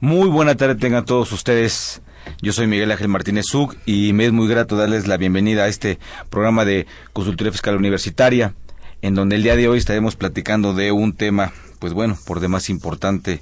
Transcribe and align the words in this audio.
Muy 0.00 0.28
buena 0.28 0.54
tarde 0.56 0.74
tengan 0.74 1.06
todos 1.06 1.32
ustedes. 1.32 2.02
Yo 2.42 2.52
soy 2.52 2.66
Miguel 2.66 2.90
Ángel 2.90 3.08
Martínez 3.08 3.46
Zug 3.50 3.76
y 3.86 4.12
me 4.12 4.26
es 4.26 4.32
muy 4.32 4.46
grato 4.46 4.76
darles 4.76 5.06
la 5.06 5.16
bienvenida 5.16 5.64
a 5.64 5.68
este 5.68 5.98
programa 6.28 6.66
de 6.66 6.86
Consultoría 7.14 7.50
Fiscal 7.50 7.76
Universitaria, 7.76 8.54
en 9.00 9.14
donde 9.14 9.36
el 9.36 9.42
día 9.42 9.56
de 9.56 9.68
hoy 9.68 9.78
estaremos 9.78 10.14
platicando 10.14 10.74
de 10.74 10.92
un 10.92 11.14
tema, 11.14 11.54
pues 11.78 11.94
bueno, 11.94 12.18
por 12.26 12.40
demás 12.40 12.68
importante 12.68 13.40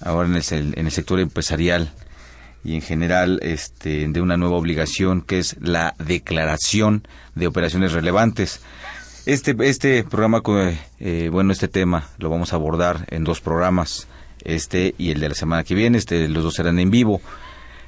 ahora 0.00 0.28
en 0.28 0.36
el, 0.36 0.78
en 0.78 0.86
el 0.86 0.92
sector 0.92 1.18
empresarial 1.18 1.92
y 2.62 2.76
en 2.76 2.82
general 2.82 3.40
este, 3.42 4.06
de 4.06 4.20
una 4.20 4.36
nueva 4.36 4.56
obligación 4.56 5.20
que 5.20 5.40
es 5.40 5.56
la 5.60 5.96
declaración 5.98 7.08
de 7.34 7.48
operaciones 7.48 7.90
relevantes. 7.90 8.60
Este, 9.26 9.56
este 9.60 10.04
programa, 10.04 10.42
eh, 11.00 11.28
bueno, 11.32 11.50
este 11.50 11.66
tema 11.66 12.06
lo 12.18 12.30
vamos 12.30 12.52
a 12.52 12.56
abordar 12.56 13.04
en 13.10 13.24
dos 13.24 13.40
programas, 13.40 14.06
este 14.44 14.94
y 14.98 15.10
el 15.10 15.20
de 15.20 15.28
la 15.28 15.34
semana 15.34 15.64
que 15.64 15.74
viene, 15.74 15.98
este, 15.98 16.28
los 16.28 16.42
dos 16.42 16.54
serán 16.54 16.78
en 16.78 16.90
vivo. 16.90 17.20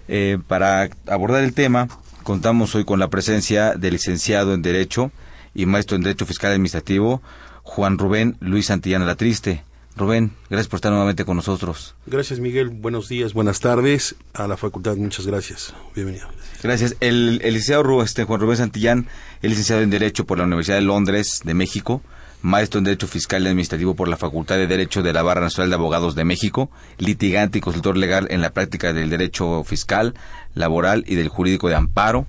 Eh, 0.08 0.38
para 0.48 0.90
abordar 1.06 1.44
el 1.44 1.54
tema, 1.54 1.88
contamos 2.22 2.74
hoy 2.74 2.84
con 2.84 2.98
la 2.98 3.08
presencia 3.08 3.74
del 3.74 3.94
licenciado 3.94 4.54
en 4.54 4.62
Derecho 4.62 5.12
y 5.54 5.66
maestro 5.66 5.96
en 5.96 6.02
Derecho 6.02 6.26
Fiscal 6.26 6.52
Administrativo, 6.52 7.22
Juan 7.62 7.98
Rubén 7.98 8.36
Luis 8.40 8.66
Santillana 8.66 9.04
La 9.04 9.16
Triste. 9.16 9.64
Rubén, 9.96 10.32
gracias 10.48 10.68
por 10.68 10.78
estar 10.78 10.92
nuevamente 10.92 11.24
con 11.24 11.36
nosotros. 11.36 11.94
Gracias, 12.06 12.40
Miguel. 12.40 12.70
Buenos 12.70 13.08
días, 13.08 13.34
buenas 13.34 13.60
tardes 13.60 14.14
a 14.32 14.46
la 14.48 14.56
facultad. 14.56 14.96
Muchas 14.96 15.26
gracias. 15.26 15.74
Bienvenido. 15.94 16.28
Gracias. 16.62 16.96
El, 17.00 17.38
licenciado 17.38 18.02
este, 18.02 18.24
Juan 18.24 18.40
Rubén 18.40 18.56
Santillán 18.56 19.08
es 19.42 19.50
licenciado 19.50 19.82
en 19.82 19.90
Derecho 19.90 20.24
por 20.24 20.38
la 20.38 20.44
Universidad 20.44 20.76
de 20.76 20.82
Londres, 20.82 21.40
de 21.44 21.54
México 21.54 22.02
maestro 22.42 22.78
en 22.78 22.84
Derecho 22.84 23.06
Fiscal 23.06 23.42
y 23.42 23.48
Administrativo 23.48 23.94
por 23.94 24.08
la 24.08 24.16
Facultad 24.16 24.56
de 24.56 24.66
Derecho 24.66 25.02
de 25.02 25.12
la 25.12 25.22
Barra 25.22 25.42
Nacional 25.42 25.70
de 25.70 25.76
Abogados 25.76 26.14
de 26.14 26.24
México, 26.24 26.70
litigante 26.98 27.58
y 27.58 27.60
consultor 27.60 27.96
legal 27.96 28.26
en 28.30 28.40
la 28.40 28.50
práctica 28.50 28.92
del 28.92 29.10
derecho 29.10 29.62
fiscal, 29.64 30.14
laboral 30.54 31.04
y 31.06 31.14
del 31.16 31.28
jurídico 31.28 31.68
de 31.68 31.74
amparo, 31.74 32.26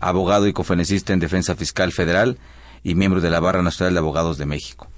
abogado 0.00 0.46
y 0.46 0.52
conferencista 0.52 1.12
en 1.12 1.20
Defensa 1.20 1.56
Fiscal 1.56 1.92
Federal 1.92 2.38
y 2.84 2.94
miembro 2.94 3.20
de 3.20 3.30
la 3.30 3.40
Barra 3.40 3.62
Nacional 3.62 3.94
de 3.94 4.00
Abogados 4.00 4.38
de 4.38 4.46
México. 4.46 4.88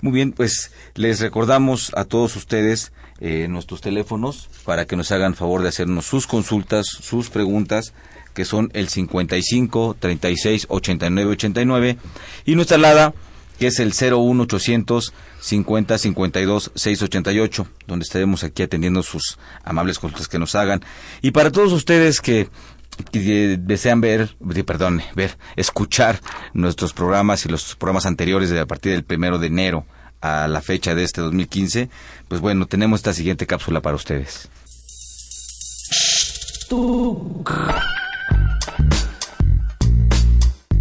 Muy 0.00 0.12
bien, 0.12 0.32
pues 0.32 0.72
les 0.94 1.20
recordamos 1.20 1.92
a 1.96 2.04
todos 2.04 2.36
ustedes 2.36 2.92
eh, 3.20 3.46
nuestros 3.48 3.80
teléfonos 3.80 4.50
para 4.64 4.84
que 4.84 4.96
nos 4.96 5.10
hagan 5.12 5.34
favor 5.34 5.62
de 5.62 5.68
hacernos 5.68 6.04
sus 6.04 6.26
consultas, 6.26 6.86
sus 6.86 7.30
preguntas, 7.30 7.94
que 8.34 8.44
son 8.44 8.70
el 8.74 8.88
55 8.88 9.96
36 9.98 10.66
89 10.68 11.30
89 11.30 11.96
y 12.44 12.54
nuestra 12.54 12.76
alada 12.76 13.14
que 13.58 13.68
es 13.68 13.78
el 13.78 13.92
01800 13.92 15.12
50 15.40 15.98
52 15.98 16.72
688, 16.74 17.66
donde 17.86 18.04
estaremos 18.04 18.44
aquí 18.44 18.62
atendiendo 18.62 19.02
sus 19.02 19.38
amables 19.62 19.98
consultas 19.98 20.28
que 20.28 20.38
nos 20.38 20.54
hagan. 20.54 20.82
Y 21.22 21.32
para 21.32 21.52
todos 21.52 21.72
ustedes 21.72 22.20
que, 22.20 22.48
desean 23.12 24.00
ver, 24.00 24.36
perdón, 24.64 25.02
ver, 25.14 25.36
escuchar 25.56 26.20
nuestros 26.52 26.92
programas 26.92 27.44
y 27.44 27.48
los 27.48 27.74
programas 27.76 28.06
anteriores 28.06 28.50
de 28.50 28.60
a 28.60 28.66
partir 28.66 28.92
del 28.92 29.04
primero 29.04 29.38
de 29.38 29.48
enero 29.48 29.86
a 30.20 30.48
la 30.48 30.62
fecha 30.62 30.94
de 30.94 31.04
este 31.04 31.20
2015, 31.20 31.90
pues 32.28 32.40
bueno, 32.40 32.66
tenemos 32.66 33.00
esta 33.00 33.12
siguiente 33.12 33.46
cápsula 33.46 33.82
para 33.82 33.96
ustedes. 33.96 34.48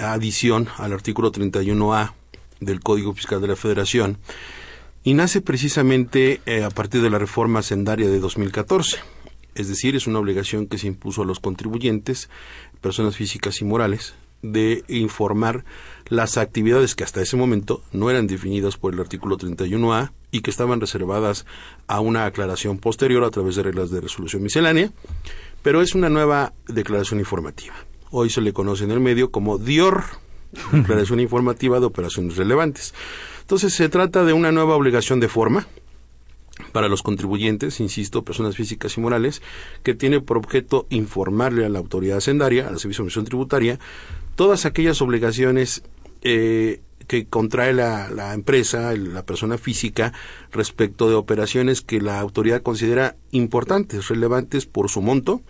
adición 0.00 0.68
al 0.78 0.92
artículo 0.92 1.32
31A 1.32 2.12
del 2.60 2.80
Código 2.80 3.14
Fiscal 3.14 3.40
de 3.40 3.48
la 3.48 3.56
Federación 3.56 4.18
y 5.02 5.14
nace 5.14 5.40
precisamente 5.40 6.40
eh, 6.46 6.64
a 6.64 6.70
partir 6.70 7.02
de 7.02 7.10
la 7.10 7.18
reforma 7.18 7.62
sendaria 7.62 8.08
de 8.08 8.18
2014. 8.20 8.98
es 9.54 9.68
decir, 9.68 9.94
es 9.94 10.06
una 10.06 10.18
obligación 10.18 10.66
que 10.66 10.78
se 10.78 10.88
impuso 10.88 11.22
a 11.22 11.26
los 11.26 11.38
contribuyentes, 11.38 12.28
personas 12.80 13.16
físicas 13.16 13.60
y 13.60 13.64
morales, 13.64 14.14
de 14.42 14.84
informar 14.88 15.64
las 16.08 16.36
actividades 16.36 16.94
que 16.94 17.04
hasta 17.04 17.22
ese 17.22 17.36
momento 17.36 17.82
no 17.92 18.10
eran 18.10 18.26
definidas 18.26 18.76
por 18.76 18.92
el 18.92 19.00
artículo 19.00 19.38
31A 19.38 20.12
y 20.30 20.40
que 20.40 20.50
estaban 20.50 20.80
reservadas 20.80 21.46
a 21.86 22.00
una 22.00 22.26
aclaración 22.26 22.78
posterior 22.78 23.24
a 23.24 23.30
través 23.30 23.56
de 23.56 23.62
reglas 23.62 23.90
de 23.90 24.00
resolución 24.00 24.42
miscelánea, 24.42 24.90
pero 25.62 25.80
es 25.80 25.94
una 25.94 26.10
nueva 26.10 26.52
declaración 26.66 27.20
informativa. 27.20 27.74
Hoy 28.16 28.30
se 28.30 28.40
le 28.40 28.52
conoce 28.52 28.84
en 28.84 28.92
el 28.92 29.00
medio 29.00 29.32
como 29.32 29.58
DIOR, 29.58 30.04
Declaración 30.72 31.18
Informativa 31.18 31.80
de 31.80 31.86
Operaciones 31.86 32.36
Relevantes. 32.36 32.94
Entonces 33.40 33.74
se 33.74 33.88
trata 33.88 34.24
de 34.24 34.32
una 34.32 34.52
nueva 34.52 34.76
obligación 34.76 35.18
de 35.18 35.26
forma 35.26 35.66
para 36.70 36.86
los 36.86 37.02
contribuyentes, 37.02 37.80
insisto, 37.80 38.22
personas 38.22 38.54
físicas 38.54 38.96
y 38.96 39.00
morales, 39.00 39.42
que 39.82 39.94
tiene 39.94 40.20
por 40.20 40.36
objeto 40.36 40.86
informarle 40.90 41.66
a 41.66 41.68
la 41.68 41.80
autoridad 41.80 42.18
hacendaria, 42.18 42.68
al 42.68 42.78
Servicio 42.78 43.02
de 43.02 43.08
Administración 43.08 43.24
Tributaria, 43.24 43.80
todas 44.36 44.64
aquellas 44.64 45.02
obligaciones 45.02 45.82
eh, 46.22 46.82
que 47.08 47.26
contrae 47.26 47.72
la, 47.72 48.10
la, 48.10 48.32
empresa, 48.32 48.94
la 48.94 49.26
persona 49.26 49.58
física, 49.58 50.12
respecto 50.52 51.08
de 51.08 51.16
operaciones 51.16 51.80
que 51.80 52.00
la 52.00 52.20
autoridad 52.20 52.62
considera 52.62 53.16
importantes, 53.32 54.06
relevantes 54.06 54.66
por 54.66 54.88
su 54.88 55.02
monto, 55.02 55.42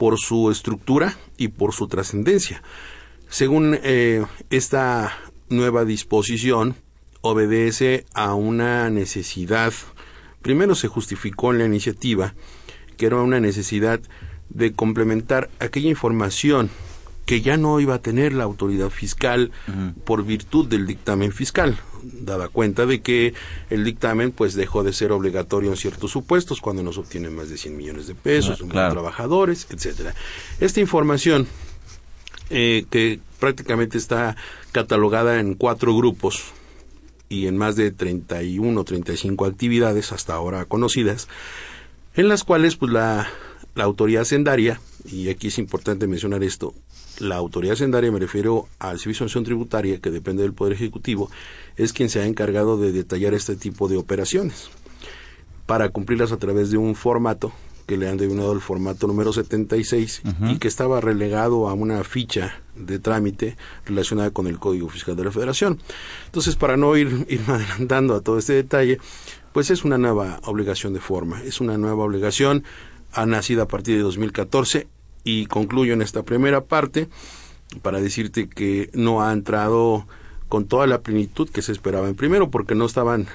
por 0.00 0.18
su 0.18 0.50
estructura 0.50 1.18
y 1.36 1.48
por 1.48 1.74
su 1.74 1.86
trascendencia. 1.86 2.62
Según 3.28 3.78
eh, 3.82 4.24
esta 4.48 5.12
nueva 5.50 5.84
disposición, 5.84 6.74
obedece 7.20 8.06
a 8.14 8.32
una 8.32 8.88
necesidad, 8.88 9.74
primero 10.40 10.74
se 10.74 10.88
justificó 10.88 11.52
en 11.52 11.58
la 11.58 11.66
iniciativa, 11.66 12.32
que 12.96 13.04
era 13.04 13.16
una 13.16 13.40
necesidad 13.40 14.00
de 14.48 14.72
complementar 14.72 15.50
aquella 15.58 15.90
información 15.90 16.70
que 17.30 17.42
ya 17.42 17.56
no 17.56 17.78
iba 17.78 17.94
a 17.94 18.02
tener 18.02 18.32
la 18.32 18.42
autoridad 18.42 18.90
fiscal 18.90 19.52
por 20.02 20.24
virtud 20.24 20.66
del 20.66 20.84
dictamen 20.84 21.30
fiscal, 21.30 21.78
dada 22.02 22.48
cuenta 22.48 22.86
de 22.86 23.02
que 23.02 23.34
el 23.70 23.84
dictamen 23.84 24.32
pues 24.32 24.54
dejó 24.54 24.82
de 24.82 24.92
ser 24.92 25.12
obligatorio 25.12 25.70
en 25.70 25.76
ciertos 25.76 26.10
supuestos 26.10 26.60
cuando 26.60 26.82
nos 26.82 26.98
obtienen 26.98 27.36
más 27.36 27.48
de 27.48 27.56
100 27.56 27.76
millones 27.76 28.08
de 28.08 28.16
pesos, 28.16 28.64
claro. 28.68 28.94
trabajadores, 28.94 29.68
etcétera. 29.70 30.12
Esta 30.58 30.80
información 30.80 31.46
eh, 32.50 32.84
que 32.90 33.20
prácticamente 33.38 33.96
está 33.96 34.34
catalogada 34.72 35.38
en 35.38 35.54
cuatro 35.54 35.96
grupos 35.96 36.46
y 37.28 37.46
en 37.46 37.56
más 37.56 37.76
de 37.76 37.92
31 37.92 38.80
o 38.80 38.84
35 38.84 39.44
actividades 39.44 40.10
hasta 40.10 40.34
ahora 40.34 40.64
conocidas, 40.64 41.28
en 42.16 42.26
las 42.26 42.42
cuales 42.42 42.74
pues 42.74 42.90
la, 42.90 43.28
la 43.76 43.84
autoridad 43.84 44.24
sendaria, 44.24 44.80
y 45.04 45.28
aquí 45.28 45.46
es 45.46 45.58
importante 45.58 46.08
mencionar 46.08 46.42
esto, 46.42 46.74
la 47.20 47.36
autoridad 47.36 47.74
sendaria, 47.74 48.10
me 48.10 48.18
refiero 48.18 48.68
al 48.78 48.98
Servicio 48.98 49.24
de 49.24 49.28
Acción 49.28 49.44
Tributaria, 49.44 49.98
que 50.00 50.10
depende 50.10 50.42
del 50.42 50.54
Poder 50.54 50.72
Ejecutivo, 50.72 51.30
es 51.76 51.92
quien 51.92 52.08
se 52.08 52.20
ha 52.20 52.26
encargado 52.26 52.78
de 52.78 52.92
detallar 52.92 53.34
este 53.34 53.56
tipo 53.56 53.88
de 53.88 53.96
operaciones 53.96 54.70
para 55.66 55.90
cumplirlas 55.90 56.32
a 56.32 56.36
través 56.36 56.70
de 56.70 56.78
un 56.78 56.94
formato 56.94 57.52
que 57.86 57.96
le 57.96 58.08
han 58.08 58.16
denominado 58.16 58.52
el 58.52 58.60
formato 58.60 59.06
número 59.06 59.32
76 59.32 60.22
uh 60.24 60.28
-huh. 60.28 60.54
y 60.54 60.58
que 60.58 60.68
estaba 60.68 61.00
relegado 61.00 61.68
a 61.68 61.74
una 61.74 62.04
ficha 62.04 62.60
de 62.76 62.98
trámite 62.98 63.56
relacionada 63.84 64.30
con 64.30 64.46
el 64.46 64.58
Código 64.58 64.88
Fiscal 64.88 65.16
de 65.16 65.24
la 65.24 65.32
Federación. 65.32 65.78
Entonces, 66.26 66.54
para 66.56 66.76
no 66.76 66.96
ir, 66.96 67.26
ir 67.28 67.40
adelantando 67.48 68.14
a 68.14 68.20
todo 68.20 68.38
este 68.38 68.52
detalle, 68.52 68.98
pues 69.52 69.70
es 69.70 69.84
una 69.84 69.98
nueva 69.98 70.40
obligación 70.44 70.92
de 70.92 71.00
forma, 71.00 71.42
es 71.42 71.60
una 71.60 71.78
nueva 71.78 72.04
obligación, 72.04 72.62
ha 73.12 73.26
nacido 73.26 73.62
a 73.62 73.66
partir 73.66 73.96
de 73.96 74.02
2014 74.02 74.86
y 75.24 75.46
concluyo 75.46 75.92
en 75.92 76.02
esta 76.02 76.22
primera 76.22 76.64
parte 76.64 77.08
para 77.82 78.00
decirte 78.00 78.48
que 78.48 78.90
no 78.94 79.22
ha 79.22 79.32
entrado 79.32 80.06
con 80.48 80.66
toda 80.66 80.86
la 80.86 81.02
plenitud 81.02 81.48
que 81.48 81.62
se 81.62 81.72
esperaba. 81.72 82.08
En 82.08 82.16
primero, 82.16 82.50
porque 82.50 82.74
no 82.74 82.84
estaban 82.84 83.28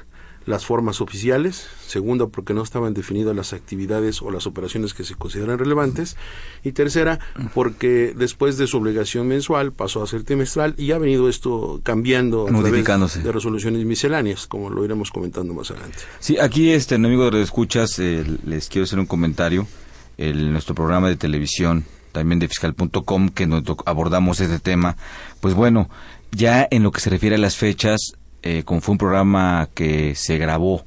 las 0.46 0.66
formas 0.66 1.02
oficiales, 1.02 1.66
segundo 1.88 2.30
porque 2.30 2.54
no 2.54 2.62
estaban 2.62 2.94
definidas 2.94 3.36
las 3.36 3.54
actividades 3.54 4.22
o 4.22 4.30
las 4.30 4.46
operaciones 4.46 4.94
que 4.94 5.04
se 5.04 5.16
consideran 5.16 5.58
relevantes 5.58 6.18
y 6.64 6.72
tercera 6.74 7.20
porque 7.54 8.14
después 8.16 8.58
de 8.58 8.68
su 8.68 8.78
obligación 8.78 9.28
mensual 9.28 9.72
pasó 9.72 10.04
a 10.04 10.08
ser 10.08 10.24
trimestral 10.24 10.76
y 10.78 10.92
ha 10.92 11.00
venido 11.00 11.30
esto 11.30 11.82
cambiando 11.84 12.48
a 12.48 12.52
Modificándose. 12.52 13.24
de 13.24 13.32
resoluciones 13.32 13.86
misceláneas, 13.86 14.46
como 14.46 14.70
lo 14.70 14.86
iremos 14.86 15.10
comentando 15.10 15.54
más 15.54 15.72
adelante. 15.72 15.98
Sí, 16.20 16.38
aquí 16.38 16.70
este 16.72 16.96
amigo 16.96 17.32
de 17.32 17.42
escuchas 17.42 17.98
eh, 17.98 18.24
les 18.46 18.70
quiero 18.70 18.84
hacer 18.84 19.00
un 19.00 19.08
comentario 19.08 19.68
el, 20.18 20.52
nuestro 20.52 20.76
programa 20.76 21.10
de 21.10 21.16
televisión 21.16 21.86
también 22.12 22.40
de 22.40 22.48
fiscal.com 22.48 23.30
que 23.30 23.48
abordamos 23.86 24.40
este 24.40 24.60
tema, 24.60 24.96
pues 25.42 25.54
bueno, 25.54 25.90
ya 26.32 26.68
en 26.72 26.84
lo 26.84 26.92
que 26.92 27.02
se 27.02 27.10
refiere 27.10 27.36
a 27.36 27.40
las 27.40 27.58
fechas 27.58 28.14
eh, 28.48 28.62
como 28.64 28.80
fue 28.80 28.92
un 28.92 29.00
programa 29.00 29.70
que 29.74 30.14
se 30.14 30.38
grabó 30.38 30.86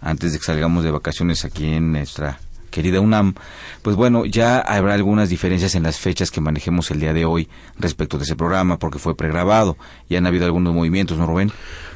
antes 0.00 0.32
de 0.32 0.38
que 0.38 0.44
salgamos 0.44 0.84
de 0.84 0.90
vacaciones 0.90 1.44
aquí 1.44 1.66
en 1.66 1.92
nuestra 1.92 2.40
querida 2.70 2.98
UNAM, 2.98 3.34
pues 3.82 3.94
bueno, 3.94 4.24
ya 4.24 4.58
habrá 4.58 4.94
algunas 4.94 5.28
diferencias 5.28 5.74
en 5.74 5.82
las 5.82 5.98
fechas 5.98 6.30
que 6.30 6.40
manejemos 6.40 6.90
el 6.90 7.00
día 7.00 7.12
de 7.12 7.26
hoy 7.26 7.50
respecto 7.78 8.16
de 8.16 8.24
ese 8.24 8.36
programa, 8.36 8.78
porque 8.78 8.98
fue 8.98 9.14
pregrabado. 9.14 9.76
Ya 10.08 10.16
han 10.16 10.26
habido 10.26 10.46
algunos 10.46 10.74
movimientos, 10.74 11.18
¿no, 11.18 11.26
Rubén? 11.26 11.52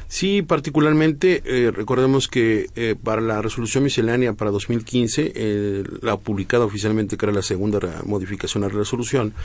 Sí, 0.09 0.41
particularmente, 0.41 1.43
eh, 1.45 1.69
recordemos 1.69 2.27
que 2.27 2.67
eh, 2.75 2.95
para 3.01 3.21
la 3.21 3.43
resolución 3.43 3.83
miscelánea 3.83 4.33
para 4.33 4.49
2015, 4.49 5.33
eh, 5.35 5.83
la 6.01 6.17
publicada 6.17 6.65
oficialmente, 6.65 7.15
que 7.15 7.25
era 7.27 7.31
la 7.31 7.43
segunda 7.43 7.79
modificación 8.05 8.63
a 8.63 8.69
la 8.69 8.73
resolución, 8.73 9.35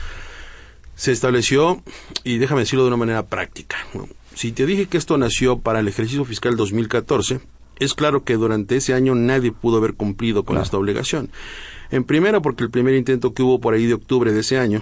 se 0.95 1.11
estableció, 1.11 1.83
y 2.23 2.39
déjame 2.39 2.61
decirlo 2.61 2.83
de 2.83 2.87
una 2.87 2.97
manera 2.97 3.27
práctica, 3.27 3.77
¿no? 3.93 4.09
Si 4.33 4.51
te 4.53 4.65
dije 4.65 4.87
que 4.87 4.97
esto 4.97 5.19
nació 5.19 5.59
para 5.59 5.81
el 5.81 5.87
ejercicio 5.87 6.25
fiscal 6.25 6.57
2014, 6.57 7.41
es 7.77 7.93
claro 7.93 8.23
que 8.23 8.33
durante 8.33 8.77
ese 8.77 8.95
año 8.95 9.13
nadie 9.13 9.51
pudo 9.51 9.77
haber 9.77 9.93
cumplido 9.93 10.45
con 10.45 10.55
claro. 10.55 10.63
esta 10.63 10.77
obligación. 10.77 11.29
En 11.91 12.05
primera, 12.05 12.41
porque 12.41 12.63
el 12.63 12.71
primer 12.71 12.95
intento 12.95 13.35
que 13.35 13.43
hubo 13.43 13.61
por 13.61 13.75
ahí 13.75 13.85
de 13.85 13.93
octubre 13.93 14.33
de 14.33 14.39
ese 14.39 14.57
año, 14.57 14.81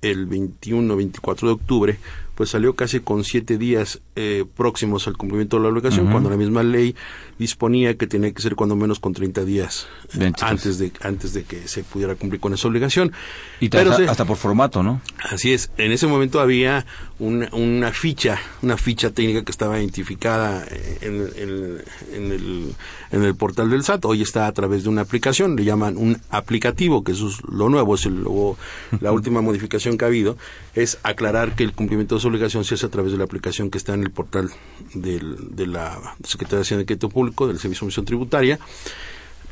el 0.00 0.26
21-24 0.28 1.40
de 1.40 1.52
octubre, 1.52 1.98
pues 2.38 2.50
salió 2.50 2.76
casi 2.76 3.00
con 3.00 3.24
siete 3.24 3.58
días 3.58 4.00
eh, 4.14 4.44
próximos 4.56 5.08
al 5.08 5.16
cumplimiento 5.16 5.56
de 5.56 5.64
la 5.64 5.70
obligación, 5.70 6.06
uh 6.06 6.08
-huh. 6.08 6.12
cuando 6.12 6.30
la 6.30 6.36
misma 6.36 6.62
ley 6.62 6.94
disponía 7.38 7.96
que 7.96 8.06
tenía 8.06 8.32
que 8.32 8.42
ser 8.42 8.56
cuando 8.56 8.76
menos 8.76 8.98
con 9.00 9.12
30 9.12 9.44
días 9.44 9.86
eh, 10.18 10.32
antes 10.40 10.78
de 10.78 10.92
antes 11.02 11.32
de 11.32 11.44
que 11.44 11.68
se 11.68 11.84
pudiera 11.84 12.14
cumplir 12.14 12.40
con 12.40 12.54
esa 12.54 12.68
obligación. 12.68 13.12
Y 13.60 13.68
Pero 13.68 13.90
hasta, 13.90 14.04
se, 14.04 14.10
hasta, 14.10 14.24
por 14.24 14.36
formato, 14.36 14.82
¿no? 14.82 15.00
Así 15.30 15.52
es. 15.52 15.70
En 15.78 15.92
ese 15.92 16.06
momento 16.06 16.40
había 16.40 16.84
una, 17.18 17.48
una 17.52 17.92
ficha, 17.92 18.38
una 18.62 18.76
ficha 18.76 19.10
técnica 19.10 19.44
que 19.44 19.50
estaba 19.50 19.78
identificada 19.78 20.64
en, 21.00 21.28
en, 21.36 21.78
en, 22.12 22.32
el, 22.32 22.74
en 23.10 23.22
el 23.24 23.34
portal 23.34 23.70
del 23.70 23.82
SAT. 23.82 24.04
Hoy 24.04 24.22
está 24.22 24.46
a 24.46 24.52
través 24.52 24.84
de 24.84 24.88
una 24.88 25.02
aplicación, 25.02 25.56
le 25.56 25.64
llaman 25.64 25.96
un 25.96 26.20
aplicativo, 26.30 27.02
que 27.02 27.12
eso 27.12 27.28
es 27.28 27.42
lo 27.48 27.68
nuevo, 27.68 27.94
es 27.94 28.06
el, 28.06 28.22
lo, 28.22 28.56
la 29.00 29.12
última 29.18 29.40
modificación 29.42 29.98
que 29.98 30.04
ha 30.04 30.08
habido, 30.08 30.36
es 30.74 30.98
aclarar 31.02 31.54
que 31.56 31.64
el 31.64 31.72
cumplimiento 31.72 32.14
de 32.14 32.20
esa 32.20 32.28
obligación 32.28 32.64
se 32.64 32.74
hace 32.74 32.86
a 32.86 32.90
través 32.90 33.12
de 33.12 33.18
la 33.18 33.24
aplicación 33.24 33.70
que 33.70 33.78
está 33.78 33.94
en 33.94 34.02
el 34.02 34.10
portal 34.10 34.50
del, 34.94 35.56
de 35.56 35.66
la 35.66 35.98
Secretaría 36.22 36.58
de 36.58 36.62
Hacienda 36.62 36.82
y 36.82 36.86
Crédito 36.86 37.08
Público, 37.08 37.27
del 37.30 37.58
Servicio 37.58 37.80
de 37.80 37.86
Comisión 37.86 38.06
Tributaria. 38.06 38.58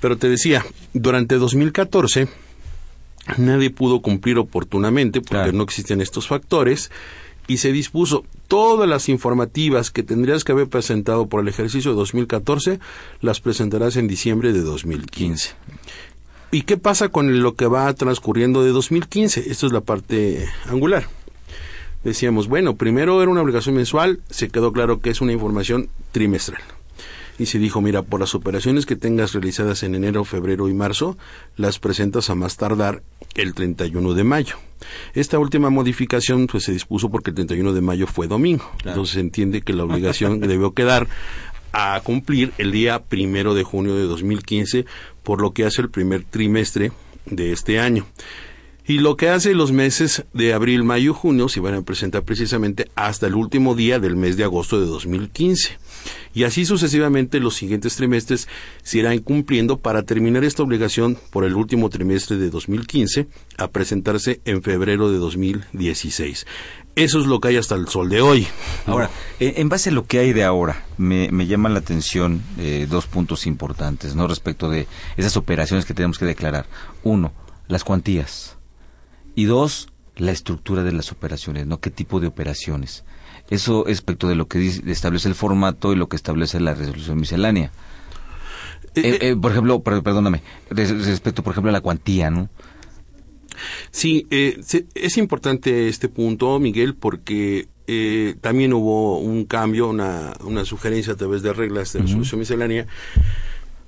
Pero 0.00 0.16
te 0.18 0.28
decía, 0.28 0.64
durante 0.92 1.36
2014 1.36 2.28
nadie 3.38 3.70
pudo 3.70 4.00
cumplir 4.00 4.38
oportunamente 4.38 5.20
porque 5.20 5.34
claro. 5.34 5.52
no 5.52 5.64
existen 5.64 6.00
estos 6.00 6.28
factores 6.28 6.90
y 7.48 7.58
se 7.58 7.72
dispuso 7.72 8.24
todas 8.48 8.88
las 8.88 9.08
informativas 9.08 9.90
que 9.90 10.02
tendrías 10.02 10.44
que 10.44 10.52
haber 10.52 10.68
presentado 10.68 11.26
por 11.26 11.40
el 11.40 11.48
ejercicio 11.48 11.92
de 11.92 11.96
2014 11.96 12.80
las 13.20 13.40
presentarás 13.40 13.96
en 13.96 14.08
diciembre 14.08 14.52
de 14.52 14.60
2015. 14.60 15.50
¿Y 16.50 16.62
qué 16.62 16.76
pasa 16.76 17.08
con 17.08 17.42
lo 17.42 17.54
que 17.54 17.66
va 17.66 17.92
transcurriendo 17.94 18.62
de 18.62 18.70
2015? 18.70 19.50
Esto 19.50 19.66
es 19.66 19.72
la 19.72 19.80
parte 19.80 20.48
angular. 20.66 21.08
Decíamos, 22.04 22.46
bueno, 22.46 22.76
primero 22.76 23.20
era 23.20 23.30
una 23.30 23.42
obligación 23.42 23.74
mensual, 23.74 24.20
se 24.30 24.48
quedó 24.48 24.72
claro 24.72 25.00
que 25.00 25.10
es 25.10 25.20
una 25.20 25.32
información 25.32 25.88
trimestral. 26.12 26.62
Y 27.38 27.46
se 27.46 27.58
dijo, 27.58 27.80
mira, 27.80 28.02
por 28.02 28.20
las 28.20 28.34
operaciones 28.34 28.86
que 28.86 28.96
tengas 28.96 29.32
realizadas 29.32 29.82
en 29.82 29.94
enero, 29.94 30.24
febrero 30.24 30.68
y 30.68 30.74
marzo, 30.74 31.18
las 31.56 31.78
presentas 31.78 32.30
a 32.30 32.34
más 32.34 32.56
tardar 32.56 33.02
el 33.34 33.54
31 33.54 34.14
de 34.14 34.24
mayo. 34.24 34.56
Esta 35.14 35.38
última 35.38 35.70
modificación 35.70 36.46
pues 36.46 36.64
se 36.64 36.72
dispuso 36.72 37.10
porque 37.10 37.30
el 37.30 37.36
31 37.36 37.72
de 37.72 37.80
mayo 37.80 38.06
fue 38.06 38.26
domingo. 38.26 38.64
Claro. 38.78 38.90
Entonces 38.90 39.14
se 39.14 39.20
entiende 39.20 39.62
que 39.62 39.72
la 39.72 39.84
obligación 39.84 40.40
debió 40.48 40.72
quedar 40.72 41.08
a 41.72 42.00
cumplir 42.02 42.52
el 42.58 42.72
día 42.72 43.02
primero 43.02 43.54
de 43.54 43.62
junio 43.62 43.94
de 43.94 44.04
2015, 44.04 44.86
por 45.22 45.42
lo 45.42 45.52
que 45.52 45.64
hace 45.64 45.82
el 45.82 45.90
primer 45.90 46.24
trimestre 46.24 46.92
de 47.26 47.52
este 47.52 47.78
año. 47.80 48.06
Y 48.88 48.98
lo 48.98 49.16
que 49.16 49.30
hace 49.30 49.52
los 49.52 49.72
meses 49.72 50.24
de 50.32 50.54
abril, 50.54 50.84
mayo, 50.84 51.12
junio 51.12 51.48
se 51.48 51.58
van 51.58 51.74
a 51.74 51.82
presentar 51.82 52.22
precisamente 52.22 52.88
hasta 52.94 53.26
el 53.26 53.34
último 53.34 53.74
día 53.74 53.98
del 53.98 54.14
mes 54.14 54.36
de 54.36 54.44
agosto 54.44 54.80
de 54.80 54.86
2015. 54.86 55.78
Y 56.34 56.44
así 56.44 56.64
sucesivamente 56.64 57.40
los 57.40 57.56
siguientes 57.56 57.96
trimestres 57.96 58.46
se 58.84 58.98
irán 58.98 59.18
cumpliendo 59.18 59.78
para 59.78 60.04
terminar 60.04 60.44
esta 60.44 60.62
obligación 60.62 61.18
por 61.30 61.44
el 61.44 61.54
último 61.54 61.90
trimestre 61.90 62.36
de 62.36 62.48
2015 62.48 63.26
a 63.58 63.68
presentarse 63.68 64.40
en 64.44 64.62
febrero 64.62 65.10
de 65.10 65.18
2016. 65.18 66.46
Eso 66.94 67.18
es 67.18 67.26
lo 67.26 67.40
que 67.40 67.48
hay 67.48 67.56
hasta 67.56 67.74
el 67.74 67.88
sol 67.88 68.08
de 68.08 68.20
hoy. 68.20 68.46
Ahora, 68.86 69.10
en 69.40 69.68
base 69.68 69.90
a 69.90 69.92
lo 69.92 70.06
que 70.06 70.20
hay 70.20 70.32
de 70.32 70.44
ahora, 70.44 70.86
me, 70.96 71.28
me 71.32 71.48
llaman 71.48 71.72
la 71.72 71.80
atención 71.80 72.40
eh, 72.58 72.86
dos 72.88 73.06
puntos 73.06 73.46
importantes, 73.46 74.14
¿no? 74.14 74.28
Respecto 74.28 74.70
de 74.70 74.86
esas 75.16 75.36
operaciones 75.36 75.84
que 75.84 75.94
tenemos 75.94 76.18
que 76.18 76.24
declarar. 76.24 76.66
Uno, 77.02 77.32
las 77.66 77.82
cuantías. 77.82 78.55
Y 79.36 79.44
dos, 79.44 79.88
la 80.16 80.32
estructura 80.32 80.82
de 80.82 80.92
las 80.92 81.12
operaciones, 81.12 81.66
¿no? 81.66 81.78
¿Qué 81.78 81.90
tipo 81.90 82.18
de 82.20 82.26
operaciones? 82.26 83.04
Eso 83.50 83.84
respecto 83.86 84.28
de 84.28 84.34
lo 84.34 84.48
que 84.48 84.66
establece 84.66 85.28
el 85.28 85.34
formato 85.34 85.92
y 85.92 85.96
lo 85.96 86.08
que 86.08 86.16
establece 86.16 86.58
la 86.58 86.74
resolución 86.74 87.18
miscelánea. 87.20 87.70
Eh, 88.94 89.02
eh, 89.04 89.18
eh, 89.20 89.36
por 89.36 89.52
ejemplo, 89.52 89.82
perdóname, 89.82 90.42
respecto, 90.70 91.42
por 91.42 91.52
ejemplo, 91.52 91.68
a 91.68 91.72
la 91.72 91.82
cuantía, 91.82 92.30
¿no? 92.30 92.48
Sí, 93.90 94.26
es 94.30 95.16
importante 95.16 95.88
este 95.88 96.08
punto, 96.08 96.58
Miguel, 96.58 96.94
porque 96.94 97.68
también 98.40 98.72
hubo 98.72 99.18
un 99.18 99.44
cambio, 99.44 99.88
una, 99.88 100.34
una, 100.44 100.64
sugerencia 100.64 101.12
a 101.12 101.16
través 101.16 101.42
de 101.42 101.52
reglas 101.52 101.92
de 101.92 102.00
resolución 102.00 102.40
miscelánea, 102.40 102.86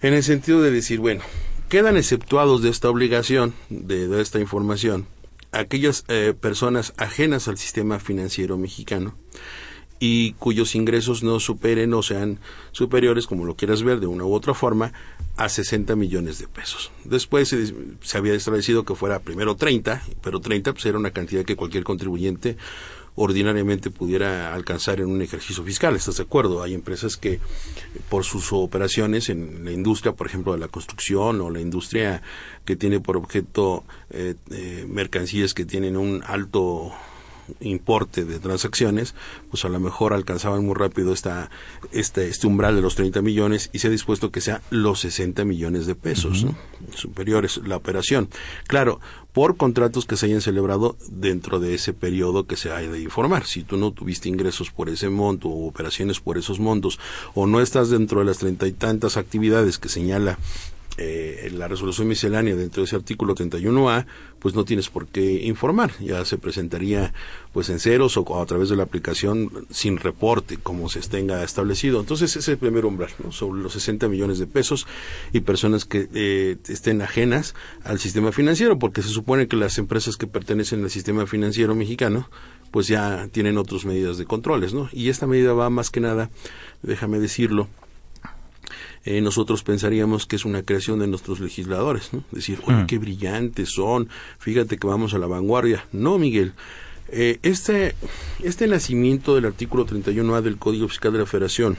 en 0.03 0.15
el 0.15 0.23
sentido 0.23 0.63
de 0.63 0.71
decir, 0.71 1.01
bueno, 1.01 1.23
quedan 1.69 1.97
exceptuados 1.97 2.63
de 2.63 2.71
esta 2.71 2.89
obligación, 2.89 3.55
de 3.69 4.21
esta 4.21 4.41
información, 4.41 5.07
aquellas 5.53 6.05
eh, 6.09 6.35
personas 6.39 6.93
ajenas 6.97 7.49
al 7.49 7.59
sistema 7.59 7.99
financiero 7.99 8.59
mexicano 8.59 9.15
y 10.01 10.33
cuyos 10.35 10.75
ingresos 10.75 11.23
no 11.23 11.41
superen 11.41 11.93
o 11.95 12.03
sean 12.03 12.39
superiores, 12.73 13.27
como 13.27 13.45
lo 13.45 13.57
quieras 13.57 13.83
ver 13.83 14.01
de 14.01 14.07
una 14.07 14.25
u 14.25 14.33
otra 14.33 14.55
forma, 14.55 14.93
a 15.37 15.49
60 15.49 15.97
millones 15.97 16.39
de 16.39 16.49
pesos. 16.49 16.91
Después 17.05 17.49
se, 17.49 18.17
había 18.17 18.35
establecido 18.35 18.85
que 18.85 18.95
fuera 18.95 19.21
primero 19.21 19.57
30, 19.57 20.03
pero 20.23 20.41
30 20.41 20.73
pues, 20.73 20.87
era 20.87 20.99
una 20.99 21.11
cantidad 21.11 21.45
que 21.45 21.57
cualquier 21.57 21.85
contribuyente 21.85 22.57
ordinariamente 23.19 23.91
pudiera 23.91 24.55
alcanzar 24.55 25.01
en 25.01 25.07
un 25.07 25.21
ejercicio 25.21 25.65
fiscal. 25.65 25.97
¿Estás 25.97 26.19
de 26.19 26.23
acuerdo? 26.23 26.63
Hay 26.63 26.75
empresas 26.75 27.17
que 27.17 27.41
por 28.09 28.25
sus 28.25 28.53
operaciones 28.53 29.29
en 29.29 29.65
la 29.65 29.73
industria, 29.73 30.13
por 30.13 30.27
ejemplo, 30.27 30.53
de 30.53 30.59
la 30.59 30.69
construcción 30.69 31.41
o 31.41 31.51
la 31.51 31.61
industria 31.61 32.23
que 32.65 32.77
tiene 32.77 33.01
por 33.01 33.17
objeto 33.17 33.85
eh, 34.11 34.35
eh, 34.51 34.87
mercancías 34.89 35.53
que 35.53 35.65
tienen 35.65 35.97
un 35.97 36.23
alto 36.27 36.93
importe 37.61 38.25
de 38.25 38.39
transacciones, 38.39 39.15
pues 39.51 39.65
a 39.65 39.69
lo 39.69 39.81
mejor 39.81 40.13
alcanzaban 40.13 40.65
muy 40.65 40.75
rápido 40.75 41.13
esta, 41.13 41.51
este, 41.93 42.29
este 42.29 42.47
umbral 42.47 42.77
de 42.77 42.83
los 42.83 42.95
30 42.95 43.23
millones 43.23 43.71
y 43.73 43.79
se 43.79 43.89
ha 43.89 43.91
dispuesto 43.91 44.31
que 44.31 44.41
sea 44.41 44.63
los 44.71 45.01
60 45.01 45.45
millones 45.45 45.87
de 45.87 45.95
pesos 45.95 46.47
superiores 46.95 47.61
la 47.65 47.77
operación. 47.77 48.29
Claro, 48.67 49.01
por 49.33 49.57
contratos 49.57 50.05
que 50.05 50.17
se 50.17 50.27
hayan 50.27 50.41
celebrado 50.41 50.97
dentro 51.11 51.61
de 51.61 51.75
ese 51.75 51.93
periodo 51.93 52.47
que 52.47 52.57
se 52.57 52.73
haya 52.73 52.91
de 52.91 53.01
informar. 53.01 53.47
Si 53.47 53.63
tú 53.63 53.77
no 53.77 53.93
tuviste 53.93 54.29
ingresos 54.29 54.71
por 54.71 54.89
ese 54.89 55.11
monto 55.11 55.49
o 55.49 55.69
operaciones 55.69 56.21
por 56.21 56.39
esos 56.39 56.59
montos 56.59 56.99
o 57.35 57.47
no 57.47 57.61
estás 57.61 57.91
dentro 57.91 58.21
de 58.21 58.27
las 58.27 58.39
treinta 58.39 58.67
y 58.67 58.73
tantas 58.73 59.17
actividades 59.17 59.79
que 59.79 59.89
señala 59.89 60.39
eh, 60.99 61.51
la 61.55 61.69
resolución 61.69 62.09
miscelánea 62.09 62.57
dentro 62.57 62.83
de 62.83 62.87
ese 62.87 62.97
artículo 62.97 63.35
31A, 63.35 64.07
pues 64.39 64.55
no 64.55 64.65
tienes 64.65 64.89
por 64.89 65.07
qué 65.07 65.45
informar. 65.45 65.93
Ya 66.01 66.25
se 66.25 66.39
presentaría 66.39 67.15
pues 67.53 67.71
en 67.71 67.79
ceros 67.79 68.17
o 68.17 68.41
a 68.41 68.47
través 68.47 68.69
de 68.69 68.77
la 68.77 68.83
aplicación 68.83 69.67
sin 69.71 69.99
reporte, 69.99 70.59
como 70.59 70.89
se 70.89 71.01
tenga 71.01 71.43
establecido. 71.45 72.01
Entonces 72.01 72.31
ese 72.31 72.41
es 72.41 72.49
el 72.49 72.59
primer 72.59 72.85
umbral, 72.85 73.11
¿no? 73.23 73.33
sobre 73.33 73.63
los 73.63 73.73
60 73.75 74.09
millones 74.09 74.39
de 74.39 74.47
pesos 74.47 74.87
y 75.33 75.41
personas 75.41 75.85
que 75.85 76.09
eh, 76.15 76.57
estén 76.69 77.01
ajenas 77.01 77.55
al 77.85 77.99
sistema 77.99 78.33
financiero, 78.33 78.79
porque 78.79 79.03
se 79.03 79.09
supone 79.09 79.49
que 79.49 79.57
las 79.57 79.79
empresas 79.79 80.17
que 80.17 80.27
pertenecen 80.27 80.83
al 80.83 80.91
sistema 80.91 81.27
financiero 81.27 81.75
mexicano 81.75 82.29
pues 82.71 82.87
ya 82.87 83.29
tienen 83.33 83.57
otras 83.57 83.85
medidas 83.85 84.19
de 84.19 84.27
controles, 84.27 84.75
¿no? 84.75 84.91
Y 84.93 85.09
esta 85.09 85.27
medida 85.27 85.55
va 85.55 85.71
más 85.71 85.91
que 85.91 86.01
nada, 86.01 86.31
déjame 86.83 87.19
decirlo, 87.19 87.69
eh, 89.11 89.23
nosotros 89.23 89.63
pensaríamos 89.63 90.27
que 90.27 90.37
es 90.37 90.45
una 90.45 90.63
creación 90.63 90.99
de 90.99 91.07
nuestros 91.07 91.41
legisladores, 91.41 92.13
¿no? 92.13 92.25
Decir, 92.31 92.61
oye, 92.67 92.83
mm. 92.83 92.87
qué 92.87 92.99
brillantes 92.99 93.71
son, 93.71 94.11
fíjate 94.39 94.77
que 94.77 94.87
vamos 94.87 95.15
a 95.15 95.19
la 95.19 95.27
vanguardia. 95.27 95.87
No, 95.93 96.19
Miguel. 96.19 96.53
Eh, 97.09 97.39
este, 97.43 97.95
este 98.43 98.67
nacimiento 98.67 99.35
del 99.35 99.47
artículo 99.47 99.87
31A 99.87 100.43
del 100.43 100.59
Código 100.59 100.89
Fiscal 100.89 101.15
de 101.15 101.21
la 101.21 101.25
Federación 101.25 101.79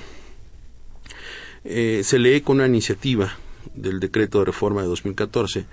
eh, 1.66 2.02
se 2.04 2.18
lee 2.18 2.42
con 2.42 2.56
una 2.56 2.66
iniciativa 2.66 3.38
del 3.76 4.00
decreto 4.00 4.40
de 4.40 4.46
reforma 4.46 4.82
de 4.82 4.88
2014 4.88 5.68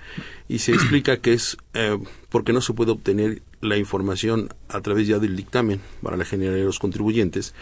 y 0.47 0.59
se 0.59 0.73
explica 0.73 1.17
que 1.17 1.33
es 1.33 1.57
eh, 1.73 1.97
porque 2.29 2.53
no 2.53 2.61
se 2.61 2.73
puede 2.73 2.91
obtener 2.91 3.41
la 3.61 3.77
información 3.77 4.49
a 4.69 4.81
través 4.81 5.07
ya 5.07 5.19
del 5.19 5.35
dictamen 5.35 5.81
para 6.03 6.17
la 6.17 6.25
generalidad 6.25 6.59
de 6.59 6.65
los 6.65 6.79
contribuyentes 6.79 7.55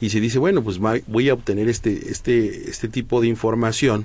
y 0.00 0.10
se 0.10 0.20
dice 0.20 0.38
bueno 0.38 0.62
pues 0.62 0.78
voy 0.78 1.28
a 1.28 1.34
obtener 1.34 1.68
este 1.68 2.10
este 2.10 2.68
este 2.68 2.88
tipo 2.88 3.20
de 3.20 3.28
información 3.28 4.04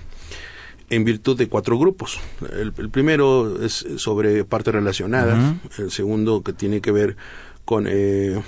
en 0.89 1.05
virtud 1.05 1.37
de 1.37 1.47
cuatro 1.47 1.77
grupos. 1.79 2.19
El, 2.55 2.71
primero 2.71 3.63
es 3.63 3.85
sobre 3.97 4.43
partes 4.43 4.73
relacionadas, 4.73 5.55
el 5.79 5.91
segundo 5.91 6.43
que 6.43 6.53
tiene 6.53 6.81
que 6.81 6.91
ver 6.91 7.17
con 7.65 7.87
eh, 7.89 8.41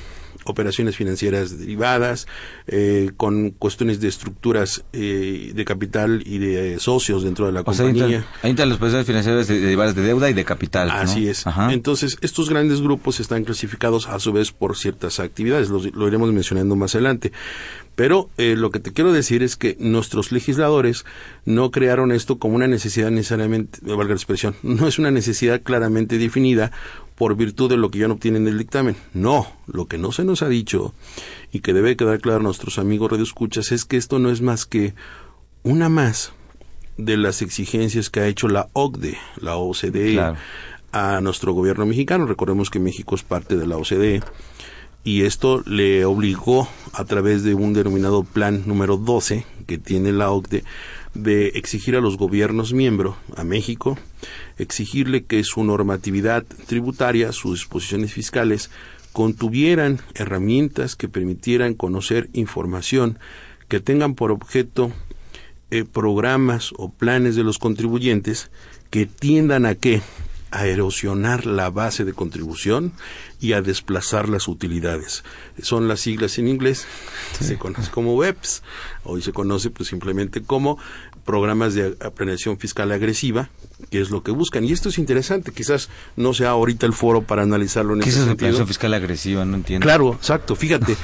operaciones 0.45 0.95
financieras 0.95 1.59
derivadas, 1.59 2.27
eh, 2.67 3.11
con 3.17 3.51
cuestiones 3.51 3.99
de 3.99 4.07
estructuras 4.07 4.85
eh, 4.93 5.51
de 5.53 5.65
capital 5.65 6.23
y 6.25 6.37
de 6.37 6.79
socios 6.79 7.23
dentro 7.23 7.45
de 7.45 7.51
la 7.51 7.63
compañía. 7.63 8.25
ahí 8.41 8.51
están 8.51 8.69
las 8.69 8.77
operaciones 8.77 9.07
financieras 9.07 9.47
derivadas 9.47 9.95
de 9.95 10.01
deuda 10.01 10.29
y 10.29 10.33
de 10.33 10.45
capital. 10.45 10.89
Así 10.91 11.27
es. 11.27 11.45
Entonces, 11.69 12.17
estos 12.21 12.49
grandes 12.49 12.81
grupos 12.81 13.19
están 13.19 13.43
clasificados 13.43 14.07
a 14.07 14.19
su 14.19 14.31
vez 14.31 14.51
por 14.51 14.77
ciertas 14.77 15.19
actividades, 15.19 15.69
lo 15.69 16.07
iremos 16.07 16.31
mencionando 16.31 16.75
más 16.75 16.95
adelante. 16.95 17.31
Pero 17.95 18.29
eh, 18.37 18.55
lo 18.57 18.71
que 18.71 18.79
te 18.79 18.91
quiero 18.91 19.13
decir 19.13 19.41
es 19.41 19.55
que 19.55 19.77
nuestros 19.79 20.31
legisladores 20.31 21.05
no 21.45 21.71
crearon 21.71 22.11
esto 22.11 22.37
como 22.39 22.55
una 22.55 22.67
necesidad 22.67 23.09
necesariamente, 23.09 23.79
valga 23.81 24.09
la 24.09 24.15
expresión, 24.15 24.55
no 24.63 24.87
es 24.87 24.99
una 24.99 25.11
necesidad 25.11 25.61
claramente 25.61 26.17
definida 26.17 26.71
por 27.15 27.36
virtud 27.36 27.69
de 27.69 27.77
lo 27.77 27.89
que 27.89 28.00
ya 28.00 28.07
no 28.07 28.15
obtienen 28.15 28.45
del 28.45 28.57
dictamen. 28.57 28.95
No, 29.13 29.48
lo 29.67 29.88
que 29.88 29.98
no 29.98 30.12
se 30.12 30.25
nos 30.25 30.41
ha 30.41 30.50
dicho 30.50 30.93
y 31.51 31.62
que 31.62 31.74
debe 31.74 31.95
quedar 31.95 32.19
claro 32.19 32.41
a 32.41 32.43
nuestros 32.43 32.77
amigos 32.77 33.12
radioescuchas 33.12 33.72
es 33.72 33.86
que 33.86 33.98
esto 33.98 34.19
no 34.19 34.29
es 34.29 34.41
más 34.41 34.65
que 34.65 34.93
una 35.63 35.89
más 35.89 36.34
de 36.98 37.17
las 37.17 37.41
exigencias 37.41 38.10
que 38.10 38.19
ha 38.19 38.27
hecho 38.27 38.48
la 38.48 38.69
OCDE, 38.74 39.17
la 39.38 39.57
OCDE, 39.57 40.36
a 40.91 41.19
nuestro 41.22 41.53
gobierno 41.53 41.86
mexicano. 41.86 42.25
Recordemos 42.25 42.69
que 42.69 42.79
México 42.79 43.15
es 43.15 43.24
parte 43.24 43.57
de 43.57 43.67
la 43.67 43.77
OCDE 43.77 44.22
y 45.03 45.24
esto 45.24 45.62
le 45.65 46.05
obligó 46.05 46.67
a 46.93 47.05
través 47.05 47.43
de 47.43 47.53
un 47.53 47.74
denominado 47.74 48.24
plan 48.24 48.63
número 48.65 48.98
12 48.98 49.45
que 49.67 49.77
tiene 49.77 50.12
la 50.12 50.31
OCDE 50.31 50.63
de 51.13 51.48
exigir 51.50 51.95
a 51.95 52.01
los 52.01 52.17
gobiernos 52.17 52.74
miembros, 52.74 53.15
a 53.36 53.43
México, 53.43 53.98
exigirle 54.57 55.25
que 55.25 55.43
su 55.43 55.63
normatividad 55.63 56.45
tributaria, 56.67 57.31
sus 57.31 57.59
disposiciones 57.59 58.13
fiscales, 58.13 58.69
contuvieran 59.13 60.01
herramientas 60.13 60.95
que 60.95 61.07
permitieran 61.07 61.74
conocer 61.74 62.29
información 62.33 63.17
que 63.67 63.79
tengan 63.79 64.13
por 64.13 64.31
objeto 64.31 64.91
eh, 65.71 65.85
programas 65.85 66.74
o 66.77 66.91
planes 66.91 67.35
de 67.35 67.43
los 67.43 67.57
contribuyentes 67.57 68.51
que 68.89 69.05
tiendan 69.05 69.65
a 69.65 69.75
qué 69.75 70.01
a 70.51 70.67
erosionar 70.67 71.45
la 71.45 71.69
base 71.69 72.05
de 72.05 72.13
contribución 72.13 72.93
y 73.41 73.53
a 73.53 73.62
desplazar 73.62 74.29
las 74.29 74.47
utilidades. 74.47 75.24
Son 75.62 75.89
las 75.89 76.00
siglas 76.00 76.38
en 76.38 76.47
inglés, 76.47 76.88
se 77.39 77.57
conoce 77.57 77.91
como 77.91 78.15
WEPS, 78.15 78.63
hoy 79.03 79.21
se 79.21 79.33
conoce 79.33 79.69
pues 79.69 79.89
simplemente 79.89 80.43
como 80.43 80.77
programas 81.25 81.74
de 81.74 81.98
aprehensión 82.00 82.58
fiscal 82.58 82.91
agresiva, 82.91 83.50
que 83.89 84.00
es 84.00 84.12
lo 84.12 84.24
que 84.24 84.32
buscan. 84.32 84.63
Y 84.63 84.72
esto 84.72 84.89
es 84.89 84.98
interesante, 84.98 85.51
quizás 85.51 85.89
no 86.15 86.34
sea 86.34 86.51
ahorita 86.51 86.86
el 86.86 86.94
foro 86.94 87.24
para 87.24 87.41
analizarlo 87.41 87.96
en 87.96 88.01
¿Qué 88.01 88.10
es 88.10 88.20
aprehensión 88.20 88.67
fiscal 88.67 88.94
agresiva? 88.94 89.44
No 89.44 89.55
entiendo. 89.55 89.84
Claro, 89.84 90.13
exacto, 90.13 90.55
fíjate. 90.55 90.96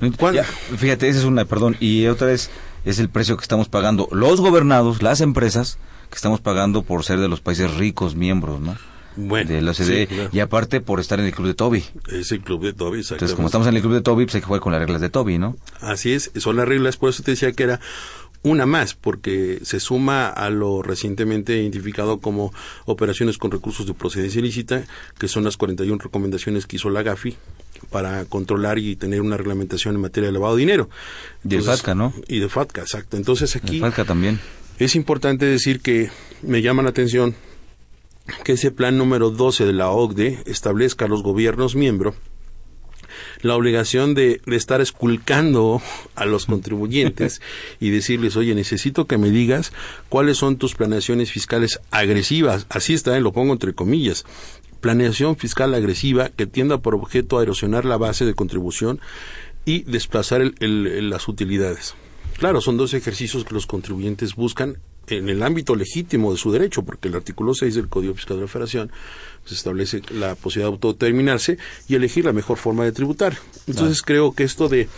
fíjate, 0.76 1.08
esa 1.08 1.18
es 1.18 1.24
una, 1.24 1.44
perdón, 1.44 1.76
y 1.80 2.06
otra 2.06 2.28
vez 2.28 2.50
es 2.84 2.98
el 2.98 3.08
precio 3.08 3.36
que 3.36 3.42
estamos 3.42 3.68
pagando 3.68 4.08
los 4.12 4.40
gobernados, 4.40 5.02
las 5.02 5.20
empresas, 5.20 5.78
que 6.10 6.16
estamos 6.16 6.40
pagando 6.40 6.82
por 6.82 7.04
ser 7.04 7.18
de 7.18 7.28
los 7.28 7.40
países 7.40 7.74
ricos 7.74 8.14
miembros, 8.14 8.60
¿no? 8.60 8.76
bueno, 9.16 9.50
de 9.50 9.60
la 9.60 9.72
OCDE 9.72 10.30
y 10.32 10.40
aparte 10.40 10.80
por 10.80 11.00
estar 11.00 11.20
en 11.20 11.26
el 11.26 11.32
club 11.32 11.48
de 11.48 11.54
Toby. 11.54 11.84
Es 12.10 12.32
el 12.32 12.40
club 12.40 12.62
de 12.62 12.72
Toby, 12.72 13.00
Entonces, 13.00 13.34
como 13.34 13.48
estamos 13.48 13.66
en 13.66 13.76
el 13.76 13.82
club 13.82 13.94
de 13.94 14.00
Toby, 14.00 14.24
pues 14.24 14.36
hay 14.36 14.40
que 14.40 14.46
jugar 14.46 14.60
con 14.60 14.72
las 14.72 14.80
reglas 14.80 15.00
de 15.00 15.10
Toby, 15.10 15.38
¿no? 15.38 15.56
Así 15.80 16.12
es, 16.12 16.30
son 16.36 16.56
las 16.56 16.66
reglas, 16.66 16.96
por 16.96 17.10
eso 17.10 17.22
te 17.22 17.32
decía 17.32 17.52
que 17.52 17.62
era 17.62 17.80
una 18.42 18.66
más, 18.66 18.94
porque 18.94 19.60
se 19.62 19.80
suma 19.80 20.28
a 20.28 20.50
lo 20.50 20.82
recientemente 20.82 21.56
identificado 21.56 22.18
como 22.18 22.52
operaciones 22.86 23.38
con 23.38 23.50
recursos 23.50 23.86
de 23.86 23.94
procedencia 23.94 24.40
ilícita, 24.40 24.84
que 25.18 25.28
son 25.28 25.44
las 25.44 25.56
41 25.56 25.98
recomendaciones 26.02 26.66
que 26.66 26.76
hizo 26.76 26.90
la 26.90 27.02
GAFI 27.02 27.36
para 27.90 28.24
controlar 28.24 28.78
y 28.78 28.96
tener 28.96 29.20
una 29.20 29.36
reglamentación 29.36 29.94
en 29.94 30.00
materia 30.00 30.28
de 30.28 30.32
lavado 30.32 30.56
de 30.56 30.60
dinero. 30.60 30.90
de 31.42 31.60
FATCA, 31.60 31.94
¿no? 31.94 32.12
Y 32.28 32.40
de 32.40 32.48
FATCA, 32.48 32.82
exacto. 32.82 33.16
Entonces 33.16 33.54
aquí... 33.56 33.80
FATCA 33.80 34.04
también. 34.04 34.40
Es 34.78 34.96
importante 34.96 35.46
decir 35.46 35.80
que 35.80 36.10
me 36.42 36.62
llama 36.62 36.82
la 36.82 36.90
atención 36.90 37.34
que 38.44 38.52
ese 38.52 38.70
plan 38.70 38.96
número 38.98 39.30
12 39.30 39.66
de 39.66 39.72
la 39.72 39.90
OCDE 39.90 40.42
establezca 40.46 41.04
a 41.04 41.08
los 41.08 41.22
gobiernos 41.22 41.74
miembros 41.74 42.14
la 43.40 43.56
obligación 43.56 44.14
de, 44.14 44.40
de, 44.44 44.56
estar 44.56 44.80
esculcando 44.80 45.80
a 46.14 46.26
los 46.26 46.46
contribuyentes 46.52 47.40
y 47.80 47.90
decirles, 47.90 48.36
oye, 48.36 48.54
necesito 48.54 49.06
que 49.06 49.18
me 49.18 49.30
digas 49.30 49.72
cuáles 50.08 50.38
son 50.38 50.56
tus 50.56 50.74
planeaciones 50.74 51.32
fiscales 51.32 51.80
agresivas. 51.90 52.66
Así 52.68 52.94
está, 52.94 53.16
¿eh? 53.16 53.20
lo 53.20 53.32
pongo 53.32 53.52
entre 53.52 53.74
comillas. 53.74 54.24
Planeación 54.80 55.36
fiscal 55.36 55.74
agresiva 55.74 56.30
que 56.30 56.46
tienda 56.46 56.78
por 56.78 56.94
objeto 56.94 57.38
a 57.38 57.42
erosionar 57.42 57.84
la 57.84 57.96
base 57.96 58.24
de 58.24 58.34
contribución 58.34 59.00
y 59.64 59.82
desplazar 59.84 60.40
el, 60.40 60.54
el, 60.60 61.10
las 61.10 61.28
utilidades. 61.28 61.94
Claro, 62.38 62.60
son 62.60 62.76
dos 62.76 62.94
ejercicios 62.94 63.44
que 63.44 63.54
los 63.54 63.66
contribuyentes 63.66 64.34
buscan 64.34 64.78
en 65.08 65.28
el 65.28 65.42
ámbito 65.42 65.74
legítimo 65.74 66.32
de 66.32 66.38
su 66.38 66.52
derecho, 66.52 66.82
porque 66.82 67.08
el 67.08 67.14
artículo 67.14 67.54
6 67.54 67.74
del 67.74 67.88
Código 67.88 68.14
Fiscal 68.14 68.36
de 68.36 68.42
la 68.42 68.48
Federación 68.48 68.90
se 69.44 69.54
establece 69.54 70.02
la 70.10 70.34
posibilidad 70.34 70.68
de 70.68 70.74
autodeterminarse 70.74 71.58
y 71.88 71.94
elegir 71.94 72.24
la 72.24 72.32
mejor 72.32 72.58
forma 72.58 72.84
de 72.84 72.92
tributar. 72.92 73.36
Entonces 73.66 74.02
creo 74.02 74.32
que 74.32 74.44
esto 74.44 74.68
de 74.68 74.88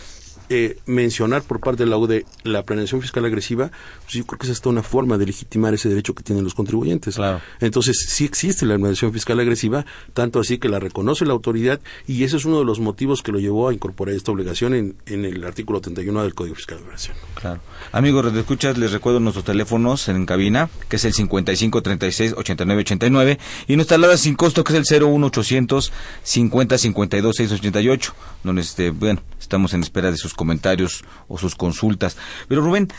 eh, 0.49 0.77
mencionar 0.85 1.43
por 1.43 1.59
parte 1.59 1.83
de 1.83 1.89
la 1.89 1.97
UDE 1.97 2.25
la 2.43 2.63
planeación 2.63 3.01
fiscal 3.01 3.25
agresiva, 3.25 3.71
pues 4.03 4.13
yo 4.13 4.25
creo 4.25 4.39
que 4.39 4.47
es 4.47 4.51
hasta 4.51 4.69
una 4.69 4.83
forma 4.83 5.17
de 5.17 5.25
legitimar 5.25 5.73
ese 5.73 5.89
derecho 5.89 6.13
que 6.13 6.23
tienen 6.23 6.43
los 6.43 6.53
contribuyentes. 6.53 7.15
Claro. 7.15 7.41
Entonces, 7.59 8.05
sí 8.09 8.25
existe 8.25 8.65
la 8.65 8.75
planeación 8.75 9.13
fiscal 9.13 9.39
agresiva, 9.39 9.85
tanto 10.13 10.39
así 10.39 10.57
que 10.57 10.69
la 10.69 10.79
reconoce 10.79 11.25
la 11.25 11.33
autoridad 11.33 11.79
y 12.07 12.23
ese 12.23 12.37
es 12.37 12.45
uno 12.45 12.59
de 12.59 12.65
los 12.65 12.79
motivos 12.79 13.21
que 13.21 13.31
lo 13.31 13.39
llevó 13.39 13.69
a 13.69 13.73
incorporar 13.73 14.15
esta 14.15 14.31
obligación 14.31 14.73
en, 14.73 14.95
en 15.05 15.25
el 15.25 15.43
artículo 15.43 15.81
31 15.81 16.23
del 16.23 16.33
Código 16.33 16.55
Fiscal 16.55 16.77
de 16.77 16.83
la 16.83 16.97
Federación. 16.97 17.17
Claro. 17.35 17.61
Amigos, 17.91 18.33
de 18.33 18.39
escuchas, 18.39 18.77
les 18.77 18.91
recuerdo 18.91 19.19
nuestros 19.19 19.45
teléfonos 19.45 20.07
en 20.09 20.25
cabina, 20.25 20.69
que 20.89 20.95
es 20.97 21.05
el 21.05 21.13
55 21.13 21.81
36 21.81 22.33
89 22.37 22.81
89 22.81 23.39
y 23.67 23.75
nuestra 23.75 23.97
alada 23.97 24.17
sin 24.17 24.35
costo, 24.35 24.63
que 24.63 24.77
es 24.77 24.91
el 24.91 25.03
01 25.03 25.27
800 25.27 25.91
50 26.23 26.77
52 26.77 27.35
688, 27.35 28.13
donde 28.43 28.61
este, 28.61 28.89
bueno, 28.89 29.21
estamos 29.45 29.73
en 29.73 29.81
espera 29.81 30.11
de 30.11 30.17
sus 30.17 30.33
comentarios 30.33 31.03
o 31.27 31.37
sus 31.37 31.55
consultas. 31.55 32.17
Pero 32.47 32.61
Rubén, 32.61 32.89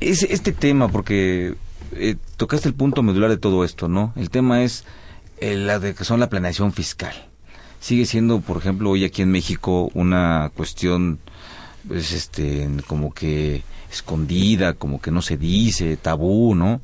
es, 0.00 0.22
este 0.22 0.52
tema, 0.52 0.88
porque 0.88 1.54
eh, 1.92 2.16
tocaste 2.36 2.68
el 2.68 2.74
punto 2.74 3.02
medular 3.02 3.30
de 3.30 3.36
todo 3.36 3.64
esto, 3.64 3.88
¿no? 3.88 4.12
El 4.16 4.30
tema 4.30 4.62
es 4.62 4.84
eh, 5.38 5.56
la 5.56 5.78
de 5.78 5.94
que 5.94 6.04
son 6.04 6.20
la 6.20 6.30
planeación 6.30 6.72
fiscal. 6.72 7.12
Sigue 7.80 8.06
siendo, 8.06 8.40
por 8.40 8.58
ejemplo, 8.58 8.90
hoy 8.90 9.04
aquí 9.04 9.22
en 9.22 9.32
México 9.32 9.90
una 9.94 10.52
cuestión, 10.54 11.18
pues, 11.88 12.12
este, 12.12 12.68
como 12.86 13.12
que 13.12 13.64
escondida, 13.90 14.74
como 14.74 15.00
que 15.00 15.10
no 15.10 15.20
se 15.20 15.36
dice, 15.36 15.96
tabú, 15.96 16.54
¿no? 16.54 16.80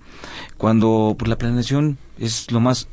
Cuando 0.56 1.14
pues, 1.18 1.28
la 1.28 1.38
planeación 1.38 1.98
es 2.18 2.50
lo 2.50 2.60
más 2.60 2.88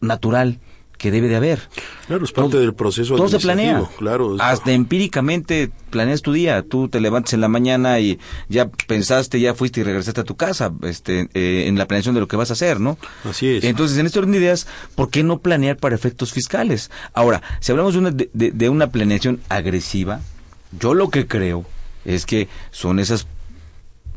natural 0.00 0.58
que 1.00 1.10
debe 1.10 1.28
de 1.28 1.36
haber. 1.36 1.60
Claro, 2.06 2.24
es 2.26 2.30
parte 2.30 2.52
todo, 2.52 2.60
del 2.60 2.74
proceso 2.74 3.16
Todo 3.16 3.28
se 3.28 3.38
planea. 3.38 3.82
Claro. 3.96 4.36
Hasta 4.38 4.72
empíricamente 4.72 5.70
planeas 5.88 6.20
tu 6.20 6.32
día. 6.34 6.62
Tú 6.62 6.88
te 6.88 7.00
levantas 7.00 7.32
en 7.32 7.40
la 7.40 7.48
mañana 7.48 7.98
y 8.00 8.18
ya 8.50 8.68
pensaste, 8.68 9.40
ya 9.40 9.54
fuiste 9.54 9.80
y 9.80 9.82
regresaste 9.82 10.20
a 10.20 10.24
tu 10.24 10.36
casa 10.36 10.72
este, 10.82 11.30
eh, 11.32 11.64
en 11.68 11.78
la 11.78 11.86
planeación 11.86 12.14
de 12.14 12.20
lo 12.20 12.28
que 12.28 12.36
vas 12.36 12.50
a 12.50 12.52
hacer, 12.52 12.80
¿no? 12.80 12.98
Así 13.24 13.48
es. 13.48 13.64
Entonces, 13.64 13.96
en 13.96 14.04
este 14.04 14.18
orden 14.18 14.32
de 14.32 14.38
ideas, 14.38 14.66
¿por 14.94 15.08
qué 15.08 15.22
no 15.22 15.38
planear 15.38 15.78
para 15.78 15.94
efectos 15.94 16.32
fiscales? 16.32 16.90
Ahora, 17.14 17.42
si 17.60 17.72
hablamos 17.72 17.94
de 17.94 17.98
una, 17.98 18.10
de, 18.10 18.28
de 18.32 18.68
una 18.68 18.90
planeación 18.90 19.40
agresiva, 19.48 20.20
yo 20.78 20.92
lo 20.92 21.08
que 21.08 21.26
creo 21.26 21.64
es 22.04 22.26
que 22.26 22.48
son 22.72 22.98
esas 22.98 23.26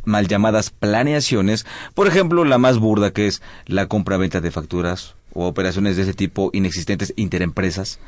mal 0.03 0.27
llamadas 0.27 0.69
planeaciones, 0.69 1.65
por 1.93 2.07
ejemplo, 2.07 2.43
la 2.43 2.57
más 2.57 2.77
burda 2.77 3.11
que 3.11 3.27
es 3.27 3.41
la 3.67 3.87
compra-venta 3.87 4.41
de 4.41 4.51
facturas 4.51 5.15
o 5.33 5.47
operaciones 5.47 5.95
de 5.95 6.03
ese 6.03 6.13
tipo 6.13 6.49
inexistentes 6.53 7.13
interempresas. 7.15 7.99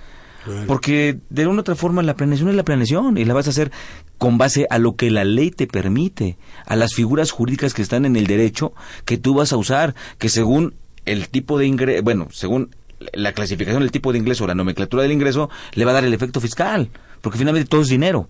Claro. 0.44 0.68
Porque 0.68 1.18
de 1.30 1.48
una 1.48 1.58
u 1.58 1.60
otra 1.62 1.76
forma 1.76 2.04
la 2.04 2.16
planeación 2.16 2.50
es 2.50 2.56
la 2.56 2.64
planeación 2.64 3.18
y 3.18 3.26
la 3.26 3.34
vas 3.34 3.48
a 3.48 3.50
hacer 3.50 3.72
con 4.20 4.38
base 4.38 4.68
a 4.70 4.78
lo 4.78 4.96
que 4.96 5.10
la 5.10 5.24
ley 5.24 5.50
te 5.50 5.66
permite, 5.66 6.38
a 6.68 6.76
las 6.76 6.94
figuras 6.94 7.32
jurídicas 7.32 7.74
que 7.74 7.82
están 7.82 8.06
en 8.06 8.16
el 8.16 8.28
derecho 8.28 8.74
que 9.06 9.18
tú 9.18 9.34
vas 9.34 9.54
a 9.54 9.58
usar, 9.58 9.96
que 10.20 10.30
según 10.30 10.76
el 11.06 11.30
tipo 11.30 11.58
de 11.58 11.66
ingreso, 11.66 12.04
bueno, 12.04 12.28
según 12.32 12.70
la 13.14 13.34
clasificación 13.34 13.82
del 13.82 13.92
tipo 13.92 14.12
de 14.12 14.20
ingreso 14.20 14.44
o 14.44 14.48
la 14.48 14.56
nomenclatura 14.56 15.04
del 15.04 15.12
ingreso, 15.12 15.50
le 15.74 15.86
va 15.86 15.92
a 15.92 15.96
dar 15.96 16.06
el 16.06 16.14
efecto 16.14 16.40
fiscal, 16.40 16.90
porque 17.22 17.38
finalmente 17.38 17.70
todo 17.70 17.82
es 17.82 17.88
dinero. 17.88 18.30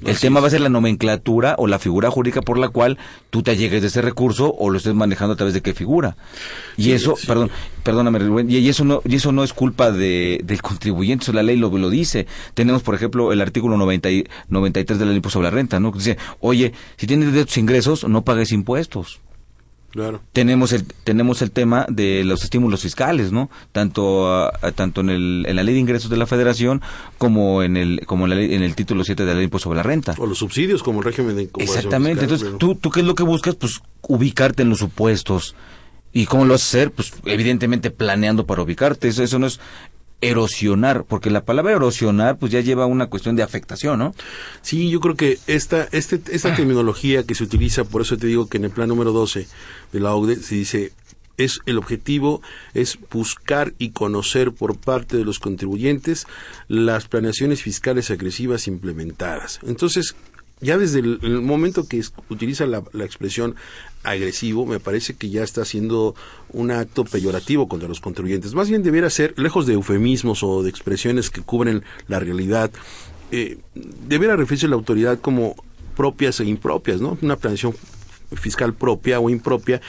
El 0.00 0.12
Así 0.12 0.22
tema 0.22 0.38
es. 0.40 0.44
va 0.44 0.46
a 0.46 0.50
ser 0.50 0.60
la 0.62 0.68
nomenclatura 0.70 1.54
o 1.58 1.66
la 1.66 1.78
figura 1.78 2.10
jurídica 2.10 2.40
por 2.40 2.56
la 2.58 2.70
cual 2.70 2.98
tú 3.30 3.42
te 3.42 3.50
allegues 3.50 3.82
de 3.82 3.88
ese 3.88 4.00
recurso 4.02 4.52
o 4.58 4.70
lo 4.70 4.78
estés 4.78 4.94
manejando 4.94 5.34
a 5.34 5.36
través 5.36 5.52
de 5.54 5.60
qué 5.60 5.74
figura. 5.74 6.16
Y 6.78 6.84
Sí, 6.84 6.92
eso, 6.92 7.14
sí. 7.16 7.26
perdón, 7.26 7.50
perdóname, 7.82 8.18
Rubén, 8.18 8.50
y 8.50 8.56
y 8.56 8.68
eso 8.68 8.84
no, 8.84 9.02
y 9.06 9.16
eso 9.16 9.32
no 9.32 9.44
es 9.44 9.52
culpa 9.52 9.92
de, 9.92 10.40
del 10.44 10.62
contribuyente, 10.62 11.24
eso 11.24 11.32
la 11.34 11.42
ley 11.42 11.56
lo, 11.56 11.68
lo 11.76 11.90
dice. 11.90 12.26
Tenemos, 12.54 12.82
por 12.82 12.94
ejemplo, 12.94 13.32
el 13.32 13.40
artículo 13.42 13.76
90 13.76 14.10
y- 14.10 14.24
93 14.48 14.98
de 14.98 15.04
la 15.04 15.12
ley 15.12 15.20
sobre 15.28 15.44
la 15.44 15.50
renta, 15.50 15.78
¿no? 15.78 15.92
Que 15.92 15.98
dice, 15.98 16.18
oye, 16.40 16.72
si 16.96 17.06
tienes 17.06 17.32
de 17.32 17.44
tus 17.44 17.58
ingresos, 17.58 18.08
no 18.08 18.22
pagues 18.22 18.50
impuestos 18.52 19.20
Claro. 19.92 20.20
tenemos 20.32 20.72
el 20.72 20.84
tenemos 20.84 21.42
el 21.42 21.50
tema 21.50 21.84
de 21.88 22.24
los 22.24 22.42
estímulos 22.44 22.80
fiscales 22.82 23.30
no 23.30 23.50
tanto 23.72 24.32
ah, 24.32 24.50
ah, 24.62 24.72
tanto 24.72 25.02
en 25.02 25.10
el 25.10 25.44
en 25.46 25.54
la 25.56 25.62
ley 25.62 25.74
de 25.74 25.80
ingresos 25.80 26.08
de 26.10 26.16
la 26.16 26.24
Federación 26.26 26.80
como 27.18 27.62
en 27.62 27.76
el 27.76 28.00
como 28.06 28.24
en, 28.24 28.30
la 28.30 28.36
ley- 28.36 28.54
en 28.54 28.62
el 28.62 28.74
título 28.74 29.04
7 29.04 29.22
de 29.22 29.26
la 29.28 29.34
ley 29.34 29.40
de 29.40 29.44
impuesto 29.44 29.64
sobre 29.68 29.76
la 29.76 29.82
renta. 29.82 30.14
O 30.18 30.26
los 30.26 30.38
subsidios 30.38 30.82
como 30.82 31.00
el 31.00 31.04
régimen 31.04 31.36
de 31.36 31.50
exactamente. 31.58 32.20
fiscal, 32.22 32.38
entonces 32.48 32.58
tú 32.58 32.74
tú 32.74 32.90
qué 32.90 33.00
es 33.00 33.06
lo 33.06 33.14
que 33.14 33.22
buscas 33.22 33.54
pues 33.54 33.80
ubicarte 34.08 34.62
en 34.62 34.70
los 34.70 34.78
supuestos. 34.78 35.54
Y 36.14 36.26
cómo 36.26 36.44
lo 36.44 36.52
vas 36.52 36.60
a 36.62 36.66
hacer 36.66 36.90
pues 36.90 37.12
evidentemente 37.24 37.90
planeando 37.90 38.44
para 38.46 38.60
ubicarte. 38.62 39.08
Eso 39.08 39.22
eso 39.22 39.38
no 39.38 39.46
es 39.46 39.60
erosionar 40.22 41.04
porque 41.04 41.30
la 41.30 41.44
palabra 41.44 41.72
erosionar 41.74 42.38
pues 42.38 42.50
ya 42.52 42.60
lleva 42.60 42.86
una 42.86 43.08
cuestión 43.08 43.36
de 43.36 43.42
afectación 43.42 43.98
no 43.98 44.14
Sí, 44.62 44.88
yo 44.88 45.00
creo 45.00 45.16
que 45.16 45.38
esta, 45.46 45.88
este, 45.92 46.20
esta 46.30 46.54
terminología 46.56 47.24
que 47.24 47.34
se 47.34 47.44
utiliza, 47.44 47.84
por 47.84 48.00
eso 48.02 48.16
te 48.16 48.26
digo 48.28 48.48
que 48.48 48.56
en 48.56 48.64
el 48.64 48.70
plan 48.70 48.88
número 48.88 49.12
12 49.12 49.46
de 49.92 50.00
la 50.00 50.14
OCDE 50.14 50.36
se 50.36 50.54
dice, 50.54 50.92
es 51.38 51.60
el 51.66 51.76
objetivo 51.78 52.40
es 52.72 52.98
buscar 53.10 53.72
y 53.78 53.90
conocer 53.90 54.52
por 54.52 54.76
parte 54.78 55.16
de 55.16 55.24
los 55.24 55.38
contribuyentes 55.38 56.26
las 56.68 57.08
planeaciones 57.08 57.62
fiscales 57.62 58.10
agresivas 58.10 58.68
implementadas. 58.68 59.58
Entonces, 59.66 60.14
ya 60.60 60.78
desde 60.78 61.00
el, 61.00 61.18
el 61.22 61.40
momento 61.40 61.88
que 61.88 61.98
es- 61.98 62.12
utiliza 62.28 62.66
la, 62.66 62.84
la 62.92 63.04
expresión 63.04 63.56
agresivo, 64.04 64.66
me 64.66 64.80
parece 64.80 65.14
que 65.14 65.30
ya 65.30 65.42
está 65.42 65.62
haciendo 65.62 66.14
un 66.50 66.70
acto 66.70 67.04
peyorativo 67.04 67.68
contra 67.68 67.88
los 67.88 68.00
contribuyentes. 68.00 68.54
Más 68.54 68.68
bien 68.68 68.82
debiera 68.82 69.08
ser, 69.10 69.34
lejos 69.38 69.66
de 69.66 69.74
eufemismos 69.74 70.42
o 70.42 70.62
de 70.62 70.70
expresiones 70.70 71.30
que 71.30 71.40
cubren 71.40 71.84
la 72.08 72.18
realidad, 72.18 72.70
eh, 73.30 73.58
debiera 73.74 74.36
referirse 74.36 74.66
a 74.66 74.70
la 74.70 74.76
autoridad 74.76 75.20
como 75.20 75.54
propias 75.96 76.40
e 76.40 76.44
impropias, 76.44 77.00
¿no? 77.00 77.16
Una 77.22 77.36
planeación 77.36 77.74
fiscal 78.34 78.74
propia 78.74 79.20
o 79.20 79.30
impropia 79.30 79.80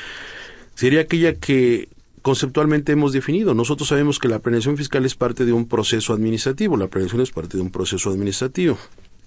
sería 0.76 1.02
aquella 1.02 1.36
que 1.36 1.89
conceptualmente 2.21 2.91
hemos 2.93 3.13
definido. 3.13 3.54
Nosotros 3.54 3.89
sabemos 3.89 4.19
que 4.19 4.28
la 4.28 4.39
planeación 4.39 4.78
fiscal 4.78 5.06
es 5.06 5.15
parte 5.15 5.43
de 5.45 5.52
un 5.54 5.67
proceso 5.67 6.13
administrativo, 6.13 6.78
la 6.78 6.88
planeación 6.88 7.21
es 7.21 7.32
parte 7.32 7.58
de 7.58 7.63
un 7.63 7.69
proceso 7.71 8.10
administrativo 8.10 8.78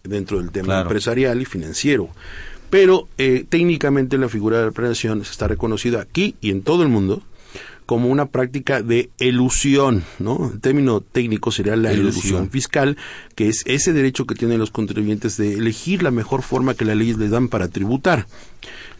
dentro 0.03 0.38
del 0.38 0.51
tema 0.51 0.66
Claro. 0.66 0.83
empresarial 0.83 1.40
y 1.42 1.44
financiero. 1.44 2.09
Pero 2.71 3.09
eh, 3.19 3.45
técnicamente 3.49 4.19
la 4.19 4.29
figura 4.29 4.59
de 4.59 4.67
la 4.67 4.71
planeación 4.73 5.23
está 5.23 5.49
reconocida 5.49 6.01
aquí 6.01 6.35
y 6.41 6.51
en 6.51 6.63
todo 6.63 6.83
el 6.83 6.89
mundo 6.89 7.23
como 7.87 8.09
una 8.09 8.27
práctica 8.27 8.83
de 8.83 9.11
elusión, 9.19 10.05
¿no? 10.19 10.51
El 10.53 10.61
término 10.61 11.01
técnico 11.01 11.53
sería 11.53 11.77
la 11.77 11.93
Elusión. 11.93 12.13
elusión 12.13 12.51
fiscal, 12.51 12.97
que 13.37 13.49
es 13.49 13.63
ese 13.65 13.93
derecho 13.93 14.27
que 14.27 14.35
tienen 14.35 14.59
los 14.59 14.73
contribuyentes 14.73 15.37
de 15.37 15.55
elegir 15.55 16.03
la 16.03 16.11
mejor 16.11 16.43
forma 16.43 16.75
que 16.75 16.85
las 16.85 16.97
leyes 16.97 17.17
les 17.17 17.31
dan 17.31 17.47
para 17.47 17.69
tributar. 17.69 18.27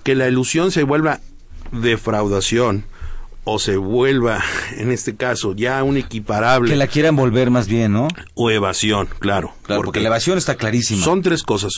Que 0.05 0.15
la 0.15 0.29
elusión 0.29 0.71
se 0.71 0.85
vuelva 0.85 1.21
defraudación 1.73 2.85
o 3.43 3.59
se 3.59 3.77
vuelva, 3.77 4.43
en 4.77 4.93
este 4.93 5.17
caso, 5.17 5.55
ya 5.55 5.83
un 5.83 5.97
equiparable 5.97 6.71
que 6.71 6.77
la 6.77 6.87
quieran 6.87 7.17
volver 7.17 7.51
más 7.51 7.67
bien 7.67 7.93
no 7.93 8.07
o 8.35 8.51
evasión, 8.51 9.09
claro. 9.19 9.53
claro 9.63 9.83
porque, 9.83 10.01
la 10.01 10.09
evasión 10.09 10.39
está 10.39 10.55
clarísima 10.55 11.03
Son 11.03 11.23
tres 11.23 11.43
cosas. 11.43 11.73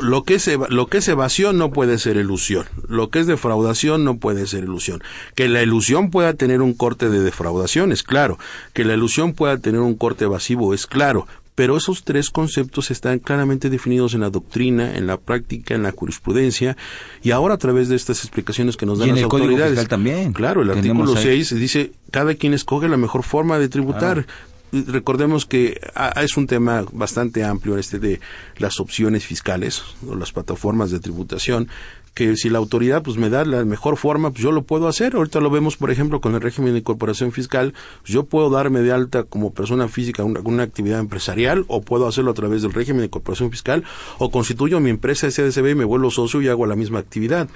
Lo 0.00 0.22
que, 0.24 0.34
es 0.34 0.50
lo 0.68 0.86
que 0.86 0.98
es 0.98 1.08
evasión 1.08 1.58
no 1.58 1.70
puede 1.70 1.98
ser 1.98 2.16
ilusión. 2.16 2.66
Lo 2.88 3.10
que 3.10 3.20
es 3.20 3.26
defraudación 3.26 4.04
no 4.04 4.18
puede 4.18 4.46
ser 4.46 4.64
ilusión. 4.64 5.02
Que 5.34 5.48
la 5.48 5.62
ilusión 5.62 6.10
pueda 6.10 6.34
tener 6.34 6.62
un 6.62 6.74
corte 6.74 7.08
de 7.08 7.20
defraudación 7.20 7.92
es 7.92 8.02
claro. 8.02 8.38
Que 8.72 8.84
la 8.84 8.94
ilusión 8.94 9.32
pueda 9.32 9.58
tener 9.58 9.80
un 9.80 9.94
corte 9.94 10.24
evasivo 10.24 10.74
es 10.74 10.86
claro. 10.86 11.26
pero 11.56 11.76
esos 11.76 12.04
tres 12.04 12.30
conceptos 12.30 12.90
están 12.90 13.18
claramente 13.18 13.68
definidos 13.68 14.14
en 14.14 14.20
la 14.20 14.30
doctrina, 14.30 14.96
en 14.96 15.06
la 15.06 15.18
práctica, 15.18 15.74
en 15.74 15.82
la 15.82 15.92
jurisprudencia 15.92 16.74
y 17.22 17.32
ahora 17.32 17.54
a 17.54 17.58
través 17.58 17.90
de 17.90 17.96
estas 17.96 18.24
explicaciones 18.24 18.78
que 18.78 18.86
nos 18.86 18.98
dan 18.98 19.08
Y 19.08 19.10
en 19.10 19.16
las 19.16 19.24
el 19.24 19.28
Código 19.28 19.48
autoridades. 19.48 19.72
Fiscal 19.72 19.88
también. 19.88 20.32
Claro, 20.32 20.62
el 20.62 20.70
artículo 20.70 21.14
ahí. 21.14 21.22
6 21.44 21.54
dice 21.56 21.92
cada 22.10 22.34
quien 22.34 22.54
escoge 22.54 22.88
la 22.88 22.96
mejor 22.96 23.24
forma 23.24 23.58
de 23.58 23.68
tributar. 23.68 24.20
Y 24.20 24.24
Recordemos 24.72 25.46
que 25.46 25.80
ah, 25.94 26.12
es 26.22 26.36
un 26.36 26.46
tema 26.46 26.84
bastante 26.92 27.44
amplio 27.44 27.76
este 27.76 27.98
de 27.98 28.20
las 28.56 28.78
opciones 28.78 29.24
fiscales 29.24 29.82
o 30.06 30.14
las 30.14 30.32
plataformas 30.32 30.90
de 30.90 31.00
tributación 31.00 31.68
que 32.14 32.36
si 32.36 32.50
la 32.50 32.58
autoridad 32.58 33.02
pues 33.02 33.16
me 33.16 33.30
da 33.30 33.44
la 33.44 33.64
mejor 33.64 33.96
forma, 33.96 34.30
pues 34.30 34.42
yo 34.42 34.52
lo 34.52 34.62
puedo 34.62 34.88
hacer. 34.88 35.14
Ahorita 35.14 35.40
lo 35.40 35.48
vemos, 35.50 35.76
por 35.76 35.90
ejemplo, 35.90 36.20
con 36.20 36.34
el 36.34 36.40
régimen 36.40 36.72
de 36.72 36.80
incorporación 36.80 37.32
fiscal. 37.32 37.72
pues, 38.02 38.12
Yo 38.12 38.24
puedo 38.24 38.50
darme 38.50 38.80
de 38.80 38.92
alta 38.92 39.22
como 39.22 39.52
persona 39.54 39.88
física 39.88 40.24
una, 40.24 40.40
una 40.40 40.62
actividad 40.64 40.98
empresarial 41.00 41.64
o 41.68 41.80
puedo 41.82 42.06
hacerlo 42.06 42.32
a 42.32 42.34
través 42.34 42.62
del 42.62 42.72
régimen 42.72 43.00
de 43.00 43.06
incorporación 43.06 43.50
fiscal 43.50 43.84
o 44.18 44.30
constituyo 44.30 44.80
mi 44.80 44.90
empresa 44.90 45.30
SDCB 45.30 45.70
y 45.70 45.74
me 45.76 45.84
vuelvo 45.84 46.10
socio 46.10 46.42
y 46.42 46.48
hago 46.48 46.66
la 46.66 46.76
misma 46.76 46.98
actividad. 46.98 47.48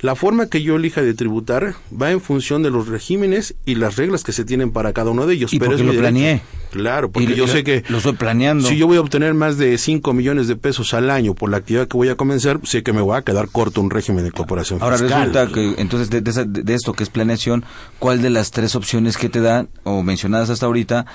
La 0.00 0.14
forma 0.16 0.46
que 0.48 0.62
yo 0.62 0.76
elija 0.76 1.02
de 1.02 1.14
tributar 1.14 1.74
va 2.00 2.10
en 2.10 2.20
función 2.20 2.62
de 2.62 2.70
los 2.70 2.88
regímenes 2.88 3.54
y 3.66 3.74
las 3.76 3.96
reglas 3.96 4.24
que 4.24 4.32
se 4.32 4.44
tienen 4.44 4.70
para 4.70 4.92
cada 4.92 5.10
uno 5.10 5.26
de 5.26 5.34
ellos. 5.34 5.52
Y 5.52 5.58
pero 5.58 5.70
porque 5.72 5.82
es 5.82 5.86
lo 5.86 5.92
derecho. 5.92 6.02
planeé. 6.14 6.42
Claro, 6.70 7.10
porque 7.10 7.32
Y 7.32 7.34
yo 7.34 7.46
lo- 7.46 7.52
sé 7.52 7.64
que 7.64 7.84
lo 7.88 7.98
estoy 7.98 8.12
planeando. 8.14 8.66
si 8.68 8.76
yo 8.76 8.86
voy 8.86 8.96
a 8.96 9.00
obtener 9.00 9.34
más 9.34 9.58
de 9.58 9.76
5 9.78 10.12
millones 10.12 10.48
de 10.48 10.56
pesos 10.56 10.92
al 10.94 11.10
año 11.10 11.34
por 11.34 11.50
la 11.50 11.58
actividad 11.58 11.88
que 11.88 11.96
voy 11.96 12.08
a 12.08 12.14
comenzar, 12.16 12.60
sé 12.64 12.82
que 12.82 12.92
me 12.92 13.00
voy 13.00 13.16
a 13.16 13.22
quedar 13.22 13.48
corto 13.48 13.80
un 13.80 13.90
régimen 13.98 14.24
de 14.24 14.28
incorporación 14.28 14.80
Ahora 14.82 14.98
fiscal. 14.98 15.32
resulta 15.32 15.52
que 15.52 15.80
entonces 15.80 16.10
de, 16.10 16.20
de 16.20 16.62
de 16.62 16.74
esto 16.74 16.92
que 16.92 17.02
es 17.02 17.10
planeación, 17.10 17.64
¿cuál 17.98 18.22
de 18.22 18.30
las 18.30 18.50
tres 18.50 18.74
opciones 18.74 19.16
que 19.16 19.28
te 19.28 19.40
dan 19.40 19.68
o 19.84 20.02
mencionadas 20.02 20.50
hasta 20.50 20.66
ahorita 20.66 21.06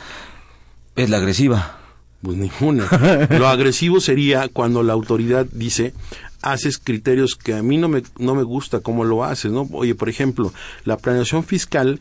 es 0.95 1.09
la 1.09 1.17
agresiva? 1.17 1.77
Pues 2.21 2.37
ninguna. 2.37 2.87
Lo 3.31 3.47
agresivo 3.47 3.99
sería 3.99 4.47
cuando 4.47 4.81
la 4.81 4.93
autoridad 4.93 5.45
dice 5.51 5.93
haces 6.41 6.77
criterios 6.77 7.35
que 7.35 7.53
a 7.53 7.63
mí 7.63 7.77
no 7.77 7.87
me, 7.89 8.03
no 8.17 8.35
me 8.35 8.43
gusta 8.43 8.81
cómo 8.81 9.05
lo 9.05 9.23
haces, 9.23 9.51
¿no? 9.51 9.67
Oye, 9.71 9.95
por 9.95 10.09
ejemplo, 10.09 10.53
la 10.83 10.97
planeación 10.97 11.43
fiscal 11.43 11.99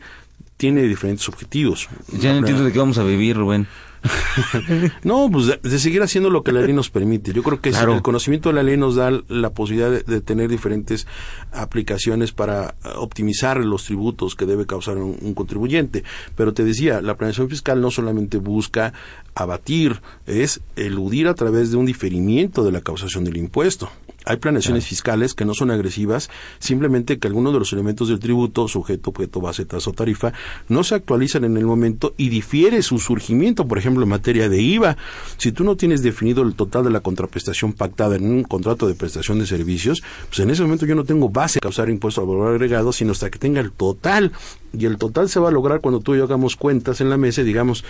tiene 0.57 0.83
diferentes 0.83 1.27
objetivos. 1.29 1.87
Ya 2.11 2.31
no 2.33 2.39
entiendo 2.39 2.63
de 2.63 2.71
qué 2.71 2.79
vamos 2.79 2.97
a 2.97 3.03
vivir, 3.03 3.37
Rubén. 3.37 3.67
No, 5.03 5.29
pues 5.31 5.47
de, 5.47 5.59
de 5.61 5.79
seguir 5.79 6.01
haciendo 6.01 6.29
lo 6.29 6.43
que 6.43 6.51
la 6.51 6.61
ley 6.61 6.73
nos 6.73 6.89
permite. 6.89 7.33
Yo 7.33 7.43
creo 7.43 7.61
que 7.61 7.71
Claro. 7.71 7.93
el 7.95 8.01
conocimiento 8.01 8.49
de 8.49 8.55
la 8.55 8.63
ley 8.63 8.77
nos 8.77 8.95
da 8.95 9.11
la 9.27 9.49
posibilidad 9.51 9.89
de, 9.91 10.03
de 10.03 10.21
tener 10.21 10.49
diferentes 10.49 11.07
aplicaciones 11.51 12.31
para 12.31 12.75
eh, 12.83 12.89
optimizar 12.95 13.57
los 13.63 13.85
tributos 13.85 14.35
que 14.35 14.45
debe 14.45 14.65
causar 14.65 14.97
un, 14.97 15.17
un 15.21 15.33
contribuyente. 15.33 16.03
Pero 16.35 16.53
te 16.53 16.63
decía, 16.63 17.01
la 17.01 17.15
planeación 17.15 17.49
fiscal 17.49 17.81
no 17.81 17.91
solamente 17.91 18.37
busca 18.37 18.93
abatir, 19.35 20.01
es 20.27 20.61
eludir 20.75 21.27
a 21.27 21.33
través 21.33 21.71
de 21.71 21.77
un 21.77 21.85
diferimiento 21.85 22.63
de 22.63 22.71
la 22.71 22.81
causación 22.81 23.23
del 23.23 23.37
impuesto. 23.37 23.89
Hay 24.25 24.37
planeaciones 24.37 24.85
fiscales 24.85 25.33
que 25.33 25.45
no 25.45 25.53
son 25.53 25.71
agresivas, 25.71 26.29
simplemente 26.59 27.19
que 27.19 27.27
algunos 27.27 27.53
de 27.53 27.59
los 27.59 27.73
elementos 27.73 28.07
del 28.07 28.19
tributo, 28.19 28.67
sujeto, 28.67 29.09
objeto, 29.09 29.41
base, 29.41 29.65
tasa 29.65 29.89
o 29.89 29.93
tarifa, 29.93 30.33
no 30.69 30.83
se 30.83 30.95
actualizan 30.95 31.43
en 31.43 31.57
el 31.57 31.65
momento 31.65 32.13
y 32.17 32.29
difiere 32.29 32.81
su 32.81 32.99
surgimiento, 32.99 33.67
por 33.67 33.77
ejemplo, 33.77 34.03
en 34.03 34.09
materia 34.09 34.49
de 34.49 34.61
IVA. 34.61 34.97
Si 35.37 35.51
tú 35.51 35.63
no 35.63 35.75
tienes 35.75 36.03
definido 36.03 36.43
el 36.43 36.55
total 36.55 36.83
de 36.85 36.89
la 36.89 37.01
contraprestación 37.01 37.73
pactada 37.73 38.15
en 38.15 38.25
un 38.25 38.43
contrato 38.43 38.87
de 38.87 38.95
prestación 38.95 39.39
de 39.39 39.45
servicios, 39.45 40.03
pues 40.27 40.39
en 40.39 40.49
ese 40.49 40.61
momento 40.61 40.85
yo 40.85 40.95
no 40.95 41.03
tengo 41.03 41.29
base 41.29 41.59
a 41.59 41.61
causar 41.61 41.89
impuesto 41.89 42.21
al 42.21 42.27
valor 42.27 42.53
agregado, 42.53 42.93
sino 42.93 43.11
hasta 43.11 43.29
que 43.29 43.39
tenga 43.39 43.61
el 43.61 43.71
total. 43.71 44.31
Y 44.77 44.85
el 44.85 44.97
total 44.97 45.29
se 45.29 45.39
va 45.39 45.49
a 45.49 45.51
lograr 45.51 45.81
cuando 45.81 45.99
tú 45.99 46.15
y 46.15 46.17
yo 46.17 46.23
hagamos 46.23 46.55
cuentas 46.55 47.01
en 47.01 47.09
la 47.09 47.17
mesa 47.17 47.41
y 47.41 47.43
digamos, 47.43 47.83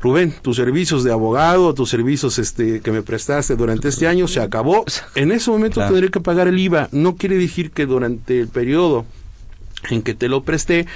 Rubén, 0.00 0.32
tus 0.42 0.56
servicios 0.56 1.02
de 1.02 1.10
abogado, 1.12 1.74
tus 1.74 1.90
servicios 1.90 2.38
este, 2.38 2.80
que 2.80 2.92
me 2.92 3.02
prestaste 3.02 3.56
durante 3.56 3.88
este 3.88 4.06
año 4.06 4.28
se 4.28 4.40
acabó. 4.40 4.84
En 5.16 5.32
ese 5.32 5.50
momento 5.50 5.74
Claro. 5.74 5.92
tendré 5.94 6.10
que 6.10 6.20
pagar 6.20 6.46
el 6.46 6.58
IVA. 6.58 6.88
No 6.92 7.16
quiere 7.16 7.36
decir 7.36 7.72
que 7.72 7.84
durante 7.86 8.38
el 8.40 8.48
periodo 8.48 9.04
en 9.90 10.02
que 10.02 10.14
te 10.14 10.28
lo 10.28 10.42
presté 10.44 10.86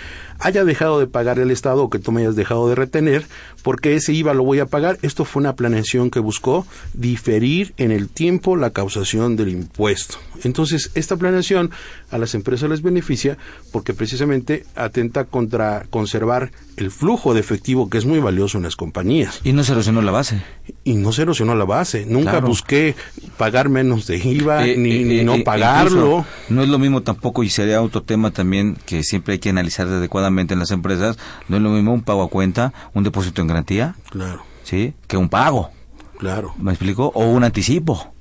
haya 0.42 0.64
dejado 0.64 0.98
de 1.00 1.06
pagar 1.06 1.38
el 1.38 1.50
Estado 1.50 1.82
o 1.84 1.90
que 1.90 1.98
tú 1.98 2.12
me 2.12 2.22
hayas 2.22 2.36
dejado 2.36 2.68
de 2.68 2.74
retener, 2.74 3.26
porque 3.62 3.94
ese 3.94 4.12
IVA 4.12 4.34
lo 4.34 4.44
voy 4.44 4.58
a 4.58 4.66
pagar. 4.66 4.98
Esto 5.02 5.24
fue 5.24 5.40
una 5.40 5.54
planeación 5.54 6.10
que 6.10 6.18
buscó 6.20 6.66
diferir 6.94 7.74
en 7.76 7.90
el 7.92 8.08
tiempo 8.08 8.56
la 8.56 8.70
causación 8.70 9.36
del 9.36 9.48
impuesto. 9.50 10.16
Entonces, 10.44 10.90
esta 10.94 11.16
planeación 11.16 11.70
a 12.10 12.18
las 12.18 12.34
empresas 12.34 12.68
les 12.68 12.82
beneficia 12.82 13.38
porque 13.70 13.94
precisamente 13.94 14.64
atenta 14.74 15.24
contra 15.24 15.84
conservar 15.90 16.50
el 16.76 16.90
flujo 16.90 17.34
de 17.34 17.40
efectivo 17.40 17.88
que 17.88 17.98
es 17.98 18.06
muy 18.06 18.18
valioso 18.18 18.56
en 18.58 18.64
las 18.64 18.74
compañías. 18.74 19.40
Y 19.44 19.52
no 19.52 19.62
se 19.62 19.72
erosionó 19.72 20.02
la 20.02 20.10
base. 20.10 20.42
Y 20.82 20.94
no 20.94 21.12
se 21.12 21.22
erosionó 21.22 21.54
la 21.54 21.64
base. 21.64 22.04
Nunca 22.06 22.32
Claro. 22.32 22.48
busqué 22.48 22.96
pagar 23.36 23.68
menos 23.68 24.06
de 24.06 24.16
IVA 24.16 24.66
Eh, 24.66 24.76
ni, 24.76 24.96
eh, 24.96 25.04
ni 25.04 25.18
eh, 25.20 25.24
no 25.24 25.44
pagarlo. 25.44 26.24
No 26.48 26.62
es 26.62 26.68
lo 26.68 26.78
mismo 26.78 27.02
tampoco, 27.02 27.42
y 27.44 27.50
sería 27.50 27.80
otro 27.82 28.02
tema 28.02 28.30
también 28.32 28.76
que 28.86 29.04
siempre 29.04 29.34
hay 29.34 29.38
que 29.38 29.50
analizar 29.50 29.86
adecuadamente 29.86 30.31
en 30.54 30.58
las 30.58 30.70
empresas, 30.70 31.18
no 31.48 31.56
es 31.56 31.62
lo 31.62 31.70
mismo 31.70 31.92
un 31.92 32.02
pago 32.02 32.22
a 32.22 32.28
cuenta, 32.28 32.72
un 32.94 33.04
depósito 33.04 33.40
en 33.42 33.48
garantía, 33.48 33.94
Claro, 34.10 34.42
¿sí? 34.62 34.94
Que 35.06 35.16
un 35.16 35.28
pago, 35.28 35.70
claro. 36.18 36.54
¿me 36.58 36.72
explico? 36.72 37.12
O 37.14 37.26
un 37.26 37.44
anticipo. 37.44 38.11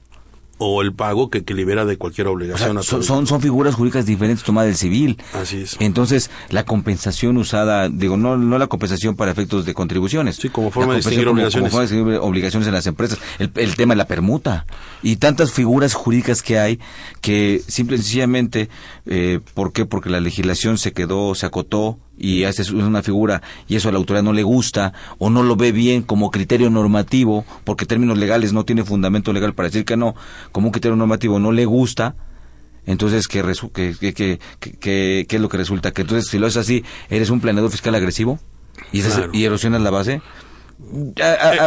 O 0.63 0.83
el 0.83 0.93
pago 0.93 1.31
que, 1.31 1.43
que 1.43 1.55
libera 1.55 1.85
de 1.85 1.97
cualquier 1.97 2.27
O 2.27 2.29
sea, 2.29 2.35
obligación. 2.35 2.83
son, 2.83 3.03
son, 3.03 3.25
son 3.25 3.41
figuras 3.41 3.73
jurídicas 3.73 4.05
diferentes 4.05 4.43
tomadas 4.43 4.67
del 4.67 4.77
civil. 4.77 5.17
Así 5.33 5.61
es. 5.61 5.75
Entonces, 5.79 6.29
la 6.49 6.65
compensación 6.65 7.37
usada, 7.37 7.89
digo, 7.89 8.15
no, 8.15 8.37
no 8.37 8.59
la 8.59 8.67
compensación 8.67 9.15
para 9.15 9.31
efectos 9.31 9.65
de 9.65 9.73
contribuciones. 9.73 10.35
Sí, 10.35 10.49
como 10.49 10.69
forma 10.69 10.93
de 10.93 10.97
distinguir 10.99 11.25
como- 11.25 11.33
obligaciones. 11.33 11.71
como 11.71 11.87
forma 11.87 12.11
de 12.11 12.17
obligaciones 12.19 12.67
en 12.67 12.73
las 12.75 12.85
empresas. 12.85 13.17
El, 13.39 13.51
el 13.55 13.75
tema 13.75 13.93
de 13.93 13.97
la 13.97 14.05
permuta. 14.05 14.67
Y 15.01 15.15
tantas 15.15 15.51
figuras 15.51 15.95
jurídicas 15.95 16.43
que 16.43 16.59
hay 16.59 16.79
que 17.21 17.61
simple 17.67 17.95
y 17.95 17.99
sencillamente, 17.99 18.69
eh, 19.07 19.39
¿por 19.55 19.73
qué? 19.73 19.85
Porque 19.85 20.11
la 20.11 20.19
legislación 20.19 20.77
se 20.77 20.93
quedó, 20.93 21.33
se 21.33 21.47
acotó 21.47 21.97
y 22.23 22.43
hace 22.43 22.71
una 22.73 23.01
figura 23.01 23.41
y 23.67 23.75
eso 23.75 23.89
a 23.89 23.91
la 23.91 23.97
autoridad 23.97 24.23
no 24.23 24.31
le 24.33 24.43
gusta 24.43 24.93
o 25.17 25.29
no 25.31 25.41
lo 25.43 25.55
ve 25.55 25.71
bien 25.71 26.03
como 26.03 26.29
criterio 26.31 26.69
normativo, 26.69 27.43
porque 27.63 27.85
términos 27.87 28.17
legales 28.17 28.53
no 28.53 28.63
tiene 28.63 28.83
fundamento 28.83 29.33
legal 29.33 29.53
para 29.55 29.69
decir 29.69 29.83
que 29.85 29.97
no, 29.97 30.15
como 30.51 30.67
un 30.67 30.71
criterio 30.71 30.95
normativo 30.95 31.39
no 31.39 31.51
le 31.51 31.65
gusta, 31.65 32.15
entonces, 32.85 33.27
¿qué, 33.27 33.43
resu- 33.43 33.71
qué, 33.71 33.95
qué, 33.99 34.13
qué, 34.13 34.39
qué- 34.59 34.71
qué- 34.79 35.25
qué 35.27 35.35
es 35.35 35.41
lo 35.41 35.49
que 35.49 35.57
resulta? 35.57 35.91
Que 35.91 36.01
entonces, 36.01 36.29
si 36.29 36.37
lo 36.39 36.47
haces 36.47 36.57
así, 36.57 36.83
¿eres 37.09 37.29
un 37.29 37.39
planeador 37.41 37.69
fiscal 37.71 37.93
agresivo? 37.95 38.39
¿Y, 38.91 39.01
Claro. 39.01 39.29
y 39.33 39.43
erosionas 39.43 39.81
la 39.81 39.89
base? 39.91 40.21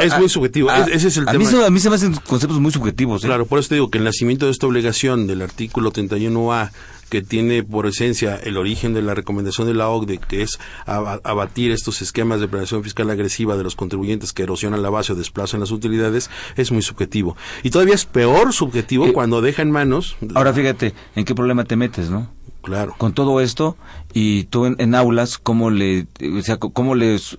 es 0.02 0.18
muy 0.18 0.28
subjetivo. 0.28 0.70
Es- 0.72 0.88
ese 0.88 1.08
es 1.08 1.16
el 1.16 1.28
a 1.28 1.32
tema. 1.32 1.44
Mí 1.44 1.50
se, 1.50 1.64
a 1.64 1.70
mí 1.70 1.78
se 1.80 1.88
me 1.88 1.96
hacen 1.96 2.14
conceptos 2.26 2.58
muy 2.60 2.72
subjetivos. 2.72 3.22
¿eh? 3.24 3.26
Claro, 3.28 3.46
por 3.46 3.58
eso 3.58 3.68
te 3.70 3.74
digo 3.76 3.90
que 3.90 3.98
el 3.98 4.04
nacimiento 4.04 4.46
de 4.46 4.52
esta 4.52 4.66
obligación 4.66 5.26
del 5.26 5.42
artículo 5.42 5.92
31A, 5.92 6.72
que 7.14 7.22
tiene 7.22 7.62
por 7.62 7.86
esencia 7.86 8.34
el 8.42 8.56
origen 8.56 8.92
de 8.92 9.00
la 9.00 9.14
recomendación 9.14 9.68
de 9.68 9.74
la 9.74 9.88
OCDE, 9.88 10.18
que 10.18 10.42
es 10.42 10.58
aba- 10.84 11.20
abatir 11.22 11.70
estos 11.70 12.02
esquemas 12.02 12.40
de 12.40 12.48
planeación 12.48 12.82
fiscal 12.82 13.08
agresiva 13.08 13.56
de 13.56 13.62
los 13.62 13.76
contribuyentes 13.76 14.32
que 14.32 14.42
erosionan 14.42 14.82
la 14.82 14.90
base 14.90 15.12
o 15.12 15.14
desplazan 15.14 15.60
las 15.60 15.70
utilidades, 15.70 16.28
es 16.56 16.72
muy 16.72 16.82
subjetivo. 16.82 17.36
Y 17.62 17.70
todavía 17.70 17.94
es 17.94 18.04
peor 18.04 18.52
subjetivo 18.52 19.06
Eh, 19.06 19.12
cuando 19.12 19.42
deja 19.42 19.62
en 19.62 19.70
manos. 19.70 20.16
Ahora 20.34 20.52
fíjate, 20.52 20.92
¿en 21.14 21.24
qué 21.24 21.36
problema 21.36 21.62
te 21.62 21.76
metes, 21.76 22.10
no? 22.10 22.32
Claro. 22.62 22.96
Con 22.98 23.12
todo 23.12 23.40
esto, 23.40 23.76
y 24.12 24.44
tú 24.44 24.66
en, 24.66 24.74
en 24.80 24.96
aulas, 24.96 25.38
¿cómo 25.38 25.70
le, 25.70 26.08
o 26.36 26.42
sea, 26.42 26.56
cómo 26.56 26.96
les, 26.96 27.36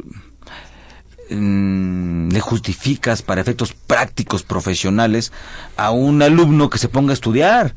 mm, 1.29 2.29
le 2.29 2.39
justificas 2.39 3.21
para 3.23 3.41
efectos 3.41 3.73
prácticos 3.73 4.43
profesionales 4.43 5.33
a 5.75 5.91
un 5.91 6.21
alumno 6.21 6.69
que 6.69 6.77
se 6.77 6.87
ponga 6.87 7.11
a 7.11 7.13
estudiar 7.15 7.75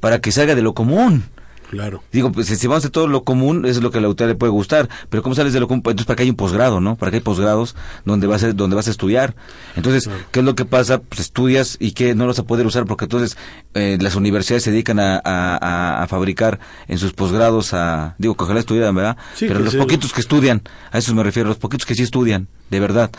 para 0.00 0.20
que 0.20 0.32
salga 0.32 0.54
de 0.54 0.62
lo 0.62 0.74
común? 0.74 1.24
Claro. 1.72 2.02
Digo, 2.12 2.30
pues 2.30 2.48
si 2.48 2.66
vamos 2.66 2.84
a 2.84 2.90
todo 2.90 3.06
lo 3.06 3.24
común, 3.24 3.64
eso 3.64 3.78
es 3.78 3.82
lo 3.82 3.90
que 3.90 3.96
a 3.96 4.00
la 4.02 4.06
autoridad 4.06 4.28
le 4.34 4.38
puede 4.38 4.52
gustar. 4.52 4.90
Pero 5.08 5.22
¿cómo 5.22 5.34
sales 5.34 5.54
de 5.54 5.60
lo 5.60 5.68
común? 5.68 5.78
Entonces, 5.78 6.04
¿para 6.04 6.18
qué 6.18 6.24
hay 6.24 6.28
un 6.28 6.36
posgrado, 6.36 6.82
no? 6.82 6.96
¿Para 6.96 7.10
qué 7.10 7.16
hay 7.16 7.22
posgrados 7.22 7.74
donde 8.04 8.26
vas 8.26 8.42
a, 8.44 8.52
donde 8.52 8.76
vas 8.76 8.88
a 8.88 8.90
estudiar? 8.90 9.34
Entonces, 9.74 10.10
¿qué 10.32 10.40
es 10.40 10.44
lo 10.44 10.54
que 10.54 10.66
pasa? 10.66 10.98
Pues 11.00 11.20
estudias 11.22 11.78
y 11.80 11.92
que 11.92 12.14
no 12.14 12.24
lo 12.24 12.28
vas 12.28 12.38
a 12.40 12.42
poder 12.42 12.66
usar 12.66 12.84
porque 12.84 13.06
entonces 13.06 13.38
eh, 13.72 13.96
las 14.02 14.16
universidades 14.16 14.64
se 14.64 14.70
dedican 14.70 15.00
a, 15.00 15.22
a- 15.24 16.06
fabricar 16.08 16.60
en 16.88 16.98
sus 16.98 17.14
posgrados 17.14 17.72
a... 17.72 18.16
Digo, 18.18 18.34
que 18.36 18.44
ojalá 18.44 18.60
estudiaran, 18.60 18.94
¿verdad? 18.94 19.16
Sí, 19.34 19.46
Pero 19.48 19.60
los 19.60 19.74
poquitos 19.74 20.12
que 20.12 20.20
estudian, 20.20 20.60
a 20.90 20.98
eso 20.98 21.14
me 21.14 21.22
refiero, 21.22 21.48
los 21.48 21.56
poquitos 21.56 21.86
que 21.86 21.94
sí 21.94 22.02
estudian, 22.02 22.48
de 22.68 22.80
verdad. 22.80 23.10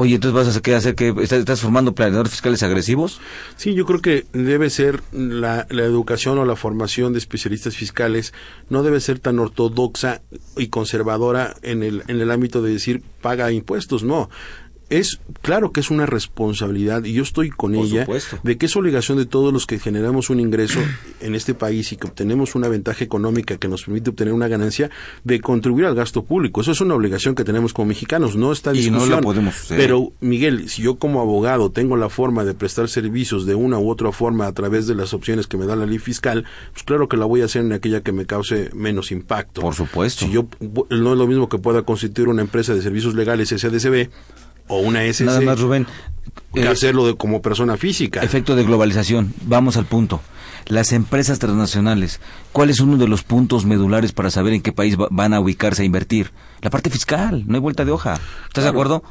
Oye, 0.00 0.14
entonces 0.14 0.46
vas 0.46 0.56
a 0.56 0.60
¿qué 0.60 0.76
hacer? 0.76 0.94
que 0.94 1.08
estás, 1.08 1.40
estás 1.40 1.60
formando 1.60 1.92
planeadores 1.92 2.30
fiscales 2.30 2.62
agresivos? 2.62 3.20
Sí, 3.56 3.74
yo 3.74 3.84
creo 3.84 4.00
que 4.00 4.26
debe 4.32 4.70
ser 4.70 5.02
la, 5.10 5.66
la 5.70 5.82
educación 5.82 6.38
o 6.38 6.44
la 6.44 6.54
formación 6.54 7.12
de 7.12 7.18
especialistas 7.18 7.76
fiscales 7.76 8.32
no 8.70 8.84
debe 8.84 9.00
ser 9.00 9.18
tan 9.18 9.40
ortodoxa 9.40 10.22
y 10.56 10.68
conservadora 10.68 11.56
en 11.62 11.82
el, 11.82 12.04
en 12.06 12.20
el 12.20 12.30
ámbito 12.30 12.62
de 12.62 12.74
decir 12.74 13.02
paga 13.20 13.50
impuestos, 13.50 14.04
no. 14.04 14.30
Es 14.90 15.20
claro 15.42 15.72
que 15.72 15.80
es 15.80 15.90
una 15.90 16.06
responsabilidad 16.06 17.04
y 17.04 17.12
yo 17.12 17.22
estoy 17.22 17.50
con 17.50 17.74
ella 17.74 18.06
de 18.42 18.58
que 18.58 18.66
es 18.66 18.76
obligación 18.76 19.18
de 19.18 19.26
todos 19.26 19.52
los 19.52 19.66
que 19.66 19.78
generamos 19.78 20.30
un 20.30 20.40
ingreso 20.40 20.80
en 21.20 21.34
este 21.34 21.54
país 21.54 21.92
y 21.92 21.96
que 21.96 22.06
obtenemos 22.06 22.54
una 22.54 22.68
ventaja 22.68 23.04
económica 23.04 23.58
que 23.58 23.68
nos 23.68 23.84
permite 23.84 24.10
obtener 24.10 24.32
una 24.32 24.48
ganancia 24.48 24.90
de 25.24 25.40
contribuir 25.40 25.86
al 25.86 25.94
gasto 25.94 26.24
público. 26.24 26.60
Eso 26.60 26.72
es 26.72 26.80
una 26.80 26.94
obligación 26.94 27.34
que 27.34 27.44
tenemos 27.44 27.72
como 27.72 27.86
mexicanos, 27.86 28.36
no 28.36 28.50
está 28.52 28.72
discusión. 28.72 29.06
Y 29.06 29.10
no 29.10 29.16
la 29.16 29.20
podemos 29.20 29.66
Pero 29.68 30.12
Miguel, 30.20 30.68
si 30.68 30.82
yo 30.82 30.96
como 30.96 31.20
abogado 31.20 31.70
tengo 31.70 31.96
la 31.96 32.08
forma 32.08 32.44
de 32.44 32.54
prestar 32.54 32.88
servicios 32.88 33.44
de 33.44 33.54
una 33.54 33.78
u 33.78 33.90
otra 33.90 34.10
forma 34.12 34.46
a 34.46 34.52
través 34.52 34.86
de 34.86 34.94
las 34.94 35.12
opciones 35.12 35.46
que 35.46 35.56
me 35.56 35.66
da 35.66 35.76
la 35.76 35.86
ley 35.86 35.98
fiscal, 35.98 36.44
pues 36.72 36.82
claro 36.84 37.08
que 37.08 37.16
la 37.16 37.26
voy 37.26 37.42
a 37.42 37.44
hacer 37.44 37.62
en 37.62 37.72
aquella 37.72 38.00
que 38.00 38.12
me 38.12 38.24
cause 38.24 38.70
menos 38.74 39.12
impacto. 39.12 39.60
Por 39.60 39.74
supuesto. 39.74 40.24
Si 40.24 40.32
yo 40.32 40.48
no 40.60 41.12
es 41.12 41.18
lo 41.18 41.26
mismo 41.26 41.48
que 41.48 41.58
pueda 41.58 41.82
constituir 41.82 42.28
una 42.28 42.42
empresa 42.42 42.74
de 42.74 42.80
servicios 42.80 43.14
legales 43.14 43.50
SDCB 43.50 44.08
o 44.68 44.80
una 44.80 45.04
SS. 45.04 45.24
Nada 45.24 45.40
más, 45.40 45.60
Rubén. 45.60 45.86
Que 46.54 46.62
eh, 46.62 46.68
hacerlo 46.68 47.06
de, 47.06 47.16
como 47.16 47.42
persona 47.42 47.76
física. 47.76 48.22
Efecto 48.22 48.56
de 48.56 48.64
globalización. 48.64 49.34
Vamos 49.42 49.76
al 49.76 49.86
punto. 49.86 50.20
Las 50.66 50.92
empresas 50.92 51.38
transnacionales, 51.38 52.20
¿cuál 52.52 52.68
es 52.68 52.80
uno 52.80 52.98
de 52.98 53.08
los 53.08 53.22
puntos 53.22 53.64
medulares 53.64 54.12
para 54.12 54.30
saber 54.30 54.52
en 54.52 54.60
qué 54.60 54.72
país 54.72 54.96
van 54.98 55.32
a 55.32 55.40
ubicarse 55.40 55.82
a 55.82 55.84
invertir? 55.86 56.30
La 56.60 56.68
parte 56.68 56.90
fiscal, 56.90 57.44
no 57.46 57.54
hay 57.54 57.60
vuelta 57.60 57.86
de 57.86 57.92
hoja. 57.92 58.20
¿Estás 58.48 58.64
de 58.64 58.70
acuerdo? 58.70 59.02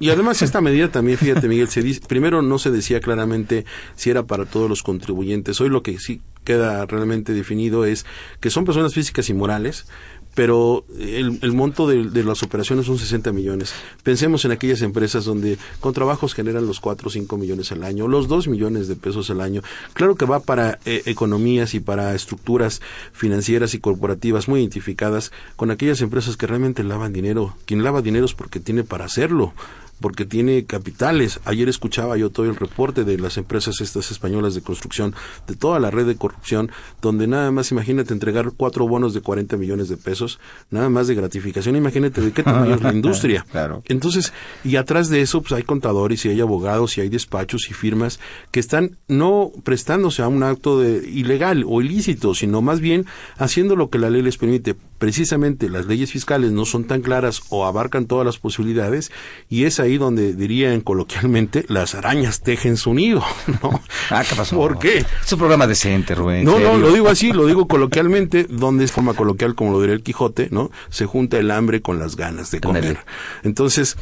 Y 0.00 0.10
además 0.10 0.42
esta 0.42 0.60
medida 0.60 0.88
también, 0.88 1.16
fíjate 1.18 1.46
Miguel, 1.46 1.68
se 1.68 1.82
dice, 1.82 2.00
primero 2.00 2.42
no 2.42 2.58
se 2.58 2.72
decía 2.72 3.00
claramente 3.00 3.64
si 3.94 4.10
era 4.10 4.24
para 4.24 4.44
todos 4.44 4.68
los 4.68 4.82
contribuyentes. 4.82 5.60
Hoy 5.60 5.68
lo 5.68 5.84
que 5.84 5.98
sí 6.00 6.20
queda 6.42 6.84
realmente 6.86 7.32
definido 7.32 7.84
es 7.84 8.04
que 8.40 8.50
son 8.50 8.64
personas 8.64 8.92
físicas 8.92 9.28
y 9.30 9.34
morales, 9.34 9.86
pero 10.34 10.84
el, 10.98 11.38
el 11.42 11.52
monto 11.52 11.86
de, 11.86 12.24
las 12.24 12.42
operaciones 12.42 12.86
son 12.86 12.98
60 12.98 13.32
millones. 13.32 13.74
Pensemos 14.02 14.44
en 14.44 14.52
aquellas 14.52 14.82
empresas 14.82 15.24
donde 15.24 15.58
con 15.80 15.94
trabajos 15.94 16.34
generan 16.34 16.66
los 16.66 16.80
4 16.80 17.08
o 17.08 17.10
5 17.10 17.36
millones 17.36 17.72
al 17.72 17.84
año, 17.84 18.08
los 18.08 18.28
2 18.28 18.48
millones 18.48 18.88
de 18.88 18.96
pesos 18.96 19.30
al 19.30 19.40
año. 19.40 19.62
Claro 19.92 20.16
que 20.16 20.24
va 20.24 20.40
para 20.40 20.78
eh, 20.84 21.02
economías 21.06 21.74
y 21.74 21.80
para 21.80 22.14
estructuras 22.14 22.80
financieras 23.12 23.74
y 23.74 23.78
corporativas 23.80 24.48
muy 24.48 24.60
identificadas 24.60 25.32
con 25.56 25.70
aquellas 25.70 26.00
empresas 26.00 26.36
que 26.36 26.46
realmente 26.46 26.82
lavan 26.84 27.12
dinero. 27.12 27.56
Quien 27.64 27.82
lava 27.82 28.02
dinero 28.02 28.26
es 28.26 28.34
porque 28.34 28.60
tiene 28.60 28.84
para 28.84 29.04
hacerlo 29.04 29.54
porque 30.00 30.24
tiene 30.24 30.64
capitales. 30.64 31.40
Ayer 31.44 31.68
escuchaba 31.68 32.16
yo 32.16 32.30
todo 32.30 32.46
el 32.46 32.56
reporte 32.56 33.04
de 33.04 33.18
las 33.18 33.36
empresas 33.36 33.80
estas 33.80 34.10
españolas 34.10 34.54
de 34.54 34.62
construcción, 34.62 35.14
de 35.46 35.54
toda 35.54 35.80
la 35.80 35.90
red 35.90 36.06
de 36.06 36.16
corrupción, 36.16 36.70
donde 37.00 37.26
nada 37.26 37.50
más 37.50 37.70
imagínate 37.70 38.12
entregar 38.12 38.52
cuatro 38.56 38.86
bonos 38.86 39.14
de 39.14 39.20
40 39.20 39.56
millones 39.56 39.88
de 39.88 39.96
pesos, 39.96 40.38
nada 40.70 40.88
más 40.88 41.06
de 41.06 41.14
gratificación, 41.14 41.76
imagínate 41.76 42.20
de 42.20 42.32
qué 42.32 42.42
tamaño 42.44 42.74
es 42.74 42.82
la 42.82 42.92
industria. 42.92 43.44
Claro. 43.50 43.82
Entonces, 43.86 44.32
y 44.64 44.76
atrás 44.76 45.08
de 45.08 45.20
eso, 45.20 45.40
pues 45.40 45.52
hay 45.52 45.62
contadores 45.62 46.24
y 46.24 46.28
hay 46.28 46.40
abogados 46.40 46.98
y 46.98 47.00
hay 47.00 47.08
despachos 47.08 47.70
y 47.70 47.74
firmas 47.74 48.20
que 48.50 48.60
están 48.60 48.98
no 49.08 49.52
prestándose 49.62 50.22
a 50.22 50.28
un 50.28 50.42
acto 50.42 50.80
de 50.80 51.08
ilegal 51.08 51.64
o 51.66 51.80
ilícito, 51.80 52.34
sino 52.34 52.62
más 52.62 52.80
bien 52.80 53.06
haciendo 53.36 53.76
lo 53.76 53.90
que 53.90 53.98
la 53.98 54.10
ley 54.10 54.22
les 54.22 54.38
permite. 54.38 54.74
Precisamente 54.98 55.68
las 55.68 55.86
leyes 55.86 56.12
fiscales 56.12 56.52
no 56.52 56.64
son 56.64 56.84
tan 56.84 57.02
claras 57.02 57.42
o 57.50 57.66
abarcan 57.66 58.06
todas 58.06 58.24
las 58.24 58.38
posibilidades 58.38 59.10
y 59.48 59.64
esa 59.64 59.83
ahí 59.84 59.98
donde 59.98 60.34
dirían 60.34 60.80
coloquialmente 60.80 61.64
las 61.68 61.94
arañas 61.94 62.40
tejen 62.40 62.76
su 62.76 62.94
nido, 62.94 63.22
¿no? 63.62 63.80
Ah, 64.10 64.24
¿qué 64.28 64.34
pasó? 64.34 64.56
¿Por 64.56 64.78
qué? 64.78 64.98
Es 64.98 65.32
un 65.32 65.38
programa 65.38 65.66
decente, 65.66 66.14
Rubén. 66.14 66.44
No, 66.44 66.58
no, 66.58 66.76
lo 66.76 66.92
digo 66.92 67.08
así, 67.08 67.32
lo 67.32 67.46
digo 67.46 67.68
coloquialmente, 67.68 68.46
donde 68.48 68.84
es 68.84 68.92
forma 68.92 69.14
coloquial, 69.14 69.54
como 69.54 69.72
lo 69.72 69.80
diría 69.80 69.94
el 69.94 70.02
Quijote, 70.02 70.48
¿no? 70.50 70.70
Se 70.90 71.06
junta 71.06 71.38
el 71.38 71.50
hambre 71.50 71.82
con 71.82 71.98
las 71.98 72.16
ganas 72.16 72.50
de 72.50 72.60
comer. 72.60 72.98
Entonces, 73.42 73.96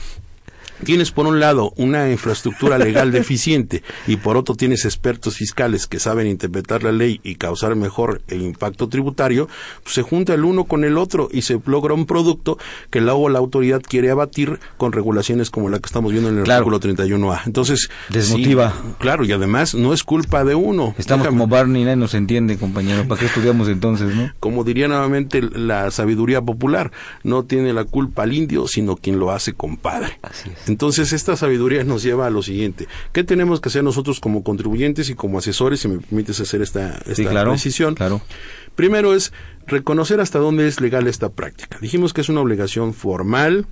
tienes 0.85 1.11
por 1.11 1.27
un 1.27 1.41
lado 1.41 1.73
una 1.77 2.11
infraestructura 2.11 2.79
legal 2.79 3.13
deficiente 3.13 3.83
y 4.07 4.17
por 4.17 4.37
otro 4.37 4.55
tienes 4.55 4.85
expertos 4.85 5.37
fiscales 5.37 5.87
que 5.87 5.99
saben 5.99 6.27
interpretar 6.27 6.83
la 6.83 6.93
ley 6.93 7.21
y 7.23 7.37
causar 7.37 7.75
mejor 7.77 8.23
el 8.29 8.43
impacto 8.43 8.89
tributario, 8.89 9.49
pues 9.83 9.95
se 9.95 10.03
junta 10.03 10.35
el 10.35 10.45
uno 10.45 10.65
con 10.65 10.85
el 10.85 10.99
otro 10.99 11.29
y 11.33 11.43
se 11.43 11.61
logra 11.65 11.95
un 11.95 12.07
producto 12.07 12.59
que 12.91 13.01
luego 13.01 13.29
la 13.29 13.39
autoridad 13.39 13.83
quiere 13.83 14.11
abatir 14.11 14.59
con 14.77 14.93
regulaciones 14.93 15.51
como 15.51 15.69
la 15.69 15.79
que 15.79 15.87
estamos 15.87 16.13
viendo 16.13 16.31
en 16.31 16.39
el 16.39 16.51
artículo 16.51 16.81
31A. 16.81 17.43
Entonces, 17.47 17.89
desmotiva. 18.09 18.75
claro, 18.99 19.25
y 19.25 19.33
además 19.33 19.75
no 19.75 19.93
es 19.93 20.05
culpa 20.05 20.45
de 20.45 20.55
uno. 20.55 20.95
Estamos 20.99 21.27
como 21.27 21.47
Barney, 21.47 21.85
nadie 21.85 21.97
nos 21.97 22.15
entiende, 22.15 22.59
compañero. 22.59 23.07
¿Para 23.07 23.21
qué 23.21 23.27
estudiamos 23.27 23.69
entonces, 23.69 24.15
no? 24.15 24.31
Como 24.41 24.65
diría 24.65 24.89
nuevamente 24.89 25.43
la 25.43 25.91
sabiduría 25.91 26.41
popular, 26.43 26.93
no 27.23 27.45
tiene 27.45 27.73
la 27.73 27.85
culpa 27.85 28.25
el 28.25 28.33
indio, 28.33 28.67
sino 28.69 28.97
quien 28.97 29.19
lo 29.19 29.31
hace 29.31 29.53
compadre. 29.53 30.19
Así 30.23 30.51
es. 30.51 30.69
Entonces, 30.73 31.13
esta 31.13 31.37
sabiduría 31.37 31.85
nos 31.85 32.03
lleva 32.03 32.27
a 32.27 32.31
lo 32.31 32.43
siguiente. 32.43 32.89
¿Qué 33.13 33.25
tenemos 33.25 33.61
que 33.61 33.69
hacer 33.69 33.85
nosotros 33.85 34.21
como 34.21 34.43
contribuyentes 34.43 35.11
y 35.11 35.15
como 35.15 35.37
asesores, 35.37 35.81
si 35.81 35.89
me 35.89 35.99
permites 35.99 36.41
hacer 36.41 36.63
esta, 36.63 36.99
esta 37.07 37.29
claro, 37.29 37.53
decisión? 37.53 37.95
Claro. 37.95 38.23
Primero 38.75 39.13
es 39.13 39.35
reconocer 39.67 40.19
hasta 40.19 40.39
dónde 40.39 40.67
es 40.67 40.81
legal 40.81 41.09
esta 41.09 41.29
práctica. 41.29 41.77
Dijimos 41.83 42.15
que 42.15 42.23
es 42.23 42.31
una 42.31 42.41
obligación 42.41 42.95
formal, 42.95 43.67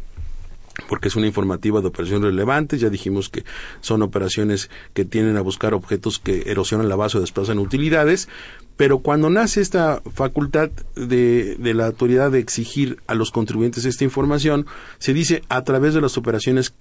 porque 0.91 1.09
es 1.09 1.17
una 1.17 1.27
informativa 1.27 1.81
de 1.81 1.89
operaciones 1.89 2.27
relevantes. 2.27 2.83
Ya 2.83 2.91
dijimos 2.91 3.31
que 3.31 3.45
son 3.81 4.03
operaciones 4.03 4.69
que 4.93 5.07
tienen 5.07 5.39
a 5.39 5.41
buscar 5.41 5.73
objetos 5.73 6.19
que 6.19 6.51
erosionan 6.51 6.91
la 6.91 6.97
base 6.97 7.17
o 7.17 7.23
desplazan 7.23 7.59
utilidades. 7.59 8.29
Pero 8.77 8.99
cuando 8.99 9.31
nace 9.31 9.63
esta 9.63 10.03
facultad 10.15 10.69
de, 10.97 11.57
de, 11.59 11.73
la 11.73 11.87
autoridad 11.87 12.31
de 12.31 12.41
exigir 12.41 12.99
a 13.07 13.15
los 13.15 13.31
contribuyentes 13.31 13.87
esta 13.87 14.05
información, 14.05 14.67
se 14.99 15.15
dice 15.15 15.43
a 15.49 15.65
través 15.65 15.95
de 15.95 16.03
las 16.03 16.19
operaciones 16.19 16.75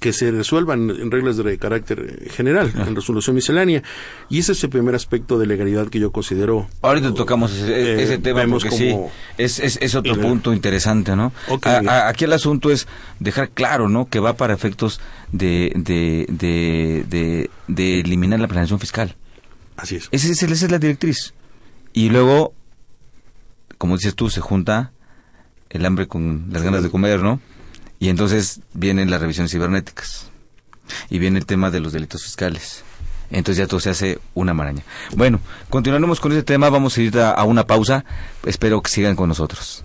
que 0.00 0.12
se 0.12 0.30
resuelvan 0.30 0.90
en 0.90 1.10
reglas 1.10 1.36
de 1.36 1.58
carácter 1.58 2.30
general, 2.30 2.72
en 2.74 2.96
resolución 2.96 3.36
miscelánea. 3.36 3.82
Y 4.30 4.38
ese 4.38 4.52
es 4.52 4.64
el 4.64 4.70
primer 4.70 4.94
aspecto 4.94 5.38
de 5.38 5.46
legalidad 5.46 5.88
que 5.88 5.98
yo 5.98 6.12
considero. 6.12 6.68
Ahorita 6.80 7.12
tocamos 7.14 7.52
ese, 7.52 8.14
eh, 8.14 8.18
tema 8.18 8.44
porque 8.46 8.70
sí, 8.70 8.96
es, 9.36 9.58
es, 9.58 9.78
es 9.80 9.94
otro 9.94 10.16
punto 10.16 10.52
interesante, 10.52 11.14
¿no? 11.14 11.32
aquí 12.06 12.24
el 12.24 12.32
asunto 12.32 12.70
es 12.70 12.86
dejar 13.18 13.50
claro, 13.50 13.88
¿no? 13.88 14.08
Que 14.08 14.18
va 14.18 14.34
para 14.34 14.54
efectos 14.54 15.00
de, 15.30 15.72
de, 15.76 16.26
de, 16.28 17.50
de, 17.68 18.00
eliminar 18.00 18.40
la 18.40 18.48
planeación 18.48 18.78
fiscal. 18.78 19.16
Así 19.76 19.96
es. 19.96 20.08
Esa 20.10 20.28
es, 20.28 20.42
esa 20.42 20.66
es 20.66 20.70
la 20.70 20.78
directriz. 20.78 21.34
Y 21.92 22.08
luego, 22.08 22.54
como 23.78 23.96
dices 23.96 24.14
tú, 24.14 24.30
se 24.30 24.40
junta 24.40 24.92
el 25.70 25.84
hambre 25.86 26.06
con 26.06 26.46
las 26.50 26.62
ganas 26.62 26.82
de 26.82 26.90
comer, 26.90 27.20
¿no? 27.20 27.40
Y 28.02 28.08
entonces 28.08 28.58
vienen 28.74 29.12
las 29.12 29.20
revisiones 29.20 29.52
cibernéticas. 29.52 30.26
Y 31.08 31.20
viene 31.20 31.38
el 31.38 31.46
tema 31.46 31.70
de 31.70 31.78
los 31.78 31.92
delitos 31.92 32.24
fiscales. 32.24 32.82
Entonces 33.30 33.58
ya 33.58 33.68
todo 33.68 33.78
se 33.78 33.90
hace 33.90 34.18
una 34.34 34.52
maraña. 34.52 34.82
Bueno, 35.14 35.38
continuaremos 35.70 36.18
con 36.18 36.32
este 36.32 36.42
tema. 36.42 36.68
Vamos 36.68 36.98
a 36.98 37.00
ir 37.00 37.16
a, 37.20 37.30
a 37.30 37.44
una 37.44 37.64
pausa. 37.64 38.04
Espero 38.44 38.82
que 38.82 38.90
sigan 38.90 39.14
con 39.14 39.28
nosotros. 39.28 39.84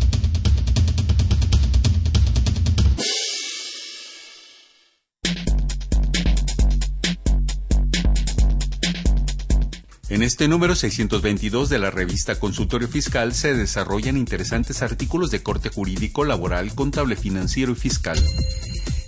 En 10.11 10.23
este 10.23 10.49
número 10.49 10.75
622 10.75 11.69
de 11.69 11.79
la 11.79 11.89
revista 11.89 12.37
Consultorio 12.37 12.89
Fiscal 12.89 13.33
se 13.33 13.53
desarrollan 13.53 14.17
interesantes 14.17 14.81
artículos 14.81 15.31
de 15.31 15.41
corte 15.41 15.69
jurídico, 15.69 16.25
laboral, 16.25 16.75
contable 16.75 17.15
financiero 17.15 17.71
y 17.71 17.75
fiscal. 17.75 18.21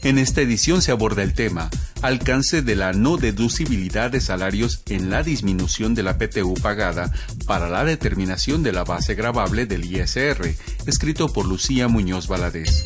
En 0.03 0.17
esta 0.17 0.39
edición 0.39 0.81
se 0.81 0.93
aborda 0.93 1.21
el 1.21 1.33
tema 1.33 1.69
alcance 2.01 2.61
de 2.61 2.77
la 2.77 2.93
no 2.93 3.17
deducibilidad 3.17 4.11
de 4.11 4.21
salarios 4.21 4.81
en 4.87 5.09
la 5.09 5.23
disminución 5.23 5.93
de 5.93 6.03
la 6.03 6.17
PTU 6.17 6.53
pagada 6.53 7.11
para 7.47 7.67
la 7.67 7.83
determinación 7.83 8.63
de 8.63 8.71
la 8.71 8.85
base 8.85 9.13
gravable 9.13 9.65
del 9.65 9.83
ISR, 9.83 10.55
escrito 10.85 11.27
por 11.27 11.45
Lucía 11.45 11.89
Muñoz 11.89 12.29
Valadez 12.29 12.85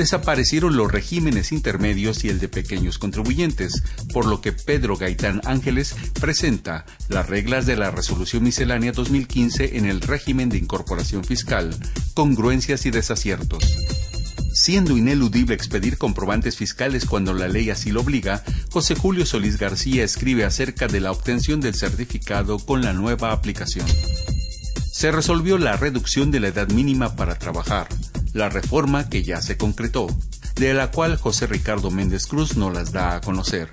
desaparecieron 0.00 0.78
los 0.78 0.90
regímenes 0.90 1.52
intermedios 1.52 2.24
y 2.24 2.30
el 2.30 2.38
de 2.38 2.48
pequeños 2.48 2.96
contribuyentes, 2.96 3.82
por 4.14 4.24
lo 4.24 4.40
que 4.40 4.50
Pedro 4.50 4.96
Gaitán 4.96 5.42
Ángeles 5.44 5.94
presenta 6.18 6.86
las 7.08 7.28
reglas 7.28 7.66
de 7.66 7.76
la 7.76 7.90
Resolución 7.90 8.42
Miscelánea 8.42 8.92
2015 8.92 9.76
en 9.76 9.84
el 9.84 10.00
régimen 10.00 10.48
de 10.48 10.56
incorporación 10.56 11.22
fiscal, 11.22 11.76
congruencias 12.14 12.86
y 12.86 12.90
desaciertos. 12.90 13.62
Siendo 14.54 14.96
ineludible 14.96 15.54
expedir 15.54 15.98
comprobantes 15.98 16.56
fiscales 16.56 17.04
cuando 17.04 17.34
la 17.34 17.48
ley 17.48 17.68
así 17.68 17.90
lo 17.90 18.00
obliga, 18.00 18.42
José 18.70 18.94
Julio 18.94 19.26
Solís 19.26 19.58
García 19.58 20.02
escribe 20.02 20.46
acerca 20.46 20.88
de 20.88 21.00
la 21.00 21.12
obtención 21.12 21.60
del 21.60 21.74
certificado 21.74 22.58
con 22.58 22.80
la 22.80 22.94
nueva 22.94 23.32
aplicación. 23.32 23.86
Se 24.92 25.12
resolvió 25.12 25.58
la 25.58 25.76
reducción 25.76 26.30
de 26.30 26.40
la 26.40 26.48
edad 26.48 26.68
mínima 26.70 27.16
para 27.16 27.38
trabajar, 27.38 27.88
la 28.32 28.48
reforma 28.48 29.08
que 29.08 29.22
ya 29.22 29.40
se 29.40 29.56
concretó, 29.56 30.08
de 30.56 30.74
la 30.74 30.90
cual 30.90 31.16
José 31.16 31.46
Ricardo 31.46 31.90
Méndez 31.90 32.26
Cruz 32.26 32.56
no 32.56 32.70
las 32.70 32.92
da 32.92 33.16
a 33.16 33.20
conocer. 33.20 33.70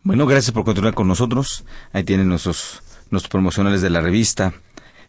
Bueno, 0.05 0.27
gracias 0.27 0.53
por 0.53 0.65
continuar 0.65 0.95
con 0.95 1.07
nosotros. 1.07 1.65
Ahí 1.93 2.03
tienen 2.03 2.29
nuestros, 2.29 2.83
nuestros 3.11 3.31
promocionales 3.31 3.83
de 3.83 3.91
la 3.91 4.01
revista, 4.01 4.53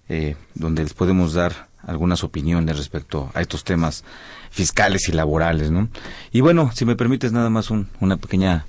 eh, 0.08 0.36
donde 0.53 0.84
les 0.84 0.93
podemos 0.93 1.34
dar 1.34 1.67
algunas 1.82 2.23
opiniones 2.23 2.77
respecto 2.77 3.32
a 3.34 3.41
estos 3.41 3.63
temas 3.63 4.03
fiscales 4.51 5.10
y 5.10 5.12
laborales, 5.12 5.71
¿no? 5.71 5.89
Y 6.32 6.41
bueno, 6.41 6.71
si 6.75 6.86
me 6.86 6.95
permites 6.95 7.32
nada 7.32 7.49
más 7.49 7.71
una 7.71 8.17
pequeña 8.17 8.65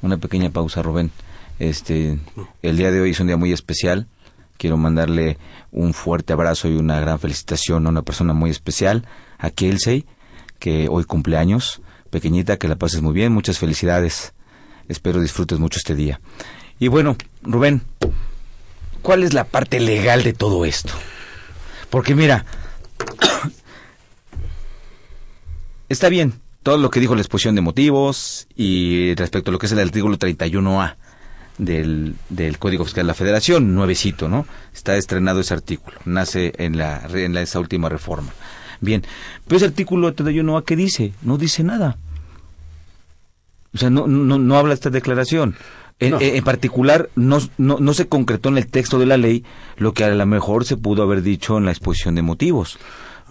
una 0.00 0.16
pequeña 0.16 0.48
pausa, 0.48 0.82
Rubén. 0.82 1.10
Este, 1.58 2.18
el 2.62 2.76
día 2.76 2.90
de 2.90 3.00
hoy 3.00 3.10
es 3.10 3.20
un 3.20 3.26
día 3.26 3.36
muy 3.36 3.52
especial. 3.52 4.06
Quiero 4.56 4.78
mandarle 4.78 5.36
un 5.72 5.92
fuerte 5.92 6.32
abrazo 6.32 6.68
y 6.68 6.76
una 6.76 7.00
gran 7.00 7.18
felicitación 7.18 7.86
a 7.86 7.90
una 7.90 8.02
persona 8.02 8.32
muy 8.32 8.50
especial, 8.50 9.06
a 9.38 9.50
Kelsey, 9.50 10.06
que 10.58 10.88
hoy 10.88 11.04
cumpleaños. 11.04 11.82
Pequeñita, 12.08 12.56
que 12.56 12.68
la 12.68 12.76
pases 12.76 13.02
muy 13.02 13.12
bien, 13.12 13.32
muchas 13.32 13.58
felicidades. 13.58 14.32
Espero 14.88 15.20
disfrutes 15.20 15.58
mucho 15.58 15.78
este 15.78 15.94
día. 15.94 16.20
Y 16.78 16.88
bueno, 16.88 17.16
Rubén, 17.42 17.82
¿cuál 19.02 19.22
es 19.22 19.32
la 19.32 19.44
parte 19.44 19.80
legal 19.80 20.22
de 20.22 20.32
todo 20.32 20.64
esto? 20.64 20.92
Porque 21.90 22.14
mira, 22.14 22.44
está 25.88 26.08
bien 26.08 26.34
todo 26.66 26.78
lo 26.78 26.90
que 26.90 26.98
dijo 26.98 27.14
la 27.14 27.20
exposición 27.20 27.54
de 27.54 27.60
motivos 27.60 28.48
y 28.56 29.14
respecto 29.14 29.50
a 29.50 29.52
lo 29.52 29.58
que 29.60 29.66
es 29.66 29.72
el 29.72 29.78
artículo 29.78 30.18
31A 30.18 30.96
del, 31.58 32.16
del 32.28 32.58
Código 32.58 32.84
Fiscal 32.84 33.04
de 33.04 33.08
la 33.08 33.14
Federación, 33.14 33.72
nuevecito, 33.74 34.28
¿no? 34.28 34.48
Está 34.74 34.96
estrenado 34.96 35.38
ese 35.38 35.54
artículo, 35.54 35.96
nace 36.04 36.52
en, 36.58 36.76
la, 36.76 37.06
en 37.14 37.36
esa 37.36 37.60
última 37.60 37.88
reforma. 37.88 38.32
Bien, 38.80 39.04
pero 39.46 39.58
ese 39.58 39.66
artículo 39.66 40.12
31A, 40.12 40.64
¿qué 40.64 40.74
dice? 40.74 41.12
No 41.22 41.38
dice 41.38 41.62
nada. 41.62 41.98
O 43.76 43.78
sea, 43.78 43.90
no, 43.90 44.06
no, 44.06 44.38
no 44.38 44.56
habla 44.56 44.72
esta 44.72 44.88
declaración. 44.88 45.54
En, 45.98 46.44
particular, 46.44 47.10
no, 47.14 47.38
no, 47.58 47.76
no, 47.78 47.94
se 47.94 48.08
concretó 48.08 48.48
en 48.48 48.56
el 48.56 48.66
texto 48.66 48.98
de 48.98 49.04
la 49.04 49.18
ley 49.18 49.44
lo 49.76 49.92
que 49.92 50.04
a 50.04 50.08
lo 50.08 50.26
mejor 50.26 50.64
se 50.64 50.78
pudo 50.78 51.02
haber 51.02 51.20
dicho 51.20 51.58
en 51.58 51.66
la 51.66 51.72
exposición 51.72 52.14
de 52.14 52.22
motivos. 52.22 52.78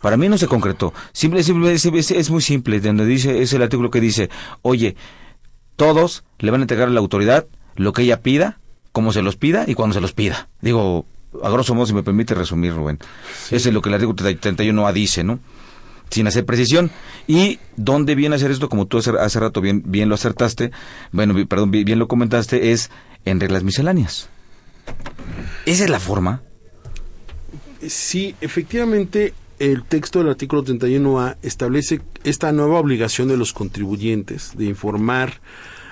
Para 0.01 0.17
mí 0.17 0.29
no 0.29 0.37
se 0.37 0.47
concretó. 0.47 0.93
Simple, 1.13 1.41
simple, 1.43 1.73
es, 1.73 2.29
muy 2.29 2.41
simple. 2.41 2.79
Donde 2.79 3.07
dice, 3.07 3.41
es 3.41 3.53
el 3.53 3.63
artículo 3.63 3.89
que 3.89 3.99
dice, 3.99 4.29
oye, 4.61 4.95
todos 5.75 6.23
le 6.37 6.51
van 6.51 6.61
a 6.61 6.63
entregar 6.65 6.89
a 6.89 6.91
la 6.91 6.99
autoridad 6.99 7.47
lo 7.75 7.91
que 7.91 8.03
ella 8.03 8.21
pida, 8.21 8.59
como 8.91 9.11
se 9.13 9.23
los 9.23 9.35
pida 9.35 9.65
y 9.67 9.73
cuando 9.73 9.95
se 9.95 10.01
los 10.01 10.13
pida. 10.13 10.47
Digo, 10.61 11.07
a 11.43 11.49
grosso 11.49 11.73
modo, 11.73 11.87
si 11.87 11.93
me 11.95 12.03
permite 12.03 12.35
resumir, 12.35 12.73
Rubén. 12.73 12.99
Eso 13.49 13.69
es 13.69 13.73
lo 13.73 13.81
que 13.81 13.89
el 13.89 13.95
artículo 13.95 14.17
31A 14.17 14.93
dice, 14.93 15.23
¿no? 15.23 15.39
Sin 16.09 16.27
hacer 16.27 16.45
precisión. 16.45 16.91
¿Y 17.27 17.59
dónde 17.75 18.15
viene 18.15 18.35
a 18.35 18.37
hacer 18.37 18.51
esto? 18.51 18.69
Como 18.69 18.85
tú 18.85 18.97
hace, 18.97 19.11
hace 19.11 19.39
rato 19.39 19.61
bien, 19.61 19.83
bien 19.85 20.09
lo 20.09 20.15
acertaste, 20.15 20.71
bueno, 21.11 21.35
perdón, 21.47 21.71
bien 21.71 21.99
lo 21.99 22.07
comentaste, 22.07 22.71
es 22.71 22.89
en 23.25 23.39
reglas 23.39 23.63
misceláneas. 23.63 24.29
¿Esa 25.65 25.83
es 25.83 25.89
la 25.89 25.99
forma? 25.99 26.43
Sí, 27.87 28.35
efectivamente, 28.41 29.33
el 29.59 29.83
texto 29.83 30.19
del 30.19 30.29
artículo 30.29 30.63
31A 30.63 31.37
establece 31.41 32.01
esta 32.23 32.51
nueva 32.51 32.79
obligación 32.79 33.27
de 33.27 33.37
los 33.37 33.53
contribuyentes 33.53 34.51
de 34.55 34.65
informar 34.65 35.39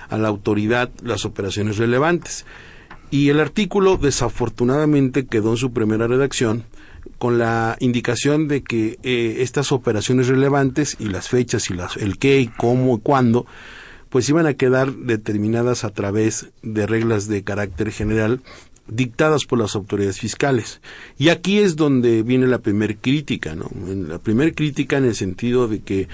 a 0.08 0.18
la 0.18 0.28
autoridad 0.28 0.90
las 1.02 1.24
operaciones 1.24 1.78
relevantes. 1.78 2.44
Y 3.10 3.28
el 3.28 3.40
artículo 3.40 3.96
desafortunadamente 3.96 5.26
quedó 5.26 5.50
en 5.50 5.56
su 5.56 5.72
primera 5.72 6.06
redacción 6.06 6.64
con 7.18 7.38
la 7.38 7.76
indicación 7.80 8.48
de 8.48 8.62
que 8.62 8.98
eh, 9.02 9.36
estas 9.40 9.72
operaciones 9.72 10.28
relevantes 10.28 10.96
y 10.98 11.08
las 11.08 11.28
fechas 11.28 11.70
y 11.70 11.74
las, 11.74 11.96
el 11.96 12.18
qué 12.18 12.40
y 12.40 12.48
cómo 12.48 12.96
y 12.96 13.00
cuándo, 13.00 13.46
pues 14.10 14.28
iban 14.28 14.46
a 14.46 14.54
quedar 14.54 14.92
determinadas 14.94 15.84
a 15.84 15.90
través 15.90 16.48
de 16.62 16.86
reglas 16.86 17.26
de 17.26 17.42
carácter 17.42 17.90
general 17.90 18.40
dictadas 18.86 19.44
por 19.44 19.58
las 19.58 19.74
autoridades 19.74 20.20
fiscales. 20.20 20.80
Y 21.18 21.30
aquí 21.30 21.58
es 21.58 21.76
donde 21.76 22.22
viene 22.22 22.46
la 22.46 22.58
primer 22.58 22.96
crítica, 22.98 23.54
¿no? 23.54 23.70
La 24.08 24.18
primer 24.18 24.54
crítica 24.54 24.98
en 24.98 25.06
el 25.06 25.14
sentido 25.14 25.68
de 25.68 25.80
que, 25.80 26.08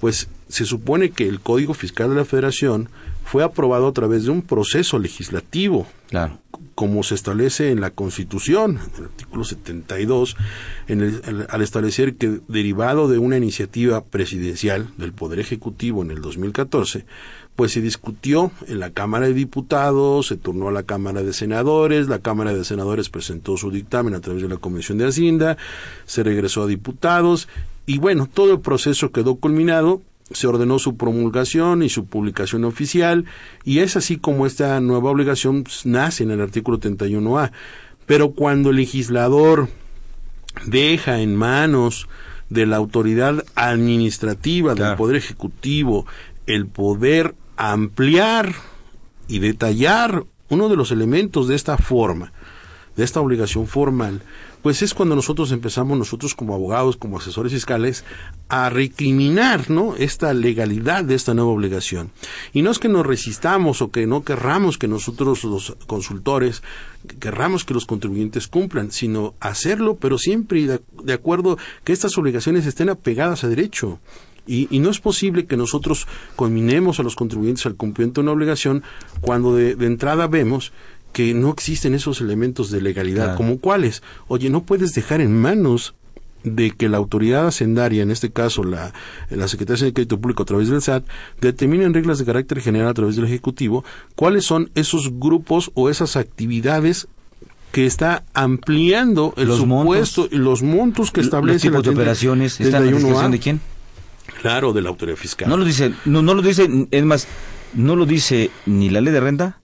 pues, 0.00 0.28
se 0.48 0.64
supone 0.64 1.10
que 1.10 1.26
el 1.28 1.40
Código 1.40 1.74
Fiscal 1.74 2.10
de 2.10 2.16
la 2.16 2.24
Federación 2.24 2.88
fue 3.30 3.44
aprobado 3.44 3.86
a 3.86 3.92
través 3.92 4.24
de 4.24 4.32
un 4.32 4.42
proceso 4.42 4.98
legislativo, 4.98 5.86
claro. 6.08 6.40
como 6.74 7.04
se 7.04 7.14
establece 7.14 7.70
en 7.70 7.80
la 7.80 7.90
Constitución, 7.90 8.80
en 8.80 8.98
el 8.98 9.04
artículo 9.04 9.44
72, 9.44 10.36
en 10.88 11.00
el, 11.00 11.46
al 11.48 11.62
establecer 11.62 12.16
que 12.16 12.40
derivado 12.48 13.06
de 13.06 13.18
una 13.18 13.36
iniciativa 13.36 14.02
presidencial 14.02 14.88
del 14.96 15.12
Poder 15.12 15.38
Ejecutivo 15.38 16.02
en 16.02 16.10
el 16.10 16.20
2014, 16.22 17.06
pues 17.54 17.70
se 17.70 17.80
discutió 17.80 18.50
en 18.66 18.80
la 18.80 18.90
Cámara 18.90 19.28
de 19.28 19.34
Diputados, 19.34 20.26
se 20.26 20.36
turnó 20.36 20.66
a 20.66 20.72
la 20.72 20.82
Cámara 20.82 21.22
de 21.22 21.32
Senadores, 21.32 22.08
la 22.08 22.18
Cámara 22.18 22.52
de 22.52 22.64
Senadores 22.64 23.10
presentó 23.10 23.56
su 23.56 23.70
dictamen 23.70 24.14
a 24.14 24.20
través 24.20 24.42
de 24.42 24.48
la 24.48 24.56
Comisión 24.56 24.98
de 24.98 25.06
Hacienda, 25.06 25.56
se 26.04 26.24
regresó 26.24 26.64
a 26.64 26.66
diputados 26.66 27.46
y 27.86 27.98
bueno, 27.98 28.28
todo 28.32 28.54
el 28.54 28.60
proceso 28.60 29.12
quedó 29.12 29.36
culminado 29.36 30.02
se 30.30 30.46
ordenó 30.46 30.78
su 30.78 30.96
promulgación 30.96 31.82
y 31.82 31.88
su 31.88 32.06
publicación 32.06 32.64
oficial 32.64 33.24
y 33.64 33.80
es 33.80 33.96
así 33.96 34.16
como 34.16 34.46
esta 34.46 34.80
nueva 34.80 35.10
obligación 35.10 35.64
nace 35.84 36.22
en 36.22 36.30
el 36.30 36.40
artículo 36.40 36.78
31A. 36.78 37.50
Pero 38.06 38.32
cuando 38.32 38.70
el 38.70 38.76
legislador 38.76 39.68
deja 40.66 41.20
en 41.20 41.36
manos 41.36 42.08
de 42.48 42.66
la 42.66 42.76
autoridad 42.76 43.44
administrativa 43.54 44.74
del 44.74 44.96
Poder 44.96 45.16
Ejecutivo 45.16 46.06
el 46.46 46.66
poder 46.66 47.34
ampliar 47.56 48.54
y 49.28 49.38
detallar 49.38 50.24
uno 50.48 50.68
de 50.68 50.76
los 50.76 50.90
elementos 50.90 51.46
de 51.46 51.54
esta 51.54 51.76
forma, 51.76 52.32
de 52.96 53.04
esta 53.04 53.20
obligación 53.20 53.68
formal, 53.68 54.22
pues 54.62 54.82
es 54.82 54.94
cuando 54.94 55.16
nosotros 55.16 55.52
empezamos, 55.52 55.96
nosotros 55.96 56.34
como 56.34 56.54
abogados, 56.54 56.96
como 56.96 57.18
asesores 57.18 57.52
fiscales, 57.52 58.04
a 58.48 58.68
recriminar, 58.68 59.70
¿no? 59.70 59.94
Esta 59.96 60.34
legalidad 60.34 61.04
de 61.04 61.14
esta 61.14 61.34
nueva 61.34 61.50
obligación. 61.50 62.10
Y 62.52 62.62
no 62.62 62.70
es 62.70 62.78
que 62.78 62.88
nos 62.88 63.06
resistamos 63.06 63.80
o 63.82 63.90
que 63.90 64.06
no 64.06 64.22
querramos 64.22 64.76
que 64.78 64.88
nosotros 64.88 65.44
los 65.44 65.76
consultores 65.86 66.62
querramos 67.18 67.64
que 67.64 67.74
los 67.74 67.86
contribuyentes 67.86 68.48
cumplan, 68.48 68.90
sino 68.90 69.34
hacerlo, 69.40 69.96
pero 69.96 70.18
siempre 70.18 70.80
de, 71.04 71.12
acuerdo 71.12 71.56
que 71.84 71.92
estas 71.92 72.16
obligaciones 72.18 72.66
estén 72.66 72.90
apegadas 72.90 73.44
a 73.44 73.48
derecho. 73.48 73.98
Y, 74.46 74.68
y, 74.74 74.80
no 74.80 74.90
es 74.90 75.00
posible 75.00 75.46
que 75.46 75.56
nosotros 75.56 76.08
conminemos 76.34 76.98
a 76.98 77.02
los 77.02 77.14
contribuyentes 77.14 77.66
al 77.66 77.76
cumplimiento 77.76 78.20
de 78.20 78.24
una 78.24 78.32
obligación 78.32 78.82
cuando 79.20 79.54
de, 79.54 79.76
de 79.76 79.86
entrada 79.86 80.26
vemos 80.26 80.72
que 81.12 81.34
no 81.34 81.50
existen 81.50 81.94
esos 81.94 82.20
elementos 82.20 82.70
de 82.70 82.80
legalidad, 82.80 83.36
como 83.36 83.58
cuáles. 83.58 84.02
Oye, 84.28 84.50
no 84.50 84.62
puedes 84.62 84.94
dejar 84.94 85.20
en 85.20 85.38
manos 85.38 85.94
de 86.42 86.70
que 86.70 86.88
la 86.88 86.96
autoridad 86.96 87.46
hacendaria, 87.46 88.02
en 88.02 88.10
este 88.10 88.30
caso 88.30 88.64
la, 88.64 88.94
la 89.28 89.48
Secretaría 89.48 89.84
de 89.84 89.92
Crédito 89.92 90.20
Público 90.20 90.42
a 90.42 90.46
través 90.46 90.68
del 90.68 90.80
SAT, 90.80 91.04
determinen 91.40 91.92
reglas 91.92 92.18
de 92.18 92.24
carácter 92.24 92.60
general 92.60 92.88
a 92.88 92.94
través 92.94 93.16
del 93.16 93.26
Ejecutivo, 93.26 93.84
cuáles 94.14 94.44
son 94.44 94.70
esos 94.74 95.18
grupos 95.18 95.70
o 95.74 95.90
esas 95.90 96.16
actividades 96.16 97.08
que 97.72 97.86
está 97.86 98.24
ampliando 98.34 99.34
el 99.36 99.48
Los 99.48 99.58
supuesto 99.58 100.28
y 100.30 100.36
los 100.36 100.62
montos 100.62 101.10
que 101.10 101.20
Los 101.20 101.26
establece 101.26 101.68
tipos 101.68 101.84
de 101.84 101.90
la 101.90 101.94
operaciones 101.94 102.60
están 102.60 102.82
a 102.82 102.86
31A. 102.86 102.94
discreción 102.94 103.30
de 103.30 103.38
quién? 103.38 103.60
Claro, 104.40 104.72
de 104.72 104.82
la 104.82 104.88
autoridad 104.88 105.16
fiscal. 105.16 105.48
No 105.48 105.56
lo 105.56 105.64
dice, 105.64 105.92
no, 106.04 106.22
no 106.22 106.34
lo 106.34 106.42
dice, 106.42 106.68
es 106.90 107.04
más, 107.04 107.28
no 107.74 107.96
lo 107.96 108.06
dice 108.06 108.50
ni 108.66 108.90
la 108.90 109.00
ley 109.00 109.12
de 109.12 109.20
renta, 109.20 109.60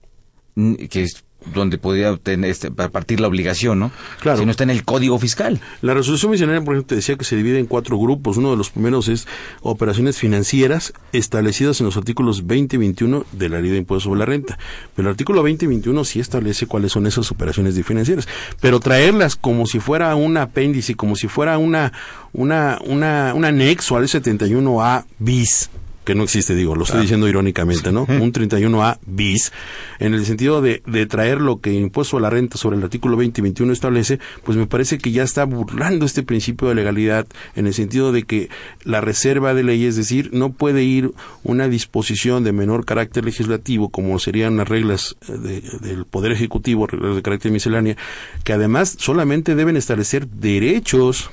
que 0.89 1.03
es 1.03 1.23
donde 1.53 1.77
podría 1.77 2.11
obtener 2.11 2.49
este, 2.49 2.71
partir 2.71 3.19
la 3.19 3.27
obligación, 3.27 3.79
¿no? 3.79 3.91
Claro. 4.21 4.39
Sino 4.39 4.51
está 4.51 4.63
en 4.63 4.69
el 4.69 4.83
código 4.83 5.17
fiscal. 5.19 5.59
La 5.81 5.93
resolución 5.93 6.31
miscelánea, 6.31 6.63
por 6.63 6.75
ejemplo, 6.75 6.89
te 6.89 6.95
decía 6.95 7.15
que 7.15 7.25
se 7.25 7.35
divide 7.35 7.59
en 7.59 7.65
cuatro 7.65 7.97
grupos. 7.97 8.37
Uno 8.37 8.51
de 8.51 8.57
los 8.57 8.69
primeros 8.69 9.07
es 9.07 9.27
operaciones 9.61 10.17
financieras 10.17 10.93
establecidas 11.13 11.79
en 11.79 11.85
los 11.85 11.97
artículos 11.97 12.45
20 12.47 12.75
y 12.75 12.79
21 12.79 13.25
de 13.31 13.49
la 13.49 13.61
Ley 13.61 13.71
de 13.71 13.77
Impuestos 13.77 14.03
sobre 14.03 14.19
la 14.19 14.25
Renta. 14.25 14.57
Pero 14.95 15.07
el 15.07 15.11
artículo 15.11 15.43
20 15.43 15.65
y 15.65 15.67
21 15.67 16.03
sí 16.03 16.19
establece 16.19 16.67
cuáles 16.67 16.91
son 16.91 17.07
esas 17.07 17.31
operaciones 17.31 17.75
financieras. 17.83 18.27
Pero 18.61 18.79
traerlas 18.79 19.35
como 19.35 19.65
si 19.65 19.79
fuera 19.79 20.15
un 20.15 20.37
apéndice, 20.37 20.95
como 20.95 21.15
si 21.15 21.27
fuera 21.27 21.57
una, 21.57 21.93
una, 22.33 22.79
una, 22.85 23.33
un 23.33 23.45
anexo 23.45 23.97
al 23.97 24.05
71A 24.05 25.05
bis 25.19 25.69
que 26.07 26.15
no 26.15 26.23
existe, 26.23 26.55
digo, 26.55 26.73
lo 26.75 26.85
estoy 26.85 27.01
diciendo 27.01 27.27
irónicamente, 27.27 27.91
¿no? 27.91 28.03
Un 28.07 28.31
31A 28.33 28.97
bis, 29.05 29.51
en 29.99 30.13
el 30.13 30.25
sentido 30.25 30.61
de, 30.61 30.81
de 30.87 31.05
traer 31.05 31.41
lo 31.41 31.59
que 31.59 31.73
impuesto 31.73 32.17
a 32.17 32.21
la 32.21 32.29
renta 32.29 32.57
sobre 32.57 32.77
el 32.77 32.83
artículo 32.83 33.17
20 33.17 33.41
y 33.41 33.43
21 33.43 33.73
establece, 33.73 34.19
pues 34.45 34.57
me 34.57 34.65
parece 34.67 34.97
que 34.97 35.11
ya 35.11 35.23
está 35.23 35.43
burlando 35.43 36.05
este 36.05 36.23
principio 36.23 36.69
de 36.69 36.75
legalidad 36.75 37.27
en 37.55 37.67
el 37.67 37.73
sentido 37.73 38.11
de 38.13 38.23
que 38.23 38.49
la 38.85 39.01
reserva 39.01 39.53
de 39.53 39.63
ley, 39.63 39.83
es 39.85 39.97
decir, 39.97 40.29
no 40.31 40.51
puede 40.53 40.83
ir 40.83 41.11
una 41.43 41.67
disposición 41.67 42.43
de 42.45 42.53
menor 42.53 42.85
carácter 42.85 43.25
legislativo, 43.25 43.89
como 43.89 44.17
serían 44.19 44.55
las 44.57 44.69
reglas 44.69 45.17
eh, 45.27 45.33
de- 45.33 45.61
del 45.87 46.05
Poder 46.05 46.31
Ejecutivo, 46.31 46.87
reglas 46.87 47.15
de 47.17 47.21
carácter 47.21 47.51
miscelánea, 47.51 47.97
que 48.45 48.53
además 48.53 48.95
solamente 48.97 49.55
deben 49.55 49.75
establecer 49.75 50.27
derechos 50.27 51.29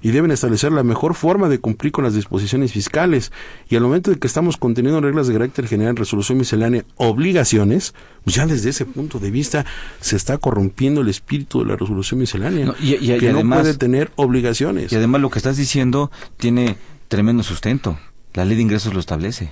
y 0.00 0.10
deben 0.12 0.30
establecer 0.30 0.70
la 0.72 0.84
mejor 0.84 1.14
forma 1.14 1.48
de 1.48 1.58
cumplir 1.58 1.90
con 1.92 2.04
las 2.04 2.14
disposiciones 2.14 2.72
fiscales. 2.72 3.32
Y 3.68 3.74
al 3.76 3.82
momento 3.82 4.10
de 4.12 4.18
que 4.18 4.26
estamos 4.28 4.56
conteniendo 4.56 5.00
reglas 5.00 5.26
de 5.26 5.32
carácter 5.34 5.66
general, 5.66 5.96
resolución 5.96 6.38
miscelánea, 6.38 6.84
obligaciones, 6.96 7.94
pues 8.24 8.36
ya 8.36 8.46
desde 8.46 8.70
ese 8.70 8.84
punto 8.86 9.18
de 9.18 9.30
vista 9.30 9.66
se 10.00 10.14
está 10.16 10.38
corrompiendo 10.38 11.00
el 11.00 11.08
espíritu 11.08 11.60
de 11.60 11.66
la 11.70 11.76
resolución 11.76 12.20
miscelánea, 12.20 12.66
No, 12.66 12.74
y- 12.80 12.94
y- 12.94 13.12
y 13.12 13.18
que 13.18 13.30
además- 13.30 13.58
no 13.58 13.62
puede 13.62 13.74
tener 13.76 14.12
obligaciones. 14.16 14.92
Y 14.92 14.96
además 14.96 15.20
lo 15.20 15.30
que 15.30 15.38
estás 15.40 15.56
diciendo 15.56 16.10
tiene 16.36 16.76
tremendo 17.08 17.42
sustento. 17.42 17.98
La 18.34 18.44
ley 18.44 18.56
de 18.56 18.62
ingresos 18.62 18.94
lo 18.94 19.00
establece. 19.00 19.50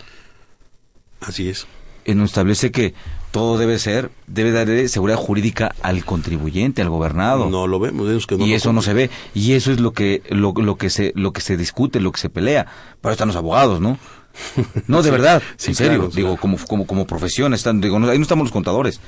Así 1.20 1.49
es. 1.49 1.66
Eh, 2.05 2.14
nos 2.14 2.30
establece 2.30 2.70
que 2.70 2.94
todo 3.37 3.59
debe 3.59 3.78
ser, 3.78 4.11
debe 4.26 4.51
dar 4.51 4.89
seguridad 4.89 5.18
jurídica 5.18 5.74
al 5.82 6.07
contribuyente, 6.07 6.80
al 6.80 6.89
gobernado. 6.89 7.51
No 7.51 7.66
lo 7.66 7.78
vemos, 7.78 8.09
vemos 8.09 8.26
que 8.26 8.39
no 8.39 8.47
y 8.47 8.55
eso 8.55 8.72
no 8.72 8.80
se 8.80 8.95
ve. 8.95 9.11
Y 9.34 9.53
eso 9.53 9.72
es 9.72 9.78
lo 9.78 9.93
que 9.93 10.22
lo, 10.30 10.55
lo 10.57 10.76
que 10.76 10.89
se 10.89 11.12
lo 11.16 11.34
que 11.34 11.43
se 11.43 11.59
discute 11.59 12.01
lo 12.01 12.12
que 12.12 12.20
se 12.20 12.30
pelea. 12.30 12.66
Eso 13.03 13.11
están 13.11 13.28
los 13.28 13.37
abogados 13.37 13.78
no 13.78 13.99
no 14.87 15.03
de 15.03 15.11
verdad 15.11 15.43
sí, 15.57 15.72
en 15.72 15.74
serio 15.74 15.99
claro, 15.99 16.12
digo 16.14 16.28
claro. 16.28 16.41
como 16.41 16.57
como 16.66 16.87
como 16.87 17.07
profesión 17.07 17.53
están 17.53 17.82
digo 17.82 17.99
no- 17.99 18.09
ahí 18.09 18.16
no 18.16 18.22
estamos 18.22 18.45
los 18.45 18.53
contadores. 18.53 19.01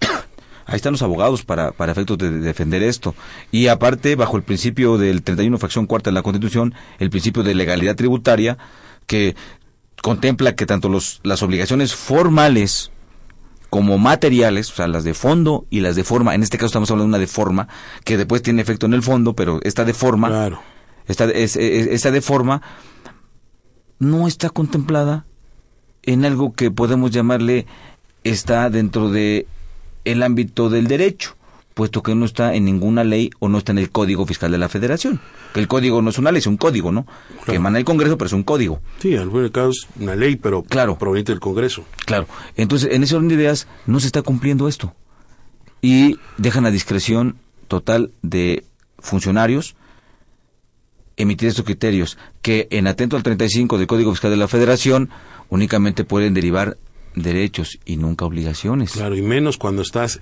Ahí 0.64 0.76
están 0.76 0.92
los 0.92 1.02
abogados 1.02 1.44
para 1.44 1.72
para 1.72 1.92
efectos 1.92 2.16
de, 2.16 2.30
de 2.30 2.40
defender 2.40 2.82
esto. 2.82 3.14
Y 3.50 3.66
aparte 3.66 4.16
bajo 4.16 4.38
el 4.38 4.44
principio 4.44 4.96
del 4.96 5.22
31 5.22 5.58
fracción 5.58 5.86
cuarta 5.86 6.08
de 6.08 6.14
la 6.14 6.22
Constitución 6.22 6.74
el 6.98 7.10
principio 7.10 7.42
de 7.42 7.54
legalidad 7.54 7.96
tributaria 7.96 8.56
que 9.06 9.36
contempla 10.02 10.54
que 10.54 10.64
tanto 10.64 10.88
los 10.88 11.20
las 11.22 11.42
obligaciones 11.42 11.94
formales 11.94 12.92
como 13.70 13.98
materiales, 13.98 14.70
o 14.72 14.74
sea, 14.76 14.88
las 14.88 15.04
de 15.04 15.14
fondo 15.14 15.66
y 15.70 15.80
las 15.80 15.94
de 15.96 16.04
forma. 16.04 16.34
En 16.34 16.42
este 16.42 16.56
caso 16.56 16.66
estamos 16.66 16.90
hablando 16.90 17.04
de 17.06 17.16
una 17.16 17.18
de 17.18 17.26
forma 17.26 17.68
que 18.04 18.16
después 18.16 18.42
tiene 18.42 18.62
efecto 18.62 18.86
en 18.86 18.94
el 18.94 19.02
fondo, 19.02 19.34
pero 19.34 19.60
esta 19.62 19.84
de 19.84 19.92
forma, 19.94 20.28
Claro. 20.28 20.60
esta, 21.06 21.24
es- 21.26 21.56
es- 21.56 21.86
esta 21.88 22.10
de 22.10 22.20
forma 22.22 22.62
no 23.98 24.26
está 24.28 24.50
contemplada 24.50 25.26
en 26.02 26.24
algo 26.24 26.52
que 26.54 26.70
podemos 26.70 27.10
llamarle 27.10 27.66
está 28.24 28.70
dentro 28.70 29.10
de 29.10 29.46
el 30.04 30.22
ámbito 30.22 30.70
del 30.70 30.86
derecho, 30.86 31.36
puesto 31.78 32.02
que 32.02 32.12
no 32.16 32.24
está 32.24 32.56
en 32.56 32.64
ninguna 32.64 33.04
ley 33.04 33.30
o 33.38 33.48
no 33.48 33.58
está 33.58 33.70
en 33.70 33.78
el 33.78 33.90
Código 33.90 34.26
Fiscal 34.26 34.50
de 34.50 34.58
la 34.58 34.68
Federación. 34.68 35.20
Que 35.54 35.60
el 35.60 35.68
código 35.68 36.02
no 36.02 36.10
es 36.10 36.18
una 36.18 36.32
ley, 36.32 36.40
es 36.40 36.48
un 36.48 36.56
código, 36.56 36.90
¿no? 36.90 37.06
Que 37.46 37.54
emana 37.54 37.78
el 37.78 37.84
Congreso, 37.84 38.18
pero 38.18 38.26
es 38.26 38.32
un 38.32 38.42
código. 38.42 38.80
Sí, 38.98 39.14
al 39.14 39.30
fin 39.30 39.48
y 39.54 39.58
es 39.60 39.86
una 40.00 40.16
ley, 40.16 40.34
pero 40.34 40.64
Claro. 40.64 40.98
proveniente 40.98 41.30
del 41.30 41.38
Congreso. 41.38 41.84
Claro. 42.04 42.26
Entonces, 42.56 42.88
en 42.92 43.04
ese 43.04 43.14
orden 43.14 43.28
de 43.28 43.36
ideas, 43.36 43.68
no 43.86 44.00
se 44.00 44.08
está 44.08 44.22
cumpliendo 44.22 44.66
esto. 44.66 44.92
Y 45.80 46.18
dejan 46.36 46.66
a 46.66 46.72
discreción 46.72 47.36
total 47.68 48.10
de 48.22 48.64
funcionarios 48.98 49.76
emitir 51.16 51.48
estos 51.48 51.64
criterios, 51.64 52.18
que 52.42 52.66
en 52.72 52.88
atento 52.88 53.14
al 53.16 53.22
35 53.22 53.78
del 53.78 53.86
Código 53.86 54.10
Fiscal 54.10 54.32
de 54.32 54.36
la 54.36 54.48
Federación, 54.48 55.10
únicamente 55.48 56.02
pueden 56.02 56.34
derivar 56.34 56.76
derechos 57.14 57.78
y 57.84 57.98
nunca 57.98 58.24
obligaciones. 58.24 58.92
Claro, 58.92 59.16
y 59.16 59.22
menos 59.22 59.58
cuando 59.58 59.82
estás 59.82 60.18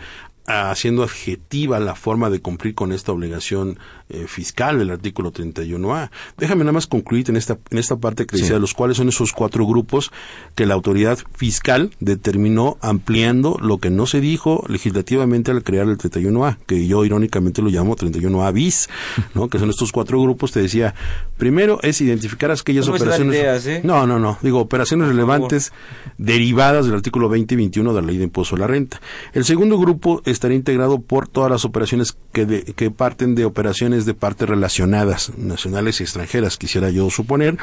haciendo 0.46 1.02
adjetiva 1.02 1.80
la 1.80 1.94
forma 1.94 2.30
de 2.30 2.40
cumplir 2.40 2.74
con 2.74 2.92
esta 2.92 3.12
obligación 3.12 3.78
eh, 4.08 4.26
fiscal 4.28 4.78
del 4.78 4.90
artículo 4.90 5.32
31A. 5.32 6.10
Déjame 6.38 6.60
nada 6.64 6.72
más 6.72 6.86
concluir 6.86 7.28
en 7.30 7.36
esta, 7.36 7.58
en 7.70 7.78
esta 7.78 7.96
parte 7.96 8.26
que 8.26 8.36
Sí. 8.36 8.42
decía, 8.42 8.58
los 8.58 8.72
cuales 8.74 8.96
son 8.98 9.08
esos 9.08 9.32
cuatro 9.32 9.66
grupos 9.66 10.12
que 10.54 10.66
la 10.66 10.74
autoridad 10.74 11.18
fiscal 11.34 11.90
determinó 12.00 12.76
ampliando 12.80 13.56
lo 13.60 13.78
que 13.78 13.90
no 13.90 14.06
se 14.06 14.20
dijo 14.20 14.64
legislativamente 14.68 15.50
al 15.50 15.62
crear 15.64 15.88
el 15.88 15.98
31A, 15.98 16.58
que 16.66 16.86
yo 16.86 17.04
irónicamente 17.04 17.62
lo 17.62 17.68
llamo 17.68 17.96
31A 17.96 18.52
bis, 18.52 18.88
¿no? 19.34 19.48
que 19.48 19.58
son 19.58 19.70
estos 19.70 19.90
cuatro 19.92 20.20
grupos, 20.20 20.52
te 20.52 20.60
decía, 20.60 20.94
primero 21.36 21.78
es 21.82 22.00
identificar 22.00 22.50
aquellas 22.50 22.86
No 22.88 22.94
operaciones... 22.94 23.34
ideas, 23.34 23.66
¿eh? 23.66 23.80
No, 23.84 24.06
no, 24.06 24.18
no, 24.18 24.38
digo, 24.42 24.60
operaciones 24.60 25.08
relevantes 25.08 25.72
derivadas 26.18 26.86
del 26.86 26.94
artículo 26.94 27.28
20 27.28 27.54
y 27.54 27.56
21 27.56 27.92
de 27.94 28.00
la 28.00 28.06
Ley 28.06 28.18
de 28.18 28.24
Impuesto 28.24 28.56
a 28.56 28.58
la 28.58 28.66
Renta. 28.66 29.00
El 29.32 29.44
segundo 29.44 29.78
grupo 29.78 30.22
estará 30.24 30.54
integrado 30.54 31.00
por 31.00 31.28
todas 31.28 31.50
las 31.50 31.64
operaciones 31.64 32.16
que, 32.32 32.46
de- 32.46 32.62
que 32.64 32.90
parten 32.90 33.34
de 33.34 33.44
operaciones 33.44 33.95
de 34.04 34.14
partes 34.14 34.48
relacionadas, 34.48 35.32
nacionales 35.38 36.00
y 36.00 36.04
extranjeras, 36.04 36.58
quisiera 36.58 36.90
yo 36.90 37.08
suponer. 37.08 37.56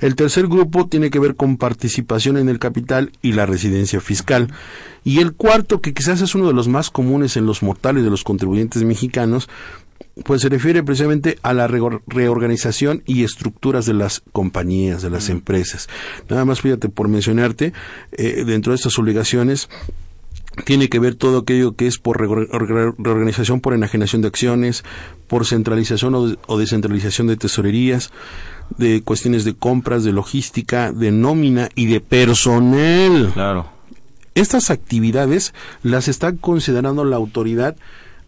El 0.00 0.16
tercer 0.16 0.48
grupo 0.48 0.86
tiene 0.86 1.10
que 1.10 1.18
ver 1.18 1.36
con 1.36 1.56
participación 1.56 2.36
en 2.36 2.48
el 2.48 2.58
capital 2.58 3.12
y 3.22 3.32
la 3.32 3.46
residencia 3.46 4.00
fiscal. 4.00 4.52
Y 5.04 5.20
el 5.20 5.32
cuarto, 5.32 5.80
que 5.80 5.94
quizás 5.94 6.20
es 6.20 6.34
uno 6.34 6.46
de 6.46 6.52
los 6.54 6.68
más 6.68 6.90
comunes 6.90 7.36
en 7.36 7.46
los 7.46 7.62
mortales 7.62 8.04
de 8.04 8.10
los 8.10 8.24
contribuyentes 8.24 8.82
mexicanos, 8.82 9.48
pues 10.24 10.42
se 10.42 10.48
refiere 10.48 10.82
precisamente 10.82 11.38
a 11.42 11.52
la 11.52 11.66
reorganización 11.66 13.02
y 13.04 13.24
estructuras 13.24 13.86
de 13.86 13.94
las 13.94 14.22
compañías, 14.32 15.02
de 15.02 15.10
las 15.10 15.28
empresas. 15.28 15.88
Nada 16.28 16.44
más 16.44 16.60
fíjate 16.60 16.88
por 16.88 17.08
mencionarte, 17.08 17.72
eh, 18.12 18.44
dentro 18.46 18.72
de 18.72 18.76
estas 18.76 18.98
obligaciones 18.98 19.68
tiene 20.64 20.88
que 20.88 20.98
ver 20.98 21.14
todo 21.14 21.38
aquello 21.38 21.74
que 21.74 21.86
es 21.86 21.98
por 21.98 22.18
reor- 22.20 22.48
reor- 22.50 22.94
reorganización 22.98 23.60
por 23.60 23.74
enajenación 23.74 24.22
de 24.22 24.28
acciones, 24.28 24.84
por 25.26 25.46
centralización 25.46 26.14
o, 26.14 26.28
de- 26.28 26.38
o 26.46 26.58
descentralización 26.58 27.26
de 27.26 27.36
tesorerías, 27.36 28.10
de 28.78 29.02
cuestiones 29.02 29.44
de 29.44 29.54
compras, 29.54 30.04
de 30.04 30.12
logística, 30.12 30.92
de 30.92 31.10
nómina 31.12 31.68
y 31.74 31.86
de 31.86 32.00
personal. 32.00 33.30
Claro. 33.34 33.66
Estas 34.34 34.70
actividades 34.70 35.54
las 35.82 36.08
está 36.08 36.34
considerando 36.36 37.04
la 37.04 37.16
autoridad 37.16 37.76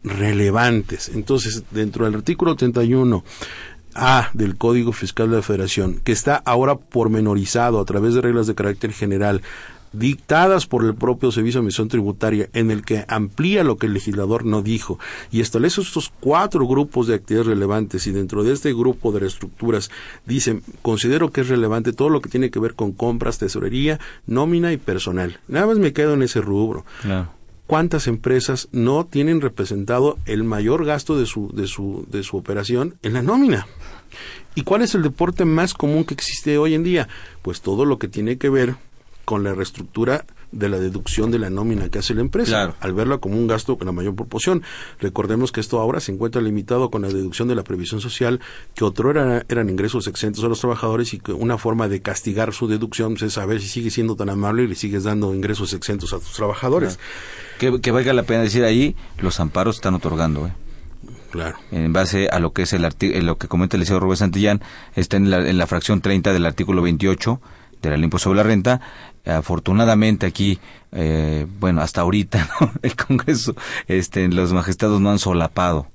relevantes. 0.05 1.09
Entonces, 1.15 1.65
dentro 1.71 2.05
del 2.05 2.15
artículo 2.15 2.55
31 2.55 3.25
A 3.95 4.31
del 4.35 4.57
Código 4.57 4.93
Fiscal 4.93 5.31
de 5.31 5.37
la 5.37 5.43
Federación, 5.43 6.01
que 6.05 6.13
está 6.13 6.37
ahora 6.45 6.77
pormenorizado 6.77 7.81
a 7.81 7.85
través 7.85 8.15
de 8.15 8.21
reglas 8.21 8.47
de 8.47 8.55
carácter 8.55 8.93
general, 8.93 9.43
dictadas 9.99 10.67
por 10.67 10.85
el 10.85 10.95
propio 10.95 11.33
Servicio 11.33 11.61
de 11.61 11.65
Admisión 11.65 11.89
Tributaria, 11.89 12.49
en 12.53 12.71
el 12.71 12.85
que 12.85 13.05
amplía 13.09 13.65
lo 13.65 13.77
que 13.77 13.87
el 13.87 13.95
legislador 13.95 14.45
no 14.45 14.63
dijo 14.63 14.99
y 15.31 15.41
establece 15.41 15.81
estos 15.81 16.13
cuatro 16.21 16.67
grupos 16.67 17.07
de 17.07 17.15
actividades 17.15 17.49
relevantes 17.49 18.07
y 18.07 18.13
dentro 18.13 18.45
de 18.45 18.53
este 18.53 18.73
grupo 18.73 19.13
de 19.13 19.21
reestructuras 19.21 19.91
dicen, 20.27 20.63
considero 20.83 21.31
que 21.31 21.41
es 21.43 21.49
relevante 21.49 21.93
todo 21.93 22.11
lo 22.11 22.21
que 22.21 22.29
tiene 22.31 22.51
que 22.51 22.59
ver 22.59 22.75
con 22.75 22.93
compras, 22.93 23.39
tesorería, 23.39 23.99
nómina 24.27 24.73
y 24.73 24.77
personal. 24.77 25.39
Nada 25.49 25.67
más 25.67 25.79
me 25.79 25.93
quedo 25.93 26.15
en 26.15 26.23
ese 26.23 26.41
rubro 26.41 26.85
Claro. 27.03 27.31
cuántas 27.67 28.07
empresas 28.07 28.69
no 28.73 29.07
tienen 29.07 29.41
representado 29.41 30.19
el 30.27 30.45
mayor 30.45 30.85
gasto 30.85 31.19
de 31.19 31.27
su, 31.27 31.51
de 31.55 31.67
su, 31.67 32.07
de 32.11 32.23
su 32.23 32.37
operación 32.37 32.95
en 33.03 33.13
la 33.15 33.23
nómina. 33.23 33.67
¿Y 34.55 34.63
cuál 34.63 34.81
es 34.83 34.95
el 34.95 35.03
deporte 35.03 35.45
más 35.45 35.75
común 35.75 36.05
que 36.05 36.15
existe 36.15 36.57
hoy 36.57 36.75
en 36.75 36.83
día? 36.83 37.09
Pues 37.43 37.61
todo 37.61 37.85
lo 37.85 37.99
que 37.99 38.09
tiene 38.09 38.39
que 38.39 38.49
ver 38.49 38.77
con 39.27 39.45
la 39.45 39.53
reestructura 39.53 40.25
de 40.53 40.69
la 40.69 40.79
deducción 40.79 41.33
de 41.33 41.41
la 41.41 41.51
nómina 41.51 41.89
que 41.89 41.99
hace 41.99 42.15
la 42.15 42.21
empresa, 42.21 42.51
Claro. 42.51 42.75
al 42.81 42.95
verla 42.95 43.19
como 43.19 43.37
un 43.37 43.49
gasto 43.49 43.77
con 43.77 43.87
la 43.87 43.93
mayor 43.93 44.15
proporción. 44.15 44.63
Recordemos 45.01 45.51
que 45.51 45.61
esto 45.61 45.81
ahora 45.81 45.99
se 46.01 46.13
encuentra 46.13 46.41
limitado 46.41 46.91
con 46.91 47.03
la 47.03 47.09
deducción 47.09 47.49
de 47.49 47.57
la 47.57 47.65
previsión 47.65 48.01
social, 48.01 48.41
que 48.75 48.85
otro 48.85 49.11
era, 49.11 49.45
eran 49.49 49.69
ingresos 49.69 50.07
exentos 50.07 50.45
a 50.45 50.49
los 50.49 50.61
trabajadores 50.61 51.13
y 51.13 51.19
que 51.19 51.33
una 51.33 51.59
forma 51.59 51.89
de 51.89 52.01
castigar 52.01 52.55
su 52.55 52.69
deducción 52.69 53.15
pues, 53.15 53.23
es 53.23 53.33
saber 53.35 53.61
si 53.61 53.67
sigue 53.67 53.91
siendo 53.91 54.15
tan 54.15 54.31
amable 54.31 54.63
y 54.63 54.69
le 54.69 54.77
sigues 54.77 55.03
dando 55.03 55.35
ingresos 55.35 55.73
exentos 55.75 56.13
a 56.13 56.19
tus 56.19 56.33
trabajadores. 56.33 56.99
Que, 57.59 57.91
valga 57.91 58.13
la 58.13 58.23
pena 58.23 58.43
decir 58.43 58.63
ahí, 58.63 58.95
los 59.19 59.41
amparos 59.41 59.77
están 59.77 59.95
otorgando, 59.95 60.47
¿eh? 60.47 60.53
Claro. 61.33 61.59
En 61.73 61.93
base 61.93 62.29
a 62.31 62.39
lo 62.39 62.53
que 62.53 62.63
es 62.63 62.73
el 62.73 62.87
lo 63.27 63.37
que 63.37 63.49
comenta 63.49 63.77
el 63.77 63.81
liceo 63.81 63.99
Rubén 63.99 64.17
Santillán, 64.17 64.63
está 64.95 65.17
en 65.17 65.29
la, 65.29 65.47
en 65.49 65.59
la 65.59 65.67
fracción 65.67 66.01
30 66.01 66.33
del 66.33 66.47
artículo 66.47 66.83
28 66.83 67.41
del 67.83 68.05
impuesto 68.05 68.31
sobre 68.31 68.39
la 68.39 68.43
renta. 68.43 68.81
Afortunadamente 69.25 70.27
aquí, 70.27 70.59
eh, 70.93 71.47
bueno, 71.59 71.81
hasta 71.81 72.03
ahorita, 72.03 72.49
el 72.83 72.95
Congreso, 72.97 73.55
este, 73.89 74.29
los 74.29 74.53
magistrados 74.53 75.01
no 75.01 75.11
han 75.11 75.19
solapado 75.19 75.89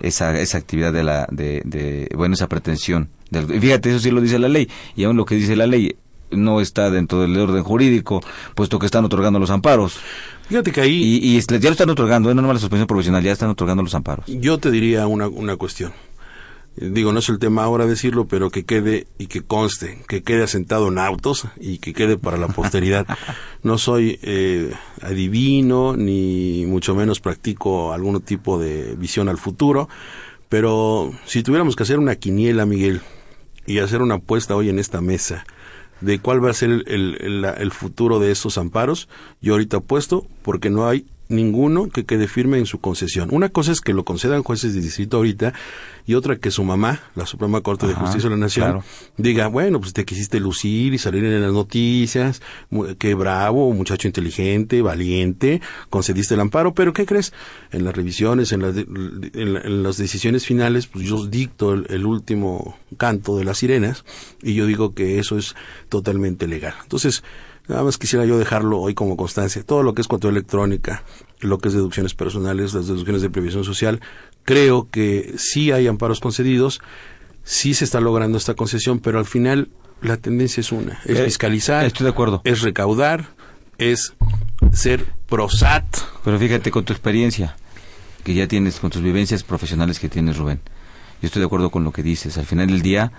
esa, 0.00 0.38
esa 0.38 0.58
actividad 0.58 0.92
de 0.92 1.02
la, 1.02 1.26
de, 1.30 1.62
de 1.64 2.08
bueno, 2.14 2.34
esa 2.34 2.48
pretensión. 2.48 3.08
Del, 3.30 3.46
fíjate, 3.46 3.90
eso 3.90 3.98
sí 3.98 4.10
lo 4.10 4.20
dice 4.20 4.38
la 4.38 4.48
ley, 4.48 4.68
y 4.96 5.04
aún 5.04 5.16
lo 5.16 5.24
que 5.24 5.34
dice 5.34 5.56
la 5.56 5.66
ley 5.66 5.96
no 6.30 6.60
está 6.60 6.90
dentro 6.90 7.20
del 7.20 7.36
orden 7.38 7.62
jurídico, 7.62 8.20
puesto 8.54 8.78
que 8.78 8.86
están 8.86 9.04
otorgando 9.04 9.38
los 9.38 9.50
amparos. 9.50 9.98
Fíjate 10.48 10.72
que 10.72 10.80
ahí... 10.80 11.20
Y, 11.22 11.36
y 11.36 11.40
ya 11.40 11.68
lo 11.68 11.72
están 11.72 11.90
otorgando, 11.90 12.34
no 12.34 12.42
nomás 12.42 12.56
la 12.56 12.60
suspensión 12.60 12.86
provisional, 12.86 13.22
ya 13.22 13.32
están 13.32 13.50
otorgando 13.50 13.82
los 13.82 13.94
amparos. 13.94 14.26
Yo 14.26 14.58
te 14.58 14.70
diría 14.70 15.06
una, 15.06 15.28
una 15.28 15.56
cuestión. 15.56 15.92
Digo, 16.76 17.12
no 17.12 17.20
es 17.20 17.28
el 17.28 17.38
tema 17.38 17.62
ahora 17.62 17.86
decirlo, 17.86 18.26
pero 18.26 18.50
que 18.50 18.64
quede 18.64 19.06
y 19.16 19.28
que 19.28 19.42
conste, 19.42 20.02
que 20.08 20.24
quede 20.24 20.42
asentado 20.42 20.88
en 20.88 20.98
autos 20.98 21.46
y 21.60 21.78
que 21.78 21.92
quede 21.92 22.18
para 22.18 22.36
la 22.36 22.48
posteridad. 22.48 23.06
No 23.62 23.78
soy 23.78 24.18
eh, 24.20 24.74
adivino, 25.00 25.96
ni 25.96 26.66
mucho 26.66 26.94
menos 26.94 27.20
practico 27.20 27.94
algún 27.94 28.20
tipo 28.20 28.58
de 28.58 28.94
visión 28.94 29.30
al 29.30 29.38
futuro, 29.38 29.88
pero 30.50 31.12
si 31.24 31.42
tuviéramos 31.42 31.74
que 31.74 31.84
hacer 31.84 31.98
una 31.98 32.16
quiniela, 32.16 32.66
Miguel, 32.66 33.00
y 33.66 33.78
hacer 33.78 34.02
una 34.02 34.16
apuesta 34.16 34.54
hoy 34.54 34.68
en 34.68 34.78
esta 34.78 35.00
mesa, 35.00 35.46
de 36.02 36.18
cuál 36.18 36.44
va 36.44 36.50
a 36.50 36.54
ser 36.54 36.70
el, 36.86 37.44
el, 37.56 37.70
futuro 37.72 38.18
de 38.18 38.30
esos 38.30 38.58
amparos, 38.58 39.08
yo 39.40 39.54
ahorita 39.54 39.78
apuesto 39.78 40.26
porque 40.42 40.68
no 40.68 40.86
hay 40.86 41.06
ninguno 41.28 41.88
que 41.88 42.04
quede 42.04 42.28
firme 42.28 42.58
en 42.58 42.66
su 42.66 42.80
concesión. 42.80 43.28
Una 43.32 43.48
cosa 43.48 43.72
es 43.72 43.80
que 43.80 43.94
lo 43.94 44.04
concedan 44.04 44.42
jueces 44.42 44.74
de 44.74 44.80
distrito 44.80 45.16
ahorita 45.16 45.54
y 46.06 46.14
otra 46.14 46.36
que 46.36 46.50
su 46.50 46.64
mamá, 46.64 47.00
la 47.14 47.24
Suprema 47.24 47.62
Corte 47.62 47.86
de 47.86 47.94
Justicia 47.94 48.28
de 48.28 48.36
la 48.36 48.40
Nación, 48.40 48.82
diga, 49.16 49.46
bueno, 49.46 49.80
pues 49.80 49.94
te 49.94 50.04
quisiste 50.04 50.38
lucir 50.38 50.92
y 50.92 50.98
salir 50.98 51.24
en 51.24 51.40
las 51.40 51.52
noticias, 51.52 52.42
qué 52.98 53.14
bravo, 53.14 53.72
muchacho 53.72 54.06
inteligente, 54.06 54.82
valiente, 54.82 55.62
concediste 55.88 56.34
el 56.34 56.40
amparo, 56.40 56.74
pero 56.74 56.92
¿qué 56.92 57.06
crees? 57.06 57.32
En 57.70 57.84
las 57.84 57.94
revisiones, 57.94 58.52
en, 58.52 58.62
en, 58.62 59.82
las 59.82 59.96
decisiones 59.96 60.44
finales, 60.44 60.86
pues 60.86 61.06
yo 61.06 61.26
dicto 61.26 61.72
el, 61.72 62.04
último 62.04 62.78
canto 62.98 63.38
de 63.38 63.44
las 63.44 63.58
sirenas 63.58 64.04
y 64.42 64.54
yo 64.54 64.66
digo 64.66 64.94
que 64.94 65.18
eso 65.18 65.38
es 65.38 65.54
totalmente 65.88 66.46
legal. 66.46 66.74
Entonces, 66.82 67.24
Nada 67.66 67.82
más 67.82 67.96
quisiera 67.96 68.26
yo 68.26 68.38
dejarlo 68.38 68.80
hoy 68.80 68.94
como 68.94 69.16
constancia. 69.16 69.62
Todo 69.62 69.82
lo 69.82 69.94
que 69.94 70.02
es 70.02 70.08
cuanto 70.08 70.28
electrónica, 70.28 71.02
lo 71.40 71.58
que 71.58 71.68
es 71.68 71.74
deducciones 71.74 72.14
personales, 72.14 72.74
las 72.74 72.86
deducciones 72.86 73.22
de 73.22 73.30
previsión 73.30 73.64
social, 73.64 74.00
creo 74.44 74.88
que 74.90 75.34
sí 75.38 75.72
hay 75.72 75.86
amparos 75.86 76.20
concedidos, 76.20 76.80
sí 77.42 77.72
se 77.72 77.84
está 77.84 78.00
logrando 78.00 78.36
esta 78.36 78.54
concesión, 78.54 79.00
pero 79.00 79.18
al 79.18 79.24
final 79.24 79.70
la 80.02 80.18
tendencia 80.18 80.60
es 80.60 80.72
una, 80.72 81.00
es 81.06 81.18
eh, 81.18 81.24
fiscalizar, 81.24 81.86
estoy 81.86 82.04
de 82.04 82.10
acuerdo. 82.10 82.42
es 82.44 82.60
recaudar, 82.60 83.30
es 83.78 84.12
ser 84.72 85.06
prosat. 85.26 85.84
Pero 86.22 86.38
fíjate 86.38 86.70
con 86.70 86.84
tu 86.84 86.92
experiencia 86.92 87.56
que 88.24 88.34
ya 88.34 88.46
tienes, 88.46 88.78
con 88.78 88.90
tus 88.90 89.02
vivencias 89.02 89.42
profesionales 89.42 89.98
que 89.98 90.08
tienes, 90.08 90.36
Rubén. 90.36 90.60
Yo 91.22 91.26
estoy 91.26 91.40
de 91.40 91.46
acuerdo 91.46 91.70
con 91.70 91.84
lo 91.84 91.92
que 91.92 92.02
dices. 92.02 92.36
Al 92.36 92.46
final 92.46 92.66
del 92.66 92.82
día, 92.82 93.12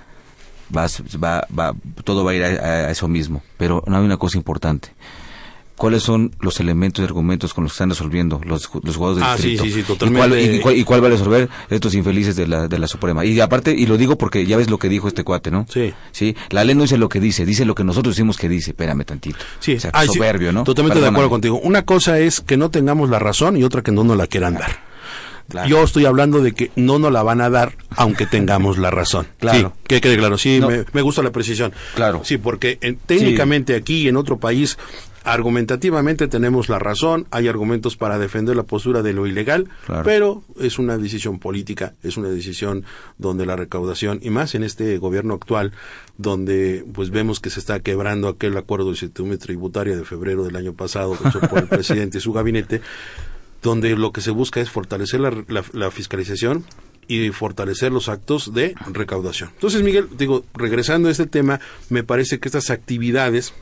vas, 0.70 1.02
va, 1.24 1.46
va, 1.58 1.74
todo 2.04 2.24
va 2.24 2.32
a 2.32 2.36
ir 2.36 2.44
a 2.44 2.92
eso 2.92 3.08
mismo. 3.08 3.42
Pero 3.58 3.84
no 3.88 3.98
hay 3.98 4.04
una 4.04 4.18
cosa 4.18 4.38
importante 4.38 4.94
cuáles 5.78 6.04
son 6.04 6.32
los 6.40 6.60
elementos 6.60 7.02
y 7.02 7.06
argumentos 7.06 7.54
con 7.54 7.64
los 7.64 7.74
que 7.74 7.76
están 7.76 7.90
resolviendo 7.90 8.42
los, 8.44 8.70
los 8.84 8.96
jugadores 8.96 9.22
del 9.22 9.30
ah, 9.30 9.34
distrito. 9.36 9.64
Sí, 9.64 9.72
sí, 9.72 9.82
sí, 9.82 9.84
totalmente. 9.84 10.62
¿Y 10.76 10.84
cuál, 10.84 11.04
va 11.04 11.08
a 11.08 11.12
resolver 11.12 11.50
estos 11.70 11.94
infelices 11.96 12.36
de 12.36 12.48
la, 12.48 12.68
de 12.68 12.80
la 12.80 12.88
Suprema? 12.88 13.26
Y 13.26 13.40
aparte, 13.40 13.72
y 13.72 13.86
lo 13.86 13.98
digo 13.98 14.18
porque 14.18 14.46
ya 14.46 14.58
ves 14.58 14.70
lo 14.70 14.80
que 14.80 14.90
dijo 14.90 15.08
este 15.08 15.24
cuate, 15.24 15.52
¿no? 15.52 15.66
Sí. 15.70 15.94
Sí, 16.12 16.36
la 16.50 16.64
ley 16.64 16.76
no 16.76 16.84
dice 16.84 16.98
lo 16.98 17.10
que 17.10 17.20
dice, 17.20 17.46
dice 17.46 17.66
lo 17.66 17.76
que 17.76 17.84
nosotros 17.84 18.16
decimos 18.16 18.38
que 18.38 18.50
dice. 18.50 18.72
Espérame 18.72 19.04
tantito. 19.06 19.40
Sí, 19.60 19.76
o 19.76 19.80
sea, 19.80 19.92
soberbio, 20.06 20.52
¿no? 20.52 20.64
Totalmente 20.64 21.00
de 21.00 21.08
acuerdo 21.08 21.30
contigo. 21.30 21.60
Una 21.62 21.84
cosa 21.84 22.20
es 22.20 22.42
que 22.42 22.58
no 22.58 22.70
tengamos 22.70 23.10
la 23.10 23.20
razón 23.20 23.58
y 23.58 23.64
otra 23.64 23.82
que 23.82 23.92
no 23.92 24.04
nos 24.04 24.18
la 24.18 24.28
quieran 24.28 24.56
dar. 24.56 24.95
Yo 25.68 25.84
estoy 25.84 26.06
hablando 26.06 26.42
de 26.42 26.54
que 26.54 26.72
no 26.76 27.00
nos 27.00 27.12
la 27.12 27.24
van 27.24 27.42
a 27.42 27.50
dar 27.50 27.74
aunque 27.92 28.26
tengamos 28.26 28.78
la 28.78 28.92
razón. 28.92 29.28
Claro. 29.40 29.74
Sí, 29.76 29.82
que 29.88 30.02
quede 30.02 30.18
claro. 30.18 30.38
Sí, 30.38 30.60
me, 30.60 30.86
me, 30.92 31.02
gusta 31.02 31.22
la 31.22 31.32
precisión. 31.32 31.74
Claro. 31.96 32.22
Sí, 32.24 32.38
porque 32.38 32.78
eh, 32.82 32.98
técnicamente 33.06 33.76
aquí 33.76 34.08
en 34.08 34.18
otro 34.18 34.38
país 34.38 34.78
argumentativamente 35.26 36.28
tenemos 36.28 36.70
la 36.70 36.78
razón, 36.78 37.26
hay 37.32 37.48
argumentos 37.48 37.98
para 37.98 38.20
defender 38.20 38.56
la 38.56 38.64
postura 38.64 39.02
de 39.02 39.12
lo 39.12 39.26
ilegal, 39.26 39.68
pero 40.04 40.44
es 40.60 40.78
una 40.78 40.98
decisión 41.00 41.40
política, 41.40 41.96
es 42.04 42.16
una 42.16 42.30
decisión 42.30 42.86
donde 43.18 43.48
la 43.48 43.56
recaudación, 43.56 44.20
y 44.22 44.30
más 44.30 44.54
en 44.54 44.64
este 44.64 45.00
gobierno 45.00 45.34
actual, 45.34 45.74
donde 46.18 46.86
pues 46.94 47.10
vemos 47.10 47.40
que 47.40 47.50
se 47.50 47.60
está 47.60 47.80
quebrando 47.80 48.28
aquel 48.28 48.56
acuerdo 48.56 48.92
de 48.92 48.98
certidumbre 48.98 49.40
tributaria 49.40 49.98
de 49.98 50.06
febrero 50.06 50.44
del 50.44 50.56
año 50.56 50.74
pasado 50.74 51.18
hecho 51.26 51.42
por 51.42 51.58
el 51.58 51.68
presidente 51.70 52.20
y 52.20 52.22
su 52.22 52.32
gabinete, 52.32 52.82
donde 53.66 53.98
lo 53.98 54.12
que 54.12 54.22
se 54.22 54.30
busca 54.30 54.62
es 54.62 54.70
fortalecer 54.70 55.20
la, 55.20 55.64
la 55.74 55.92
fiscalización 55.92 56.64
y 57.08 57.30
fortalecer 57.32 57.92
los 57.92 58.10
actos 58.10 58.54
de 58.54 58.76
recaudación. 58.92 59.50
Entonces, 59.54 59.82
Miguel, 59.82 60.08
digo, 60.18 60.46
regresando 60.54 61.10
a 61.10 61.12
este 61.12 61.26
tema, 61.26 61.60
me 61.90 62.04
parece 62.04 62.40
que 62.40 62.48
estas 62.48 62.70
actividades 62.70 63.54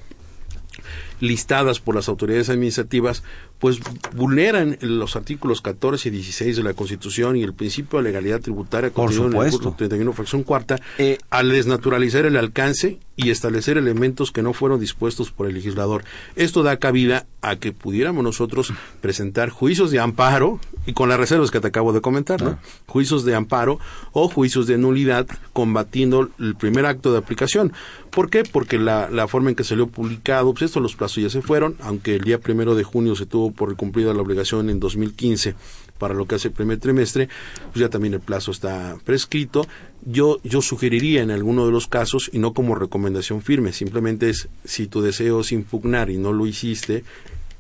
listadas 1.22 1.80
por 1.80 1.96
las 1.96 2.10
autoridades 2.10 2.50
administrativas, 2.50 3.24
pues 3.60 3.80
vulneran 4.14 4.78
los 4.82 5.16
artículos 5.16 5.62
14 5.62 6.10
y 6.10 6.12
16 6.12 6.58
de 6.58 6.64
la 6.64 6.74
Constitución 6.74 7.38
y 7.38 7.44
el 7.44 7.54
principio 7.54 8.00
de 8.00 8.04
legalidad 8.04 8.42
tributaria 8.42 8.90
contenido 8.90 9.42
en 9.42 9.54
el 9.54 9.76
31 9.76 10.14
fracción 10.14 10.44
cuarta, 10.44 10.82
eh, 10.98 11.18
al 11.30 11.50
desnaturalizar 11.50 12.26
el 12.26 12.36
alcance 12.36 13.00
y 13.16 13.30
establecer 13.30 13.78
elementos 13.78 14.32
que 14.32 14.42
no 14.42 14.54
fueron 14.54 14.80
dispuestos 14.80 15.32
por 15.32 15.48
el 15.48 15.54
legislador. 15.54 16.04
Esto 16.36 16.64
da 16.64 16.78
cabida 16.78 17.26
a 17.42 17.58
que 17.58 17.72
pudiéramos 17.72 18.24
nosotros 18.24 18.74
presentar 19.02 19.50
juicios 19.50 19.92
de 19.92 20.00
amparo, 20.00 20.60
y 20.86 20.94
con 20.94 21.10
las 21.10 21.20
reservas 21.20 21.52
que 21.52 21.60
te 21.60 21.68
acabo 21.68 21.94
de 21.94 22.02
comentar, 22.02 22.42
¿no? 22.42 22.50
Ah. 22.52 22.60
Juicios 22.88 23.24
de 23.24 23.36
amparo 23.36 23.80
o 24.12 24.28
juicios 24.28 24.68
de 24.68 24.78
nulidad 24.78 25.28
combatiendo 25.54 26.30
el 26.40 26.56
primer 26.56 26.86
acto 26.86 27.12
de 27.12 27.20
aplicación. 27.20 27.74
¿Por 28.10 28.30
qué? 28.30 28.44
Porque 28.44 28.78
la, 28.78 29.10
la 29.10 29.28
forma 29.28 29.50
en 29.50 29.56
que 29.56 29.64
ha 29.64 29.86
publicado, 29.86 30.54
pues 30.54 30.64
esto 30.64 30.80
los 30.80 30.96
plazos 30.96 31.24
ya 31.24 31.30
se 31.30 31.42
fueron, 31.42 31.76
aunque 31.82 32.16
el 32.16 32.22
día 32.22 32.40
primero 32.40 32.76
de 32.76 32.84
junio 32.84 33.16
se 33.16 33.26
tuvo 33.26 33.52
por 33.52 33.76
cumplida 33.76 34.14
la 34.14 34.22
obligación 34.22 34.70
en 34.70 34.80
2015 34.80 35.56
para 36.04 36.16
lo 36.16 36.26
que 36.26 36.36
hace 36.36 36.50
el 36.50 36.54
primer 36.54 36.80
trimestre, 36.80 37.30
pues 37.72 37.80
ya 37.80 37.88
también 37.88 38.14
el 38.14 38.20
plazo 38.20 38.52
está 38.52 38.98
prescrito. 39.06 39.66
Yo, 40.06 40.42
yo 40.44 40.62
sugeriría 40.62 41.22
en 41.22 41.32
alguno 41.32 41.66
de 41.66 41.72
los 41.72 41.88
casos, 41.88 42.30
y 42.34 42.40
no 42.40 42.54
como 42.54 42.76
recomendación 42.76 43.42
firme, 43.42 43.72
simplemente 43.72 44.30
es 44.30 44.50
si 44.66 44.88
tu 44.88 45.02
deseo 45.02 45.40
es 45.40 45.54
impugnar 45.54 46.10
y 46.10 46.18
no 46.18 46.34
lo 46.34 46.46
hiciste, 46.46 47.06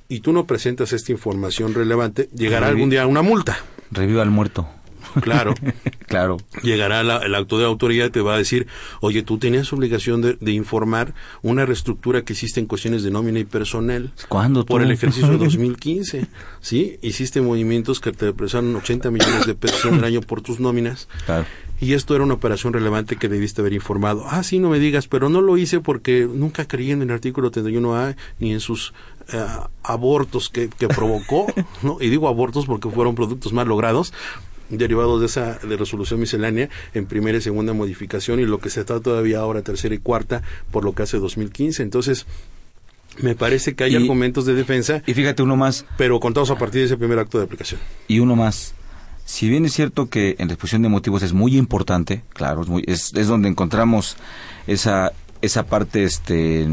y 0.10 0.20
tú 0.20 0.34
no 0.34 0.46
presentas 0.46 0.91
esta 0.91 1.14
información 1.14 1.74
relevante, 1.74 2.28
llegará 2.36 2.68
algún 2.68 2.89
día 2.89 3.08
una 3.08 3.22
multa. 3.22 3.60
Reviva 3.91 4.24
al 4.24 4.30
muerto. 4.30 4.68
Claro. 5.22 5.53
claro. 6.07 6.38
Llegará 6.61 7.01
el 7.01 7.36
acto 7.36 7.57
de 7.57 7.66
autoridad 7.66 8.07
y 8.07 8.09
te 8.09 8.22
va 8.22 8.36
a 8.36 8.38
decir, 8.38 8.68
oye, 9.01 9.24
tú 9.24 9.38
tenías 9.38 9.72
obligación 9.74 10.22
de, 10.22 10.51
informar 10.53 11.14
una 11.41 11.66
reestructura 11.66 12.24
que 12.24 12.34
hiciste 12.34 12.59
en 12.59 12.68
cuestiones 12.68 13.03
de 13.03 13.11
nómina 13.11 13.39
y 13.39 13.45
personal. 13.45 14.11
¿Cuándo? 14.30 14.66
Por 14.66 14.82
el 14.82 14.91
ejercicio 14.91 15.38
2015. 15.38 16.28
¿Sí? 16.61 16.97
Hiciste 17.01 17.41
movimientos 17.41 17.99
que 17.99 18.11
te 18.11 18.32
prestaron 18.34 18.76
80 18.76 19.11
millones 19.11 19.45
de 19.45 19.55
pesos 19.55 19.86
en 19.86 19.95
el 19.95 20.03
año 20.03 20.22
por 20.22 20.41
tus 20.41 20.59
nóminas. 20.59 21.07
Claro. 21.26 21.45
Y 21.84 21.93
esto 21.95 22.16
era 22.16 22.24
una 22.24 22.36
operación 22.36 22.72
relevante 22.72 23.18
que 23.18 23.28
debiste 23.28 23.59
haber 23.61 23.74
informado. 23.74 24.26
Ah, 24.30 24.43
sí, 24.43 24.59
no 24.59 24.70
me 24.70 24.80
digas, 24.80 25.07
pero 25.07 25.28
no 25.28 25.41
lo 25.41 25.57
hice 25.57 25.82
porque 25.82 26.26
nunca 26.32 26.66
creí 26.66 26.91
en 26.91 27.01
el 27.01 27.11
artículo 27.11 27.51
31A 27.51 28.16
ni 28.39 28.53
en 28.53 28.61
sus 28.61 28.93
eh, 29.34 29.45
abortos 29.84 30.47
que, 30.49 30.70
que 30.70 30.88
provocó, 30.88 31.47
¿no? 31.82 31.97
Y 31.99 32.09
digo 32.09 32.30
abortos 32.30 32.68
porque 32.68 32.89
fueron 32.89 33.16
productos 33.16 33.51
mal 33.51 33.68
logrados, 33.68 34.14
derivados 34.78 35.19
de 35.19 35.28
esa 35.28 35.59
de 35.59 35.78
resolución 35.78 36.19
miscelánea 36.19 36.69
en 36.93 37.05
primera 37.05 37.38
y 37.38 37.41
segunda 37.41 37.74
modificación 37.74 38.39
y 38.39 38.45
lo 38.45 38.59
que 38.59 38.69
se 38.69 38.82
está 38.82 38.99
todavía 38.99 39.39
ahora 39.39 39.61
tercera 39.61 39.95
y 39.95 39.99
cuarta 39.99 40.41
por 40.71 40.84
lo 40.84 40.93
que 40.93 41.03
hace 41.03 41.17
2015. 41.17 41.84
Entonces, 41.84 42.26
me 43.21 43.36
parece 43.36 43.76
que 43.76 43.84
hay 43.84 43.95
argumentos 43.95 44.45
de 44.45 44.53
defensa. 44.53 45.03
Y 45.05 45.13
fíjate 45.13 45.43
uno 45.43 45.55
más. 45.55 45.86
Pero 45.97 46.19
contados 46.19 46.49
a 46.49 46.57
partir 46.57 46.82
de 46.82 46.86
ese 46.88 46.97
primer 46.97 47.19
acto 47.19 47.38
de 47.38 47.45
aplicación. 47.45 47.80
Y 48.07 48.19
uno 48.19 48.36
más. 48.36 48.74
Si 49.26 49.47
bien 49.47 49.65
es 49.65 49.74
cierto 49.74 50.09
que 50.09 50.36
en 50.39 50.47
la 50.47 50.53
exposición 50.53 50.82
de 50.82 50.89
motivos 50.89 51.24
es 51.24 51.34
muy 51.34 51.57
importante, 51.57 52.24
claro, 52.34 52.61
es, 52.61 52.67
muy, 52.67 52.84
es, 52.88 53.13
es 53.13 53.28
donde 53.28 53.47
encontramos 53.47 54.17
esa, 54.67 55.13
esa 55.41 55.63
parte, 55.63 56.03
este, 56.03 56.67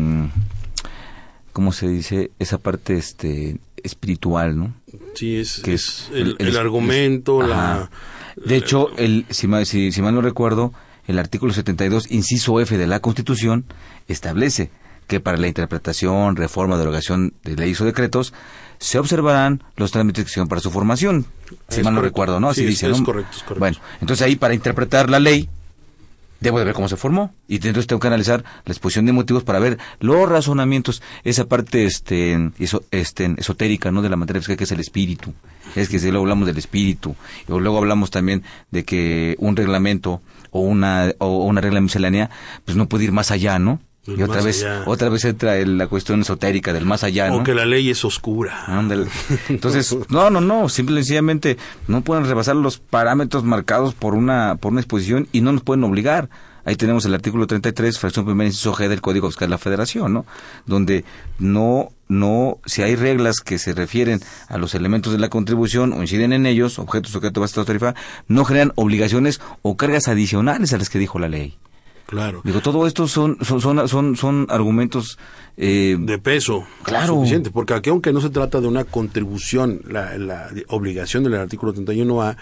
¿cómo 1.53 1.72
se 1.72 1.88
dice? 1.88 2.32
Esa 2.40 2.59
parte, 2.59 2.94
este, 2.94 3.59
espiritual, 3.85 4.57
¿no? 4.59 4.74
Sí, 5.14 5.37
es, 5.37 5.61
que 5.61 5.74
es, 5.74 6.11
el, 6.12 6.57
argumento, 6.57 7.43
la... 7.43 7.91
De 8.37 8.57
hecho, 8.57 8.89
el, 8.97 9.26
si, 9.31 9.47
mal, 9.47 9.66
si, 9.66 9.91
mal 10.01 10.14
no 10.14 10.22
recuerdo, 10.22 10.72
el 11.07 11.18
artículo 11.18 11.53
72, 11.53 12.11
inciso 12.11 12.61
F 12.61 12.76
de 12.78 12.87
la 12.87 13.01
Constitución, 13.01 13.64
establece 14.09 14.70
que 15.07 15.20
para 15.20 15.37
la 15.37 15.49
interpretación, 15.49 16.37
reforma, 16.37 16.78
derogación 16.78 17.35
de 17.43 17.57
leyes 17.57 17.81
o 17.81 17.85
decretos, 17.85 18.33
se 18.78 18.99
observarán 18.99 19.62
los 19.76 19.91
trámites 19.91 20.24
que 20.24 20.31
se 20.31 20.47
para 20.47 20.61
su 20.61 20.70
formación. 20.70 21.26
Si 21.68 21.83
mal 21.83 21.95
no 21.95 22.01
recuerdo, 22.01 22.41
¿no? 22.41 22.51
Así 22.51 22.64
dice, 22.64 22.89
es 22.89 23.03
correcto, 23.03 23.37
es 23.37 23.43
correcto. 23.43 23.59
Bueno, 23.59 23.78
entonces 24.01 24.24
ahí 24.24 24.37
para 24.37 24.55
interpretar 24.55 25.11
la 25.11 25.18
ley, 25.18 25.49
debo 26.41 26.59
de 26.59 26.64
ver 26.64 26.74
cómo 26.74 26.88
se 26.88 26.97
formó 26.97 27.34
y 27.49 27.57
entonces 27.57 27.86
tengo 27.86 28.01
que 28.01 28.09
analizar 28.09 28.45
la 28.64 28.72
exposición 28.72 29.07
de 29.07 29.12
motivos 29.12 29.45
para 29.45 29.59
ver 29.59 29.78
los 30.01 30.28
razonamientos, 30.28 31.03
esa 31.24 31.47
parte 31.47 31.84
este, 31.84 32.51
este 32.91 33.34
esotérica, 33.36 33.91
¿no? 33.91 34.03
De 34.03 34.09
la 34.09 34.16
materia 34.16 34.41
fiscal 34.41 34.57
que 34.57 34.64
es 34.64 34.72
el 34.72 34.80
espíritu. 34.80 35.32
Es 35.76 35.88
que 35.88 35.99
si 35.99 36.11
luego 36.11 36.24
hablamos 36.24 36.47
del 36.47 36.59
espíritu 36.59 37.14
y 37.47 37.53
luego 37.53 37.78
hablamos 37.78 38.11
también 38.11 38.43
de 38.70 38.84
que 38.84 39.36
un 39.38 39.57
reglamento 39.57 40.20
o 40.51 40.61
una 40.61 41.12
o 41.18 41.45
una 41.45 41.61
regla 41.61 41.80
miscelánea 41.80 42.30
pues 42.64 42.76
no 42.76 42.88
puede 42.88 43.05
ir 43.05 43.12
más 43.12 43.30
allá, 43.30 43.59
¿no? 43.59 43.80
Y 44.07 44.22
otra 44.22 44.40
vez, 44.40 44.66
otra 44.86 45.09
vez 45.11 45.24
entra 45.26 45.55
la 45.66 45.86
cuestión 45.86 46.22
esotérica 46.22 46.72
del 46.72 46.86
más 46.86 47.05
allá, 47.05 47.28
¿no? 47.28 47.36
O 47.36 47.42
que 47.42 47.55
la 47.55 47.66
ley 47.66 47.90
es 47.90 48.05
oscura. 48.05 48.64
Entonces, 49.48 49.94
no, 50.09 50.30
no, 50.30 50.40
no, 50.40 50.68
simple 50.68 51.01
y 51.01 51.05
sencillamente 51.05 51.59
no 51.86 52.01
pueden 52.01 52.24
rebasar 52.24 52.57
los 52.57 52.78
parámetros 52.78 53.44
marcados 53.44 53.94
por 53.94 54.14
una, 54.14 54.57
por 54.57 54.72
una 54.72 54.80
exposición 54.80 55.28
y 55.32 55.42
no 55.42 55.53
nos 55.53 55.62
pueden 55.62 55.84
obligar. 55.84 56.30
Ahí 56.64 56.76
tenemos 56.76 57.05
el 57.05 57.14
artículo 57.14 57.46
33, 57.46 57.98
fracción 57.98 58.26
primera 58.26 58.46
inciso 58.46 58.74
G 58.74 58.88
del 58.88 59.01
Código 59.01 59.28
Fiscal 59.28 59.48
de 59.48 59.51
la 59.51 59.59
Federación, 59.59 60.12
¿no? 60.12 60.26
Donde 60.66 61.05
no, 61.38 61.90
no, 62.09 62.59
si 62.66 62.82
hay 62.82 62.96
reglas 62.96 63.40
que 63.40 63.59
se 63.59 63.72
refieren 63.72 64.20
a 64.48 64.59
los 64.59 64.74
elementos 64.74 65.12
de 65.12 65.18
la 65.18 65.28
contribución 65.28 65.92
o 65.92 66.03
inciden 66.03 66.32
en 66.32 66.46
ellos, 66.46 66.78
objetos, 66.78 67.14
objetos, 67.16 67.40
base, 67.40 67.64
tarifa, 67.64 67.94
no 68.28 68.44
crean 68.44 68.72
obligaciones 68.76 69.40
o 69.62 69.76
cargas 69.76 70.09
adicionales 70.09 70.72
a 70.72 70.78
las 70.78 70.90
que 70.90 70.98
dijo 70.98 71.18
la 71.18 71.28
ley. 71.28 71.59
Claro. 72.11 72.40
Digo, 72.42 72.61
todo 72.61 72.88
esto 72.88 73.06
son, 73.06 73.38
son, 73.40 73.61
son, 73.61 73.86
son, 73.88 74.16
son 74.16 74.46
argumentos 74.50 75.16
eh, 75.56 75.96
de 75.96 76.18
peso. 76.18 76.66
Claro. 76.82 77.14
Suficiente, 77.14 77.52
porque 77.52 77.72
aquí, 77.72 77.88
aunque 77.88 78.12
no 78.12 78.20
se 78.20 78.30
trata 78.30 78.61
de 78.61 78.66
una 78.66 78.82
contribución, 78.82 79.80
la, 79.86 80.18
la 80.18 80.50
obligación 80.66 81.22
del 81.22 81.36
artículo 81.36 81.72
31A, 81.72 82.36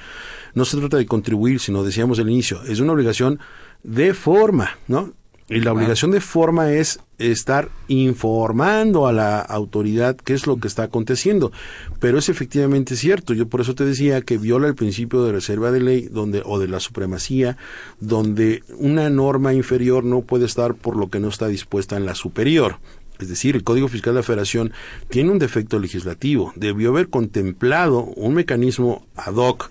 no 0.54 0.64
se 0.64 0.78
trata 0.78 0.96
de 0.96 1.04
contribuir, 1.04 1.60
sino 1.60 1.84
decíamos 1.84 2.18
al 2.18 2.30
inicio, 2.30 2.62
es 2.62 2.80
una 2.80 2.94
obligación 2.94 3.40
de 3.82 4.14
forma, 4.14 4.70
¿no? 4.86 5.12
Y 5.51 5.61
la 5.61 5.72
obligación 5.72 6.11
de 6.11 6.20
forma 6.20 6.72
es 6.72 7.01
estar 7.16 7.70
informando 7.88 9.07
a 9.07 9.12
la 9.12 9.40
autoridad 9.40 10.16
qué 10.16 10.34
es 10.34 10.46
lo 10.46 10.59
que 10.59 10.68
está 10.68 10.82
aconteciendo. 10.82 11.53
Pero 12.01 12.18
es 12.18 12.28
efectivamente 12.28 12.96
cierto. 12.96 13.32
Yo 13.32 13.49
por 13.49 13.62
eso 13.62 13.74
te 13.74 13.86
decía 13.86 14.20
que 14.20 14.36
viola 14.36 14.68
el 14.68 14.74
principio 14.74 15.24
de 15.24 15.32
reserva 15.32 15.70
de 15.70 15.80
ley 15.80 16.09
donde, 16.11 16.42
o 16.44 16.59
de 16.59 16.68
la 16.68 16.80
supremacía, 16.80 17.57
donde 17.99 18.62
una 18.76 19.09
norma 19.09 19.55
inferior 19.55 20.05
no 20.05 20.20
puede 20.20 20.44
estar 20.44 20.74
por 20.74 20.96
lo 20.96 21.09
que 21.09 21.18
no 21.18 21.28
está 21.28 21.49
dispuesta 21.49 21.96
en 21.96 22.05
la 22.05 22.14
superior. 22.14 22.78
Es 23.18 23.28
decir, 23.28 23.57
el 23.57 23.64
Código 23.64 23.88
Fiscal 23.88 24.14
de 24.14 24.20
la 24.20 24.24
Federación 24.24 24.72
tiene 25.09 25.30
un 25.30 25.38
defecto 25.38 25.78
legislativo. 25.78 26.53
Debió 26.57 26.90
haber 26.90 27.09
contemplado 27.09 28.05
un 28.05 28.34
mecanismo 28.34 29.07
ad 29.16 29.34
hoc 29.34 29.70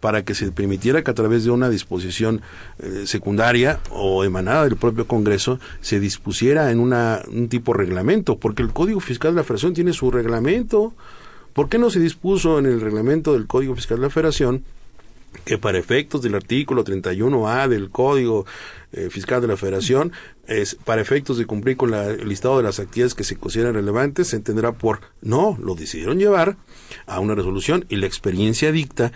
para 0.00 0.24
que 0.24 0.34
se 0.34 0.50
permitiera 0.52 1.02
que 1.02 1.10
a 1.10 1.14
través 1.14 1.44
de 1.44 1.50
una 1.50 1.70
disposición 1.70 2.42
eh, 2.78 3.04
secundaria 3.06 3.80
o 3.90 4.24
emanada 4.24 4.64
del 4.64 4.76
propio 4.76 5.06
Congreso 5.06 5.58
se 5.80 6.00
dispusiera 6.00 6.70
en 6.70 6.80
una, 6.80 7.22
un 7.28 7.48
tipo 7.48 7.72
de 7.72 7.78
reglamento, 7.78 8.38
porque 8.38 8.62
el 8.62 8.72
Código 8.72 9.00
Fiscal 9.00 9.32
de 9.32 9.40
la 9.40 9.44
Federación 9.44 9.74
tiene 9.74 9.92
su 9.92 10.10
reglamento. 10.10 10.94
¿Por 11.52 11.68
qué 11.68 11.78
no 11.78 11.88
se 11.90 12.00
dispuso 12.00 12.58
en 12.58 12.66
el 12.66 12.80
reglamento 12.80 13.32
del 13.32 13.46
Código 13.46 13.74
Fiscal 13.74 13.98
de 13.98 14.02
la 14.02 14.10
Federación 14.10 14.64
que 15.44 15.58
para 15.58 15.78
efectos 15.78 16.22
del 16.22 16.34
artículo 16.34 16.84
31A 16.84 17.68
del 17.68 17.90
Código 17.90 18.46
eh, 18.92 19.08
Fiscal 19.10 19.40
de 19.40 19.48
la 19.48 19.56
Federación, 19.56 20.12
es 20.46 20.76
para 20.76 21.02
efectos 21.02 21.38
de 21.38 21.46
cumplir 21.46 21.76
con 21.76 21.92
el 21.92 22.28
listado 22.28 22.56
de 22.56 22.62
las 22.62 22.78
actividades 22.78 23.14
que 23.14 23.24
se 23.24 23.36
consideran 23.36 23.74
relevantes, 23.74 24.28
se 24.28 24.36
entenderá 24.36 24.72
por 24.72 25.00
no, 25.20 25.58
lo 25.60 25.74
decidieron 25.74 26.18
llevar 26.18 26.56
a 27.06 27.20
una 27.20 27.34
resolución 27.34 27.84
y 27.88 27.96
la 27.96 28.06
experiencia 28.06 28.72
dicta 28.72 29.12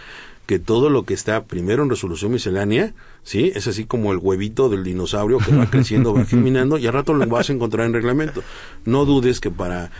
que 0.50 0.58
todo 0.58 0.90
lo 0.90 1.04
que 1.04 1.14
está 1.14 1.44
primero 1.44 1.84
en 1.84 1.90
resolución 1.90 2.32
miscelánea, 2.32 2.92
¿sí? 3.22 3.52
Es 3.54 3.68
así 3.68 3.84
como 3.84 4.10
el 4.10 4.18
huevito 4.18 4.68
del 4.68 4.82
dinosaurio 4.82 5.38
que 5.38 5.54
va 5.54 5.70
creciendo, 5.70 6.12
va 6.12 6.24
germinando 6.26 6.76
y 6.76 6.88
al 6.88 6.92
rato 6.92 7.14
lo 7.14 7.24
vas 7.28 7.50
a 7.50 7.52
encontrar 7.52 7.86
en 7.86 7.92
reglamento. 7.92 8.42
No 8.84 9.04
dudes 9.04 9.38
que 9.38 9.52
para 9.52 9.92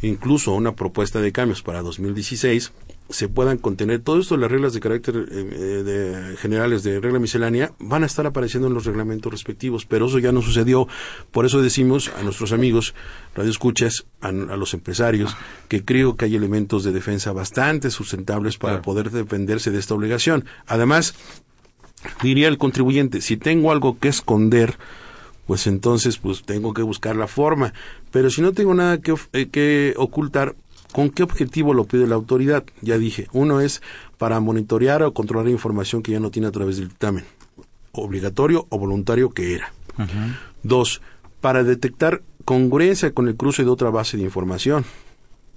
incluso 0.00 0.54
una 0.54 0.74
propuesta 0.74 1.20
de 1.20 1.30
cambios 1.30 1.60
para 1.60 1.82
2016 1.82 2.72
se 3.12 3.28
puedan 3.28 3.58
contener 3.58 4.00
todo 4.00 4.18
esto, 4.18 4.36
las 4.36 4.50
reglas 4.50 4.72
de 4.72 4.80
carácter 4.80 5.16
eh, 5.16 5.24
eh, 5.30 5.82
de, 5.84 6.36
generales 6.38 6.82
de 6.82 6.98
regla 6.98 7.18
miscelánea 7.18 7.72
van 7.78 8.02
a 8.02 8.06
estar 8.06 8.26
apareciendo 8.26 8.68
en 8.68 8.74
los 8.74 8.86
reglamentos 8.86 9.30
respectivos, 9.30 9.84
pero 9.86 10.06
eso 10.06 10.18
ya 10.18 10.32
no 10.32 10.42
sucedió. 10.42 10.88
Por 11.30 11.46
eso 11.46 11.62
decimos 11.62 12.10
a 12.18 12.22
nuestros 12.22 12.52
amigos 12.52 12.94
radioescuchas, 13.34 14.06
a, 14.20 14.28
a 14.28 14.32
los 14.32 14.74
empresarios, 14.74 15.36
que 15.68 15.84
creo 15.84 16.16
que 16.16 16.24
hay 16.24 16.34
elementos 16.34 16.84
de 16.84 16.92
defensa 16.92 17.32
bastante 17.32 17.90
sustentables 17.90 18.56
para 18.56 18.82
poder 18.82 19.10
defenderse 19.10 19.70
de 19.70 19.78
esta 19.78 19.94
obligación. 19.94 20.46
Además, 20.66 21.14
diría 22.22 22.48
el 22.48 22.58
contribuyente, 22.58 23.20
si 23.20 23.36
tengo 23.36 23.72
algo 23.72 23.98
que 23.98 24.08
esconder, 24.08 24.76
pues 25.46 25.66
entonces 25.66 26.18
pues 26.18 26.42
tengo 26.44 26.72
que 26.72 26.82
buscar 26.82 27.16
la 27.16 27.26
forma. 27.26 27.74
Pero 28.10 28.30
si 28.30 28.42
no 28.42 28.52
tengo 28.52 28.74
nada 28.74 28.98
que, 28.98 29.14
eh, 29.32 29.48
que 29.50 29.94
ocultar, 29.96 30.54
¿Con 30.92 31.10
qué 31.10 31.22
objetivo 31.22 31.74
lo 31.74 31.84
pide 31.84 32.06
la 32.06 32.14
autoridad? 32.14 32.64
Ya 32.82 32.98
dije, 32.98 33.28
uno 33.32 33.60
es 33.60 33.82
para 34.18 34.40
monitorear 34.40 35.02
o 35.02 35.14
controlar 35.14 35.48
información 35.48 36.02
que 36.02 36.12
ya 36.12 36.20
no 36.20 36.30
tiene 36.30 36.48
a 36.48 36.52
través 36.52 36.76
del 36.76 36.88
dictamen, 36.88 37.24
obligatorio 37.92 38.66
o 38.68 38.78
voluntario 38.78 39.30
que 39.30 39.54
era. 39.54 39.72
Dos, 40.62 41.00
para 41.40 41.64
detectar 41.64 42.22
congruencia 42.44 43.12
con 43.12 43.28
el 43.28 43.36
cruce 43.36 43.64
de 43.64 43.70
otra 43.70 43.90
base 43.90 44.16
de 44.16 44.24
información. 44.24 44.84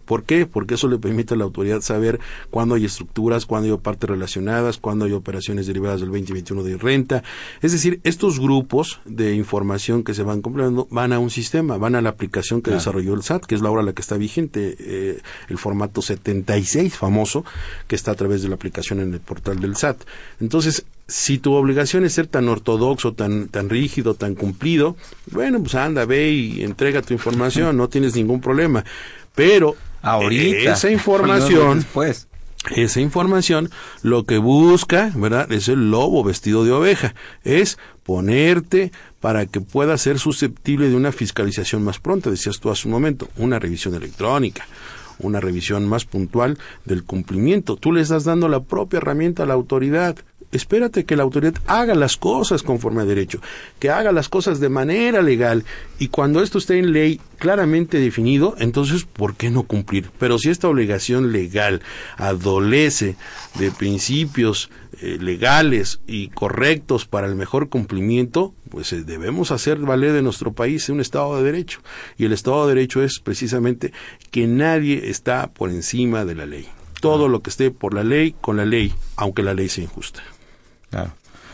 ¿Por 0.06 0.24
qué? 0.24 0.46
Porque 0.46 0.76
eso 0.76 0.88
le 0.88 0.98
permite 0.98 1.34
a 1.34 1.38
la 1.38 1.44
autoridad 1.44 1.82
saber 1.82 2.20
cuándo 2.50 2.76
hay 2.76 2.86
estructuras, 2.86 3.46
cuándo 3.46 3.74
hay 3.74 3.80
partes 3.80 4.10
relacionadas, 4.10 4.78
cuándo 4.78 5.06
hay 5.06 5.12
operaciones 5.12 5.68
derivadas 5.68 6.00
del 6.00 6.10
2021 6.10 6.64
de 6.64 6.78
renta. 6.78 7.24
Es 7.62 7.72
decir, 7.72 8.00
estos 8.04 8.40
grupos 8.40 9.00
de 9.06 9.36
información 9.36 10.04
que 10.04 10.14
se 10.14 10.24
van 10.24 10.42
completando 10.42 10.88
van 10.92 11.14
a 11.14 11.20
un 11.20 11.30
sistema, 11.30 11.78
van 11.78 11.96
a 11.96 12.02
la 12.02 12.10
aplicación 12.10 12.62
que 12.62 12.72
desarrolló 12.72 13.14
el 13.14 13.24
SAT, 13.24 13.46
que 13.46 13.56
es 13.56 13.62
la 13.62 13.72
hora 13.72 13.84
la 13.84 13.94
que 13.94 14.02
está 14.02 14.18
vigente, 14.18 14.76
eh, 14.80 15.22
el 15.50 15.58
formato 15.58 16.02
76 16.02 16.96
famoso, 16.96 17.44
que 17.88 17.96
está 17.96 18.12
a 18.12 18.16
través 18.16 18.42
de 18.42 18.50
la 18.50 18.56
aplicación 18.56 19.00
en 19.00 19.14
el 19.14 19.20
portal 19.20 19.60
del 19.60 19.76
SAT. 19.76 20.04
Entonces, 20.40 20.86
si 21.08 21.38
tu 21.38 21.54
obligación 21.54 22.04
es 22.06 22.14
ser 22.14 22.28
tan 22.28 22.50
ortodoxo, 22.50 23.14
tan, 23.14 23.48
tan 23.48 23.70
rígido, 23.70 24.16
tan 24.16 24.36
cumplido, 24.36 24.96
bueno, 25.32 25.60
pues 25.60 25.76
anda, 25.76 26.06
ve 26.06 26.32
y 26.32 26.64
entrega 26.64 27.02
tu 27.02 27.14
información, 27.14 27.78
no 27.78 27.90
tienes 27.90 28.16
ningún 28.16 28.42
problema. 28.42 28.84
Pero 29.36 29.76
Ahorita. 30.06 30.74
Esa 30.74 30.90
información. 30.92 31.86
pues 31.94 32.28
Esa 32.76 33.02
información 33.02 33.70
lo 34.02 34.26
que 34.26 34.38
busca, 34.38 35.12
¿verdad? 35.16 35.52
Es 35.52 35.68
el 35.68 35.92
lobo 35.92 36.24
vestido 36.24 36.64
de 36.64 36.72
oveja. 36.72 37.16
Es 37.44 37.78
ponerte 38.04 38.92
para 39.20 39.48
que 39.48 39.62
pueda 39.62 39.98
ser 39.98 40.20
susceptible 40.20 40.90
de 40.90 40.96
una 40.96 41.12
fiscalización 41.12 41.84
más 41.84 42.00
pronta, 42.00 42.30
decías 42.30 42.60
tú 42.60 42.70
hace 42.70 42.88
un 42.88 42.92
momento, 42.92 43.28
una 43.38 43.58
revisión 43.58 43.96
electrónica, 43.96 44.68
una 45.18 45.40
revisión 45.40 45.88
más 45.88 46.06
puntual 46.06 46.60
del 46.86 47.04
cumplimiento. 47.04 47.76
Tú 47.76 47.92
le 47.92 48.02
estás 48.02 48.24
dando 48.24 48.48
la 48.48 48.60
propia 48.60 48.98
herramienta 48.98 49.44
a 49.44 49.46
la 49.48 49.56
autoridad 49.56 50.16
espérate 50.56 51.06
que 51.06 51.16
la 51.16 51.24
autoridad 51.24 51.56
haga 51.68 51.96
las 51.96 52.18
cosas 52.18 52.64
conforme 52.64 53.02
a 53.02 53.06
derecho, 53.06 53.42
que 53.80 53.90
haga 53.90 54.12
las 54.12 54.30
cosas 54.30 54.60
de 54.60 54.70
manera 54.70 55.22
legal 55.22 55.66
y 56.00 56.10
cuando 56.10 56.42
esto 56.42 56.58
esté 56.58 56.80
en 56.80 56.92
ley 56.92 57.20
claramente 57.38 58.00
definido, 58.00 58.56
entonces, 58.60 59.04
¿por 59.04 59.36
qué 59.36 59.50
no 59.50 59.64
cumplir? 59.64 60.10
Pero 60.20 60.38
si 60.40 60.50
esta 60.50 60.68
obligación 60.68 61.32
legal 61.32 61.82
adolece 62.18 63.16
de 63.60 63.72
principios 63.72 64.70
eh, 65.02 65.18
legales 65.20 66.00
y 66.08 66.30
correctos 66.30 67.06
para 67.06 67.28
el 67.28 67.36
mejor 67.36 67.70
cumplimiento, 67.70 68.54
pues 68.70 68.94
eh, 68.94 69.04
debemos 69.04 69.52
hacer 69.52 69.80
valer 69.80 70.14
de 70.14 70.22
nuestro 70.22 70.54
país 70.54 70.88
un 70.90 71.02
Estado 71.02 71.38
de 71.38 71.44
Derecho. 71.44 71.82
Y 72.18 72.26
el 72.26 72.34
Estado 72.34 72.66
de 72.66 72.76
Derecho 72.76 73.04
es 73.04 73.20
precisamente 73.20 73.92
que 74.32 74.48
nadie 74.48 75.10
está 75.10 75.52
por 75.52 75.70
encima 75.70 76.24
de 76.24 76.36
la 76.36 76.46
ley. 76.46 76.68
Todo 77.02 77.28
lo 77.28 77.42
que 77.42 77.50
esté 77.50 77.72
por 77.72 77.94
la 77.94 78.04
ley, 78.04 78.36
con 78.40 78.58
la 78.58 78.66
ley, 78.66 78.94
aunque 79.18 79.44
la 79.44 79.54
ley 79.54 79.70
sea 79.70 79.84
injusta. 79.84 80.24
Claro. 80.96 81.12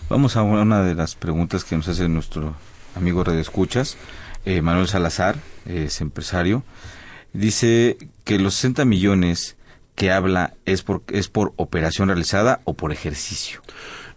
Vamos 0.07 0.37
a 0.37 0.43
una 0.43 0.83
de 0.83 0.93
las 0.93 1.15
preguntas 1.15 1.63
que 1.63 1.75
nos 1.75 1.87
hace 1.87 2.07
nuestro 2.07 2.53
amigo 2.95 3.23
Radio 3.23 3.39
Escuchas, 3.39 3.97
eh, 4.45 4.61
Manuel 4.61 4.87
Salazar, 4.87 5.35
es 5.65 5.99
empresario. 5.99 6.63
Dice 7.33 7.97
que 8.23 8.37
los 8.37 8.53
60 8.53 8.85
millones 8.85 9.57
que 9.95 10.11
habla 10.11 10.53
es 10.65 10.83
por, 10.83 11.01
es 11.07 11.27
por 11.27 11.53
operación 11.55 12.09
realizada 12.09 12.61
o 12.65 12.75
por 12.75 12.91
ejercicio. 12.91 13.63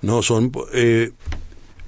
No, 0.02 0.20
son... 0.20 0.52
Eh, 0.74 1.12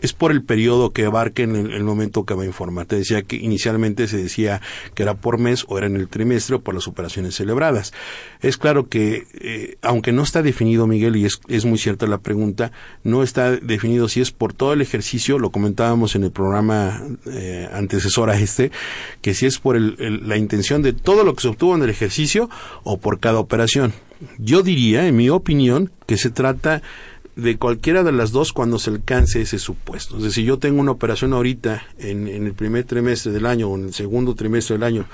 es 0.00 0.12
por 0.12 0.30
el 0.30 0.42
periodo 0.42 0.90
que 0.90 1.04
abarque 1.04 1.42
en 1.42 1.56
el, 1.56 1.84
momento 1.84 2.24
que 2.24 2.34
va 2.34 2.42
a 2.42 2.46
informar. 2.46 2.86
Te 2.86 2.96
decía 2.96 3.22
que 3.22 3.36
inicialmente 3.36 4.08
se 4.08 4.18
decía 4.18 4.60
que 4.94 5.02
era 5.02 5.14
por 5.14 5.38
mes 5.38 5.64
o 5.68 5.78
era 5.78 5.86
en 5.86 5.96
el 5.96 6.08
trimestre 6.08 6.56
o 6.56 6.60
por 6.60 6.74
las 6.74 6.86
operaciones 6.88 7.34
celebradas. 7.34 7.92
Es 8.40 8.56
claro 8.56 8.88
que, 8.88 9.26
eh, 9.34 9.76
aunque 9.82 10.12
no 10.12 10.22
está 10.22 10.42
definido, 10.42 10.86
Miguel, 10.86 11.16
y 11.16 11.24
es, 11.24 11.64
muy 11.64 11.78
cierta 11.78 12.06
la 12.06 12.18
pregunta, 12.18 12.72
no 13.04 13.22
está 13.22 13.52
definido 13.52 14.08
si 14.08 14.20
es 14.20 14.30
por 14.30 14.52
todo 14.52 14.72
el 14.72 14.80
ejercicio, 14.80 15.38
lo 15.38 15.50
comentábamos 15.50 16.14
en 16.14 16.24
el 16.24 16.30
programa 16.30 17.02
eh, 17.26 17.68
antecesor 17.72 18.30
a 18.30 18.38
este, 18.38 18.70
que 19.22 19.34
si 19.34 19.46
es 19.46 19.58
por 19.58 19.80
la 19.80 20.36
intención 20.36 20.82
de 20.82 20.92
todo 20.92 21.24
lo 21.24 21.34
que 21.34 21.42
se 21.42 21.48
obtuvo 21.48 21.74
en 21.74 21.82
el 21.82 21.90
ejercicio 21.90 22.50
o 22.84 22.98
por 22.98 23.18
cada 23.18 23.38
operación. 23.38 23.92
Yo 24.38 24.62
diría, 24.62 25.06
en 25.06 25.16
mi 25.16 25.28
opinión, 25.28 25.90
que 26.06 26.16
se 26.16 26.30
trata 26.30 26.82
de 27.36 27.58
cualquiera 27.58 28.02
de 28.02 28.12
las 28.12 28.32
dos 28.32 28.54
cuando 28.54 28.78
se 28.78 28.90
alcance 28.90 29.42
ese 29.42 29.58
supuesto. 29.58 30.16
Es 30.16 30.24
decir, 30.24 30.44
yo 30.44 30.58
tengo 30.58 30.80
una 30.80 30.92
operación 30.92 31.34
ahorita 31.34 31.86
en, 31.98 32.26
el 32.26 32.54
primer 32.54 32.84
trimestre 32.84 33.30
del 33.30 33.44
año 33.44 33.68
o 33.68 33.76
en 33.76 33.84
el 33.84 33.94
segundo 33.94 34.34
trimestre 34.34 34.76
del 34.76 34.82
año 34.82 35.06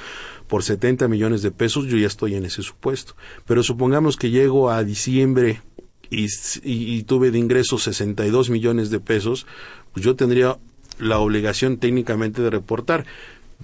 por 0.47 0.63
70 0.63 1.09
millones 1.09 1.43
de 1.43 1.51
pesos, 1.51 1.87
yo 1.87 1.97
ya 1.97 2.07
estoy 2.07 2.37
en 2.37 2.45
ese 2.45 2.63
supuesto. 2.63 3.17
Pero 3.45 3.65
supongamos 3.65 4.17
que 4.17 4.31
llego 4.31 4.71
a 4.71 4.85
diciembre 4.85 5.63
y, 6.11 6.27
y, 6.63 7.03
tuve 7.03 7.33
de 7.33 7.39
ingresos 7.39 7.83
62 7.85 8.51
millones 8.51 8.91
de 8.91 9.01
pesos, 9.01 9.47
pues 9.93 10.05
yo 10.05 10.15
tendría 10.15 10.59
la 10.99 11.19
obligación 11.19 11.79
técnicamente 11.79 12.41
de 12.43 12.51
reportar. 12.51 13.05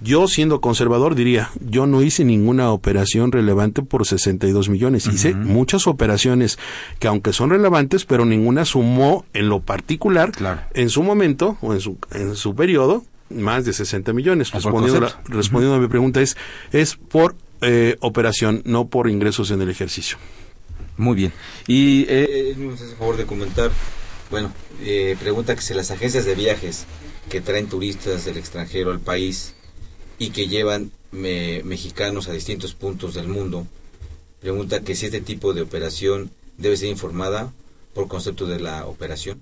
Yo, 0.01 0.27
siendo 0.27 0.61
conservador, 0.61 1.15
diría, 1.15 1.51
yo 1.59 1.85
no 1.85 2.01
hice 2.01 2.23
ninguna 2.23 2.71
operación 2.71 3.31
relevante 3.31 3.81
por 3.81 4.05
62 4.05 4.69
millones. 4.69 5.07
Hice 5.07 5.33
muchas 5.33 5.87
operaciones 5.87 6.57
que, 6.99 7.07
aunque 7.07 7.33
son 7.33 7.49
relevantes, 7.49 8.05
pero 8.05 8.25
ninguna 8.25 8.65
sumó 8.65 9.25
en 9.33 9.49
lo 9.49 9.59
particular, 9.59 10.31
en 10.73 10.89
su 10.89 11.03
momento 11.03 11.57
o 11.61 11.73
en 11.73 11.81
su, 11.81 11.97
en 12.11 12.35
su 12.35 12.55
periodo, 12.55 13.03
más 13.29 13.65
de 13.65 13.73
60 13.73 14.13
millones. 14.13 14.51
Respondiendo, 14.51 15.05
a, 15.05 15.21
respondiendo 15.25 15.75
a 15.75 15.79
mi 15.79 15.87
pregunta, 15.87 16.21
es, 16.21 16.37
es 16.71 16.95
por 16.95 17.35
eh, 17.61 17.97
operación, 17.99 18.61
no 18.65 18.87
por 18.87 19.09
ingresos 19.09 19.51
en 19.51 19.61
el 19.61 19.69
ejercicio. 19.69 20.17
Muy 20.97 21.15
bien. 21.15 21.33
Y 21.67 22.05
eh, 22.07 22.55
nos 22.57 22.81
hace 22.81 22.95
favor 22.95 23.17
de 23.17 23.25
comentar, 23.25 23.71
bueno, 24.31 24.51
eh, 24.81 25.17
pregunta 25.19 25.55
que 25.55 25.61
si 25.61 25.73
las 25.73 25.91
agencias 25.91 26.25
de 26.25 26.35
viajes 26.35 26.85
que 27.29 27.41
traen 27.41 27.67
turistas 27.67 28.25
del 28.25 28.37
extranjero 28.37 28.91
al 28.91 28.99
país 28.99 29.55
y 30.19 30.29
que 30.29 30.47
llevan 30.47 30.91
mexicanos 31.11 32.27
a 32.27 32.33
distintos 32.33 32.75
puntos 32.75 33.15
del 33.15 33.27
mundo. 33.27 33.65
Pregunta 34.41 34.81
que 34.81 34.95
si 34.95 35.07
este 35.07 35.21
tipo 35.21 35.53
de 35.53 35.61
operación 35.61 36.29
debe 36.57 36.77
ser 36.77 36.89
informada 36.89 37.51
por 37.93 38.07
concepto 38.07 38.45
de 38.45 38.59
la 38.59 38.85
operación 38.85 39.41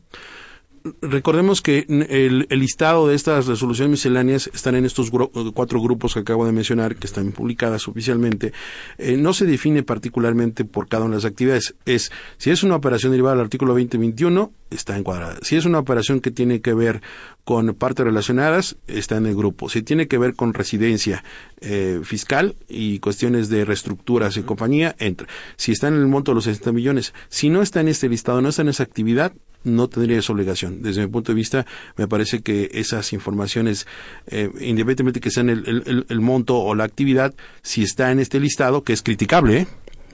recordemos 1.02 1.62
que 1.62 1.86
el, 1.88 2.48
listado 2.50 3.08
de 3.08 3.16
estas 3.16 3.48
resoluciones 3.48 3.92
misceláneas 3.92 4.50
están 4.54 4.76
en 4.76 4.86
estos 4.86 5.12
cuatro 5.54 5.82
grupos 5.82 6.14
que 6.14 6.20
acabo 6.22 6.46
de 6.46 6.52
mencionar, 6.52 6.96
que 6.96 7.08
están 7.08 7.32
publicadas 7.32 7.88
oficialmente. 7.88 8.54
Eh, 8.98 9.18
no 9.18 9.34
se 9.34 9.46
define 9.46 9.84
particularmente 9.84 10.66
por 10.66 10.88
cada 10.88 11.06
una 11.06 11.16
de 11.16 11.24
las 11.24 11.32
actividades. 11.32 11.76
Es, 11.86 12.12
si 12.38 12.52
es 12.52 12.64
una 12.64 12.76
operación 12.76 13.12
derivada 13.12 13.36
del 13.36 13.46
artículo 13.46 13.74
2021, 13.74 14.52
está 14.70 14.98
encuadrada. 14.98 15.38
Si 15.42 15.56
es 15.56 15.66
una 15.66 15.80
operación 15.80 16.20
que 16.20 16.32
tiene 16.32 16.62
que 16.62 16.74
ver 16.74 17.02
con 17.44 17.74
partes 17.74 18.06
relacionadas, 18.06 18.76
está 18.88 19.18
en 19.18 19.26
el 19.26 19.36
grupo. 19.36 19.70
Si 19.70 19.82
tiene 19.82 20.08
que 20.08 20.18
ver 20.18 20.36
con 20.36 20.54
residencia 20.54 21.24
eh, 21.62 22.02
fiscal 22.04 22.56
y 22.68 23.00
cuestiones 23.00 23.50
de 23.50 23.66
reestructuras 23.66 24.38
y 24.38 24.44
compañía, 24.44 24.96
entra. 25.00 25.28
Si 25.56 25.72
está 25.72 25.88
en 25.88 25.96
el 25.96 26.08
monto 26.08 26.32
de 26.32 26.36
los 26.36 26.44
60 26.44 26.72
millones, 26.72 27.14
si 27.30 27.50
no 27.50 27.62
está 27.62 27.82
en 27.82 27.88
este 27.88 28.10
listado, 28.10 28.42
no 28.42 28.50
está 28.50 28.64
en 28.64 28.70
esa 28.70 28.84
actividad, 28.84 29.34
no 29.68 29.88
tendría 29.88 30.20
esa 30.20 30.34
obligación. 30.34 30.82
Desde 30.82 31.02
mi 31.02 31.08
punto 31.08 31.32
de 31.32 31.36
vista, 31.36 31.66
me 31.96 32.08
parece 32.08 32.42
que 32.42 32.70
esas 32.74 33.14
informaciones, 33.14 33.88
eh, 34.28 34.50
independientemente 34.60 35.20
que 35.20 35.32
sean 35.32 35.50
el, 35.50 36.06
el, 36.08 36.22
monto 36.22 36.58
o 36.58 36.76
la 36.76 36.84
actividad, 36.84 37.36
si 37.62 37.84
está 37.84 38.12
en 38.12 38.20
este 38.20 38.40
listado, 38.40 38.84
que 38.84 38.94
es 38.94 39.04
criticable, 39.04 39.58
¿eh? 39.60 39.68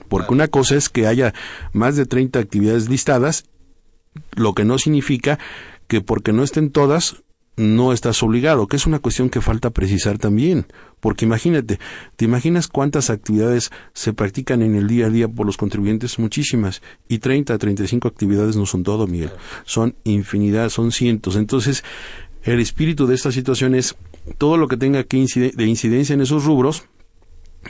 porque 0.08 0.32
una 0.32 0.48
cosa 0.48 0.76
es 0.76 0.88
que 0.88 1.06
haya 1.06 1.34
más 1.72 1.96
de 1.96 2.06
30 2.06 2.38
actividades 2.38 2.88
listadas, 2.88 3.44
lo 4.36 4.54
que 4.54 4.64
no 4.64 4.78
significa 4.78 5.38
que 5.88 6.00
porque 6.00 6.32
no 6.32 6.42
estén 6.42 6.70
todas, 6.70 7.23
no 7.56 7.92
estás 7.92 8.22
obligado, 8.22 8.66
que 8.66 8.76
es 8.76 8.86
una 8.86 8.98
cuestión 8.98 9.30
que 9.30 9.40
falta 9.40 9.70
precisar 9.70 10.18
también, 10.18 10.66
porque 11.00 11.24
imagínate, 11.24 11.78
¿te 12.16 12.24
imaginas 12.24 12.68
cuántas 12.68 13.10
actividades 13.10 13.70
se 13.92 14.12
practican 14.12 14.62
en 14.62 14.74
el 14.74 14.88
día 14.88 15.06
a 15.06 15.10
día 15.10 15.28
por 15.28 15.46
los 15.46 15.56
contribuyentes? 15.56 16.18
Muchísimas, 16.18 16.82
y 17.08 17.18
30 17.18 17.54
a 17.54 17.58
35 17.58 18.08
actividades 18.08 18.56
no 18.56 18.66
son 18.66 18.82
todo, 18.82 19.06
Miguel, 19.06 19.30
son 19.64 19.94
infinidad, 20.04 20.70
son 20.70 20.92
cientos. 20.92 21.36
Entonces, 21.36 21.84
el 22.42 22.60
espíritu 22.60 23.06
de 23.06 23.14
esta 23.14 23.32
situación 23.32 23.74
es 23.74 23.96
todo 24.38 24.56
lo 24.56 24.68
que 24.68 24.76
tenga 24.76 25.04
que 25.04 25.16
de 25.16 25.66
incidencia 25.66 26.14
en 26.14 26.20
esos 26.20 26.44
rubros, 26.44 26.84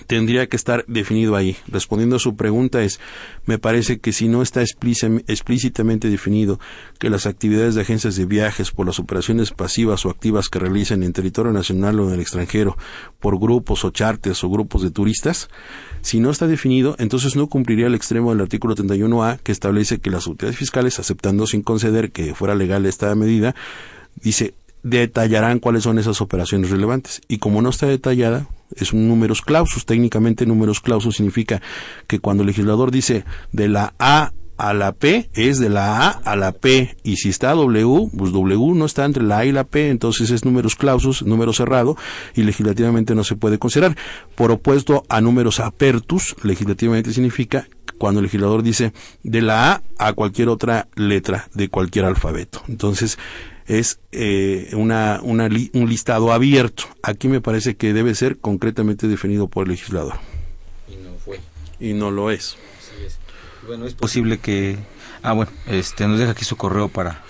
tendría 0.06 0.46
que 0.48 0.56
estar 0.56 0.84
definido 0.86 1.36
ahí. 1.36 1.56
Respondiendo 1.66 2.16
a 2.16 2.18
su 2.18 2.36
pregunta 2.36 2.82
es, 2.82 3.00
me 3.46 3.58
parece 3.58 3.98
que 3.98 4.12
si 4.12 4.28
no 4.28 4.42
está 4.42 4.62
explícitamente 4.62 6.08
definido 6.08 6.60
que 6.98 7.10
las 7.10 7.26
actividades 7.26 7.74
de 7.74 7.82
agencias 7.82 8.16
de 8.16 8.26
viajes 8.26 8.70
por 8.70 8.86
las 8.86 8.98
operaciones 8.98 9.50
pasivas 9.50 10.04
o 10.06 10.10
activas 10.10 10.48
que 10.48 10.58
realicen 10.58 11.02
en 11.02 11.12
territorio 11.12 11.52
nacional 11.52 11.98
o 12.00 12.08
en 12.08 12.14
el 12.14 12.20
extranjero 12.20 12.76
por 13.20 13.38
grupos 13.38 13.84
o 13.84 13.90
charters 13.90 14.44
o 14.44 14.50
grupos 14.50 14.82
de 14.82 14.90
turistas, 14.90 15.48
si 16.02 16.20
no 16.20 16.30
está 16.30 16.46
definido, 16.46 16.96
entonces 16.98 17.36
no 17.36 17.46
cumpliría 17.46 17.86
el 17.86 17.94
extremo 17.94 18.30
del 18.30 18.42
artículo 18.42 18.74
31A 18.74 19.38
que 19.38 19.52
establece 19.52 20.00
que 20.00 20.10
las 20.10 20.26
autoridades 20.26 20.58
fiscales, 20.58 20.98
aceptando 20.98 21.46
sin 21.46 21.62
conceder 21.62 22.12
que 22.12 22.34
fuera 22.34 22.54
legal 22.54 22.84
esta 22.86 23.14
medida, 23.14 23.54
dice 24.16 24.54
detallarán 24.84 25.58
cuáles 25.58 25.82
son 25.82 25.98
esas 25.98 26.20
operaciones 26.20 26.70
relevantes. 26.70 27.22
Y 27.26 27.38
como 27.38 27.60
no 27.60 27.70
está 27.70 27.86
detallada, 27.86 28.46
es 28.76 28.92
un 28.92 29.08
números 29.08 29.42
clausus. 29.42 29.86
Técnicamente 29.86 30.46
números 30.46 30.80
clausus 30.80 31.16
significa 31.16 31.60
que 32.06 32.20
cuando 32.20 32.42
el 32.42 32.48
legislador 32.48 32.92
dice 32.92 33.24
de 33.50 33.68
la 33.68 33.94
A 33.98 34.32
a 34.56 34.72
la 34.72 34.92
P 34.92 35.30
es 35.34 35.58
de 35.58 35.68
la 35.68 36.06
A 36.06 36.10
a 36.10 36.36
la 36.36 36.52
P 36.52 36.96
y 37.02 37.16
si 37.16 37.30
está 37.30 37.52
W, 37.54 38.10
pues 38.16 38.30
W 38.30 38.74
no 38.74 38.84
está 38.84 39.04
entre 39.04 39.24
la 39.24 39.38
A 39.38 39.44
y 39.44 39.52
la 39.52 39.64
P, 39.64 39.88
entonces 39.88 40.30
es 40.30 40.44
números 40.44 40.76
clausus, 40.76 41.22
número 41.22 41.52
cerrado 41.52 41.96
y 42.36 42.44
legislativamente 42.44 43.14
no 43.14 43.24
se 43.24 43.36
puede 43.36 43.58
considerar. 43.58 43.96
Por 44.36 44.52
opuesto 44.52 45.04
a 45.08 45.20
números 45.20 45.60
apertus, 45.60 46.36
legislativamente 46.42 47.12
significa 47.12 47.66
cuando 47.98 48.20
el 48.20 48.24
legislador 48.24 48.62
dice 48.62 48.92
de 49.22 49.40
la 49.40 49.72
A 49.72 49.82
a 49.98 50.12
cualquier 50.12 50.50
otra 50.50 50.88
letra 50.94 51.48
de 51.54 51.68
cualquier 51.68 52.04
alfabeto. 52.04 52.62
Entonces, 52.68 53.18
es 53.66 54.00
eh, 54.12 54.70
una, 54.74 55.20
un 55.22 55.88
listado 55.88 56.32
abierto. 56.32 56.84
Aquí 57.02 57.28
me 57.28 57.40
parece 57.40 57.76
que 57.76 57.92
debe 57.92 58.14
ser 58.14 58.38
concretamente 58.38 59.08
definido 59.08 59.48
por 59.48 59.64
el 59.64 59.70
legislador. 59.70 60.14
Y 60.88 60.96
no 60.96 61.14
fue. 61.18 61.40
Y 61.80 61.94
no 61.94 62.10
lo 62.10 62.30
es. 62.30 62.56
Bueno, 63.66 63.86
es 63.86 63.94
posible 63.94 64.38
que... 64.38 64.76
Ah, 65.22 65.32
bueno, 65.32 65.50
este, 65.66 66.06
nos 66.06 66.18
deja 66.18 66.32
aquí 66.32 66.44
su 66.44 66.56
correo 66.56 66.88
para... 66.88 67.22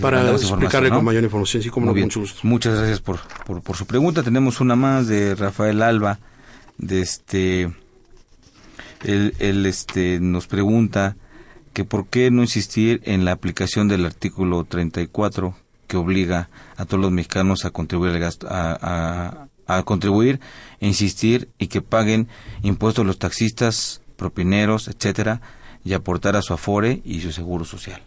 Para 0.00 0.30
explicarle 0.30 0.88
con 0.88 1.04
mayor 1.04 1.22
información, 1.22 1.62
sí, 1.62 1.68
como 1.68 1.84
no, 1.84 1.94
mucho 1.94 2.20
gusto. 2.20 2.40
Muchas 2.44 2.78
gracias 2.78 3.00
por, 3.00 3.20
por, 3.62 3.76
su 3.76 3.84
pregunta. 3.84 4.22
Tenemos 4.22 4.58
una 4.62 4.74
más 4.74 5.06
de 5.06 5.34
Rafael 5.34 5.82
Alba, 5.82 6.18
de 6.78 7.02
este... 7.02 7.70
Él, 9.04 9.34
él 9.38 9.66
este, 9.66 10.18
nos 10.18 10.46
pregunta 10.46 11.16
que 11.74 11.84
por 11.84 12.06
qué 12.06 12.30
no 12.30 12.40
insistir 12.40 13.02
en 13.04 13.26
la 13.26 13.32
aplicación 13.32 13.88
del 13.88 14.06
artículo 14.06 14.64
34 14.64 15.54
que 15.92 15.98
obliga 15.98 16.48
a 16.78 16.86
todos 16.86 17.02
los 17.02 17.12
mexicanos 17.12 17.66
a 17.66 17.70
contribuir 17.70 18.12
al 18.12 18.18
gasto, 18.18 18.46
a, 18.50 19.48
a, 19.66 19.82
contribuir, 19.82 20.40
e 20.80 20.86
insistir 20.86 21.50
y 21.58 21.66
que 21.66 21.82
paguen 21.82 22.28
impuestos 22.62 23.04
los 23.04 23.18
taxistas, 23.18 24.00
propineros, 24.16 24.88
etcétera, 24.88 25.42
y 25.84 25.92
aportar 25.92 26.34
a 26.34 26.40
su 26.40 26.54
afore 26.54 27.02
y 27.04 27.20
su 27.20 27.30
seguro 27.30 27.66
social. 27.66 28.00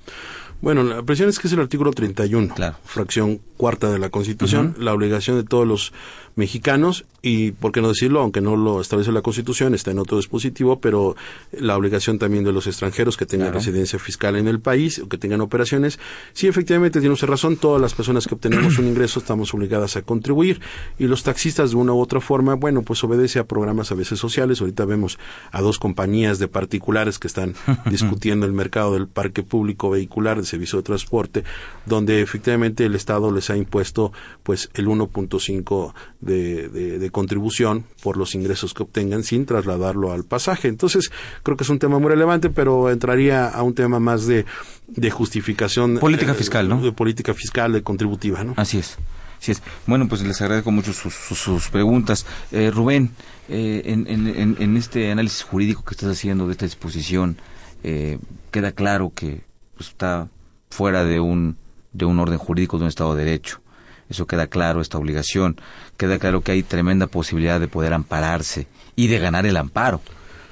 Bueno, 0.62 0.82
la 0.82 1.04
presión 1.04 1.30
es 1.30 1.38
que 1.38 1.46
es 1.46 1.54
el 1.54 1.60
artículo 1.60 1.92
31, 1.92 2.56
fracción 2.86 3.40
cuarta 3.56 3.92
de 3.92 4.00
la 4.00 4.10
Constitución, 4.10 4.76
la 4.80 4.92
obligación 4.92 5.38
de 5.38 5.44
todos 5.44 5.68
los 5.68 5.94
mexicanos 6.36 7.06
y, 7.22 7.52
por 7.54 7.72
qué 7.72 7.82
no 7.82 7.88
decirlo, 7.88 8.22
aunque 8.22 8.42
no 8.42 8.56
lo 8.56 8.82
establece 8.82 9.12
la 9.12 9.22
Constitución, 9.22 9.74
está 9.74 9.92
en 9.92 10.00
otro 10.00 10.18
dispositivo, 10.18 10.80
pero 10.80 11.16
la 11.52 11.76
obligación 11.76 12.20
también 12.20 12.44
de 12.44 12.52
los 12.52 12.68
extranjeros 12.68 13.18
que 13.18 13.26
tengan 13.26 13.54
residencia 13.54 13.98
fiscal 13.98 14.36
en 14.36 14.48
el 14.48 14.60
país 14.60 15.00
o 15.00 15.10
que 15.10 15.18
tengan 15.18 15.42
operaciones. 15.42 15.98
Sí, 16.34 16.48
efectivamente, 16.48 17.00
tiene 17.00 17.14
usted 17.14 17.28
razón, 17.28 17.58
todas 17.58 17.82
las 17.82 17.94
personas 17.94 18.28
que 18.28 18.36
obtenemos 18.36 18.78
un 18.78 18.88
ingreso 18.88 19.20
estamos 19.20 19.54
obligadas 19.54 19.96
a 19.96 20.04
contribuir 20.04 20.62
y 21.00 21.06
los 21.06 21.24
taxistas 21.24 21.72
de 21.72 21.78
una 21.78 21.94
u 21.94 22.00
otra 22.00 22.22
forma, 22.22 22.54
bueno, 22.54 22.84
pues 22.84 23.04
obedece 23.04 23.40
a 23.40 23.46
programas 23.46 23.92
a 23.92 23.96
veces 23.96 24.20
sociales. 24.20 24.62
Ahorita 24.62 24.86
vemos 24.86 25.18
a 25.52 25.62
dos 25.62 25.80
compañías 25.80 26.38
de 26.38 26.48
particulares 26.48 27.18
que 27.18 27.28
están 27.28 27.56
discutiendo 27.90 28.46
el 28.46 28.52
mercado 28.52 28.94
del 28.94 29.08
parque 29.08 29.42
público 29.42 29.90
vehicular 29.90 30.38
de 30.38 30.46
Servicio 30.46 30.78
de 30.78 30.84
Transporte, 30.84 31.44
donde 31.86 32.22
efectivamente 32.22 32.86
el 32.86 32.94
Estado 32.96 33.32
les 33.32 33.50
ha 33.50 33.58
impuesto 33.58 34.12
pues 34.44 34.70
el 34.74 34.88
1.5 34.88 35.94
de, 36.26 36.68
de, 36.70 37.00
de 37.00 37.10
contribución 37.12 37.86
por 38.04 38.18
los 38.18 38.36
ingresos 38.36 38.74
que 38.74 38.84
obtengan 38.84 39.24
sin 39.24 39.46
trasladarlo 39.46 40.12
al 40.12 40.24
pasaje. 40.24 40.68
Entonces, 40.68 41.12
creo 41.44 41.56
que 41.56 41.64
es 41.64 41.70
un 41.70 41.80
tema 41.80 42.00
muy 42.00 42.10
relevante, 42.10 42.50
pero 42.50 42.90
entraría 42.90 43.48
a 43.48 43.62
un 43.64 43.76
tema 43.76 44.00
más 44.00 44.26
de, 44.26 44.46
de 44.88 45.12
justificación. 45.12 46.00
Política 46.00 46.34
fiscal, 46.34 46.68
¿no? 46.68 46.82
De 46.82 46.92
política 46.92 47.34
fiscal, 47.34 47.72
de 47.72 47.84
contributiva, 47.84 48.44
¿no? 48.44 48.54
Así 48.58 48.80
es. 48.80 48.98
Así 49.40 49.52
es. 49.52 49.62
Bueno, 49.86 50.08
pues 50.08 50.24
les 50.24 50.42
agradezco 50.42 50.72
mucho 50.72 50.94
sus, 50.94 51.14
sus, 51.14 51.38
sus 51.38 51.70
preguntas. 51.70 52.26
Eh, 52.52 52.72
Rubén, 52.74 53.12
eh, 53.48 53.84
en, 53.86 54.08
en, 54.08 54.58
en, 54.60 54.78
este 54.78 55.12
análisis 55.12 55.44
jurídico 55.44 55.84
que 55.84 55.94
estás 55.94 56.10
haciendo 56.10 56.48
de 56.48 56.54
esta 56.54 56.66
disposición, 56.66 57.38
eh, 57.84 58.18
queda 58.50 58.72
claro 58.72 59.12
que 59.14 59.44
pues, 59.76 59.90
está 59.90 60.30
fuera 60.72 61.04
de 61.04 61.20
un, 61.20 61.58
de 61.94 62.06
un 62.06 62.20
orden 62.20 62.40
jurídico 62.40 62.78
de 62.78 62.84
un 62.84 62.90
Estado 62.90 63.14
de 63.14 63.26
Derecho. 63.26 63.62
Eso 64.10 64.28
queda 64.28 64.48
claro, 64.48 64.82
esta 64.82 64.98
obligación. 64.98 65.60
Queda 65.98 66.20
claro 66.20 66.42
que 66.42 66.52
hay 66.52 66.64
tremenda 66.64 67.08
posibilidad 67.08 67.60
de 67.60 67.68
poder 67.68 67.94
ampararse 67.94 68.68
y 68.96 69.08
de 69.08 69.20
ganar 69.20 69.46
el 69.46 69.58
amparo 69.58 70.02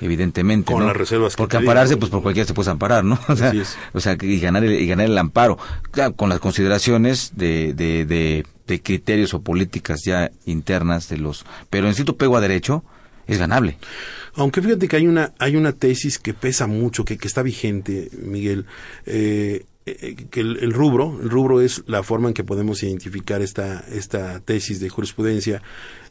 evidentemente. 0.03 0.71
Con 0.71 0.85
las 0.85 0.95
reservas 0.95 1.35
Porque 1.35 1.57
ampararse, 1.57 1.97
pues 1.97 2.11
por 2.11 2.21
cualquiera 2.21 2.47
se 2.47 2.53
puede 2.53 2.69
amparar, 2.69 3.03
¿no? 3.03 3.17
O 3.27 3.35
sea, 3.35 3.53
o 3.93 3.99
sea 3.99 4.17
y, 4.21 4.39
ganar 4.39 4.63
el, 4.63 4.73
y 4.73 4.87
ganar 4.87 5.05
el 5.07 5.17
amparo. 5.17 5.57
Claro, 5.91 6.15
con 6.15 6.29
las 6.29 6.39
consideraciones 6.39 7.31
de, 7.35 7.73
de, 7.73 8.05
de, 8.05 8.45
de, 8.67 8.81
criterios 8.81 9.33
o 9.33 9.41
políticas 9.41 10.01
ya 10.03 10.31
internas 10.45 11.09
de 11.09 11.17
los. 11.17 11.45
Pero 11.69 11.87
en 11.87 11.95
cierto 11.95 12.17
pego 12.17 12.37
a 12.37 12.41
derecho, 12.41 12.83
es 13.27 13.37
ganable. 13.37 13.77
Aunque 14.35 14.61
fíjate 14.61 14.87
que 14.87 14.95
hay 14.95 15.07
una, 15.07 15.33
hay 15.39 15.55
una 15.55 15.73
tesis 15.73 16.19
que 16.19 16.33
pesa 16.33 16.67
mucho, 16.67 17.05
que, 17.05 17.17
que 17.17 17.27
está 17.27 17.41
vigente, 17.41 18.09
Miguel. 18.21 18.65
Eh, 19.05 19.65
que 19.85 20.39
el, 20.39 20.57
el, 20.57 20.71
rubro, 20.71 21.19
el 21.21 21.29
rubro 21.29 21.61
es 21.61 21.83
la 21.87 22.03
forma 22.03 22.29
en 22.29 22.33
que 22.33 22.43
podemos 22.43 22.81
identificar 22.83 23.41
esta, 23.41 23.83
esta 23.91 24.39
tesis 24.39 24.79
de 24.79 24.89
jurisprudencia 24.89 25.61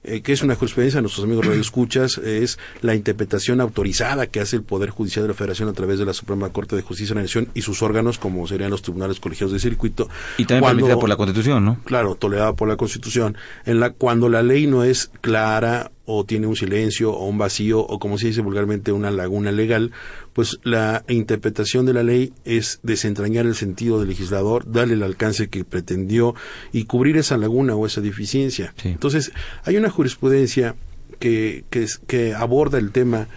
eh, 0.05 0.21
que 0.21 0.33
es 0.33 0.43
una 0.43 0.57
jurisprudencia, 0.57 1.01
nuestros 1.01 1.25
amigos 1.25 1.47
radioescuchas, 1.47 2.19
es 2.19 2.59
la 2.81 2.97
interpretación 2.97 3.61
autorizada 3.61 4.27
que 4.27 4.41
hace 4.41 4.57
el 4.57 4.65
Poder 4.65 4.91
Judicial 4.91 5.23
de 5.23 5.29
la 5.29 5.35
Federación 5.35 5.69
a 5.69 5.75
través 5.75 6.01
de 6.01 6.05
la 6.05 6.13
Suprema 6.13 6.49
Corte 6.49 6.75
de 6.75 6.83
Justicia 6.83 7.15
de 7.15 7.21
la 7.21 7.23
Nación 7.23 7.49
y 7.55 7.63
sus 7.63 7.83
órganos, 7.83 8.19
como 8.19 8.45
serían 8.49 8.71
los 8.71 8.83
tribunales 8.83 9.21
colegiados 9.21 9.53
de 9.53 9.61
circuito. 9.61 10.09
Y 10.39 10.45
también 10.45 10.63
cuando, 10.63 10.79
permitida 10.79 11.01
por 11.01 11.09
la 11.09 11.17
Constitución, 11.17 11.65
¿no? 11.65 11.79
Claro, 11.85 12.17
tolerada 12.17 12.55
por 12.55 12.67
la 12.67 12.77
Constitución, 12.77 13.37
en 13.65 13.79
la 13.79 13.91
cuando 13.91 14.29
la 14.29 14.43
ley 14.43 14.67
no 14.67 14.83
es 14.83 15.09
clara 15.21 15.93
o 16.05 16.25
tiene 16.25 16.49
un 16.49 16.57
silencio 16.57 17.13
o 17.13 17.29
un 17.29 17.39
vacío 17.39 17.79
o 17.79 18.01
como 18.01 18.19
se 18.19 18.27
dice 18.27 18.41
vulgarmente 18.41 18.91
una 18.91 19.13
laguna 19.13 19.53
legal, 19.53 19.93
pues 20.33 20.59
la 20.63 21.05
interpretación 21.09 21.85
de 21.87 21.93
la 21.93 22.03
ley 22.03 22.33
es 22.45 22.81
desentrañar 22.83 23.47
el 23.47 23.55
sentido 23.55 23.99
del 23.99 24.09
legislador, 24.09 24.71
darle 24.71 24.95
el 24.95 25.03
alcance 25.03 25.49
que 25.49 25.65
pretendió 25.65 26.35
y 26.73 26.85
cubrir 26.85 27.17
esa 27.17 27.37
laguna 27.37 27.75
o 27.75 27.87
esa 27.87 28.01
deficiencia. 28.01 28.75
Sí. 28.81 28.89
Entonces, 28.89 29.33
hay 29.65 29.77
una 29.77 29.91
jurisprudencia 29.91 30.75
que, 31.19 31.65
que, 31.71 31.87
que 32.07 32.35
aborda 32.35 32.79
el 32.79 32.93
tema 32.93 33.29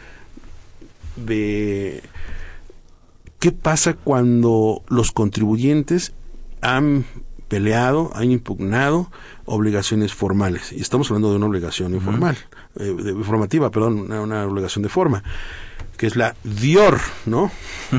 de 1.16 2.02
qué 3.40 3.52
pasa 3.52 3.94
cuando 3.94 4.84
los 4.90 5.12
contribuyentes 5.12 6.14
han 6.62 7.06
peleado, 7.48 8.12
han 8.16 8.32
impugnado 8.32 9.12
obligaciones 9.46 10.14
formales. 10.14 10.72
Y 10.72 10.82
estamos 10.82 11.10
hablando 11.12 11.30
de 11.30 11.38
una 11.38 11.46
obligación 11.46 11.94
informal, 11.94 12.38
uh 12.76 12.80
-huh. 12.80 13.02
eh, 13.02 13.14
de, 13.14 13.24
formativa, 13.24 13.70
perdón, 13.70 14.00
una, 14.00 14.22
una, 14.22 14.48
obligación 14.48 14.82
de 14.84 14.90
forma, 14.90 15.24
que 15.96 16.08
es 16.08 16.16
la 16.16 16.36
DIOR, 16.44 17.00
¿no? 17.26 17.52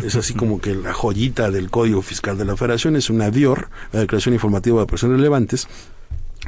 es 0.04 0.16
así 0.16 0.34
como 0.34 0.60
que 0.60 0.74
la 0.74 0.92
joyita 0.92 1.50
del 1.50 1.70
Código 1.70 2.02
Fiscal 2.02 2.38
de 2.38 2.44
la 2.44 2.56
Federación, 2.56 2.96
es 2.96 3.10
una 3.10 3.30
DIOR, 3.30 3.68
la 3.92 4.00
Declaración 4.00 4.34
Informativa 4.34 4.80
de 4.80 4.86
Personas 4.86 5.16
Relevantes. 5.16 5.68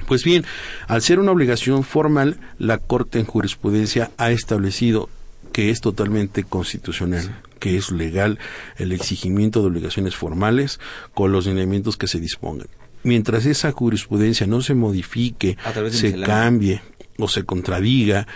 Pues 0.07 0.23
bien, 0.25 0.45
al 0.87 1.03
ser 1.03 1.19
una 1.19 1.33
obligación 1.33 1.83
formal, 1.83 2.39
la 2.59 2.79
Corte 2.79 3.19
en 3.19 3.27
jurisprudencia 3.27 4.11
ha 4.17 4.31
establecido 4.31 5.09
que 5.53 5.71
es 5.71 5.81
totalmente 5.81 6.45
constitucional, 6.45 7.41
que 7.59 7.77
es 7.77 7.91
legal 7.91 8.39
el 8.77 8.93
exigimiento 8.93 9.61
de 9.61 9.69
obligaciones 9.69 10.15
formales 10.15 10.79
con 11.15 11.33
los 11.33 11.47
lineamientos 11.47 11.97
que 11.97 12.07
se 12.07 12.21
dispongan 12.21 12.69
mientras 13.03 13.47
esa 13.47 13.73
jurisprudencia 13.73 14.47
no 14.47 14.61
se 14.61 14.75
modifique, 14.75 15.57
se 15.91 16.21
cambie 16.21 16.83
o 17.19 17.29
se 17.29 17.45
contradiga, 17.45 18.27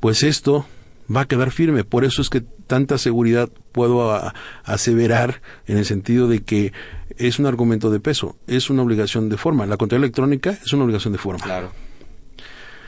pues 0.00 0.22
esto 0.22 0.66
va 1.14 1.22
a 1.22 1.24
quedar 1.26 1.50
firme. 1.50 1.84
Por 1.84 2.04
eso 2.04 2.22
es 2.22 2.30
que 2.30 2.40
tanta 2.40 2.98
seguridad 2.98 3.48
puedo 3.72 4.12
a, 4.12 4.34
aseverar 4.64 5.42
en 5.66 5.78
el 5.78 5.84
sentido 5.84 6.28
de 6.28 6.40
que 6.42 6.72
es 7.16 7.38
un 7.38 7.46
argumento 7.46 7.90
de 7.90 8.00
peso, 8.00 8.36
es 8.46 8.70
una 8.70 8.82
obligación 8.82 9.28
de 9.28 9.36
forma. 9.36 9.66
La 9.66 9.76
contabilidad 9.76 10.06
electrónica 10.06 10.50
es 10.50 10.72
una 10.72 10.84
obligación 10.84 11.12
de 11.12 11.18
forma. 11.18 11.44
Claro. 11.44 11.72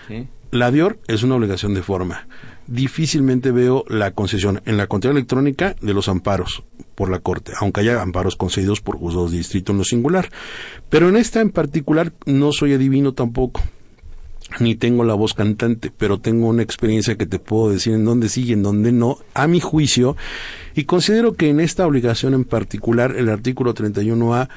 ¿Sí? 0.08 0.28
La 0.52 0.72
DIOR 0.72 0.98
es 1.06 1.22
una 1.22 1.36
obligación 1.36 1.74
de 1.74 1.82
forma. 1.82 2.26
Difícilmente 2.66 3.52
veo 3.52 3.84
la 3.88 4.12
concesión 4.12 4.62
en 4.64 4.76
la 4.76 4.88
contabilidad 4.88 5.18
electrónica 5.18 5.76
de 5.80 5.94
los 5.94 6.08
amparos 6.08 6.64
por 6.96 7.08
la 7.08 7.20
Corte, 7.20 7.52
aunque 7.60 7.80
haya 7.80 8.02
amparos 8.02 8.36
concedidos 8.36 8.80
por 8.80 8.96
juzgados 8.96 9.30
de 9.30 9.38
distrito 9.38 9.70
en 9.72 9.78
lo 9.78 9.84
singular. 9.84 10.28
Pero 10.88 11.08
en 11.08 11.16
esta 11.16 11.40
en 11.40 11.50
particular 11.50 12.12
no 12.26 12.52
soy 12.52 12.72
adivino 12.72 13.12
tampoco, 13.12 13.60
ni 14.58 14.74
tengo 14.74 15.04
la 15.04 15.14
voz 15.14 15.34
cantante, 15.34 15.92
pero 15.96 16.18
tengo 16.18 16.48
una 16.48 16.62
experiencia 16.62 17.16
que 17.16 17.26
te 17.26 17.38
puedo 17.38 17.70
decir 17.70 17.94
en 17.94 18.04
dónde 18.04 18.28
sí 18.28 18.44
y 18.44 18.52
en 18.52 18.62
dónde 18.62 18.92
no, 18.92 19.18
a 19.34 19.46
mi 19.46 19.60
juicio, 19.60 20.16
y 20.74 20.84
considero 20.84 21.34
que 21.34 21.48
en 21.48 21.60
esta 21.60 21.86
obligación 21.86 22.34
en 22.34 22.44
particular, 22.44 23.14
el 23.16 23.28
artículo 23.28 23.74
31A 23.74 24.48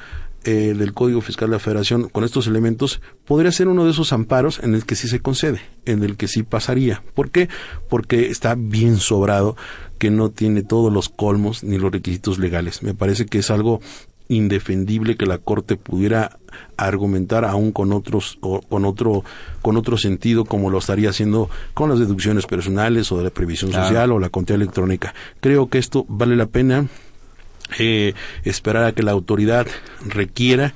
eh, 0.46 0.74
del 0.76 0.92
Código 0.92 1.22
Fiscal 1.22 1.48
de 1.48 1.56
la 1.56 1.58
Federación 1.58 2.10
con 2.10 2.22
estos 2.22 2.46
elementos 2.46 3.00
podría 3.24 3.50
ser 3.50 3.66
uno 3.66 3.86
de 3.86 3.92
esos 3.92 4.12
amparos 4.12 4.60
en 4.62 4.74
el 4.74 4.84
que 4.84 4.94
sí 4.94 5.08
se 5.08 5.20
concede, 5.20 5.62
en 5.86 6.02
el 6.02 6.18
que 6.18 6.28
sí 6.28 6.42
pasaría. 6.42 7.02
¿Por 7.14 7.30
qué? 7.30 7.48
Porque 7.88 8.28
está 8.28 8.54
bien 8.54 8.98
sobrado, 8.98 9.56
que 9.98 10.10
no 10.10 10.30
tiene 10.30 10.62
todos 10.62 10.92
los 10.92 11.08
colmos 11.08 11.64
ni 11.64 11.78
los 11.78 11.90
requisitos 11.90 12.38
legales. 12.38 12.82
Me 12.82 12.92
parece 12.92 13.24
que 13.24 13.38
es 13.38 13.50
algo 13.50 13.80
indefendible 14.28 15.16
que 15.16 15.26
la 15.26 15.38
corte 15.38 15.76
pudiera 15.76 16.38
argumentar 16.76 17.44
aún 17.44 17.72
con 17.72 17.92
otros 17.92 18.38
o 18.40 18.60
con 18.62 18.84
otro 18.84 19.24
con 19.60 19.76
otro 19.76 19.98
sentido 19.98 20.44
como 20.44 20.70
lo 20.70 20.78
estaría 20.78 21.10
haciendo 21.10 21.50
con 21.74 21.90
las 21.90 21.98
deducciones 21.98 22.46
personales 22.46 23.12
o 23.12 23.18
de 23.18 23.24
la 23.24 23.30
previsión 23.30 23.70
claro. 23.70 23.86
social 23.86 24.12
o 24.12 24.18
la 24.18 24.30
contabilidad 24.30 24.62
electrónica 24.62 25.14
creo 25.40 25.68
que 25.68 25.78
esto 25.78 26.06
vale 26.08 26.36
la 26.36 26.46
pena 26.46 26.86
eh, 27.78 28.14
esperar 28.44 28.84
a 28.84 28.92
que 28.92 29.02
la 29.02 29.12
autoridad 29.12 29.66
requiera 30.06 30.74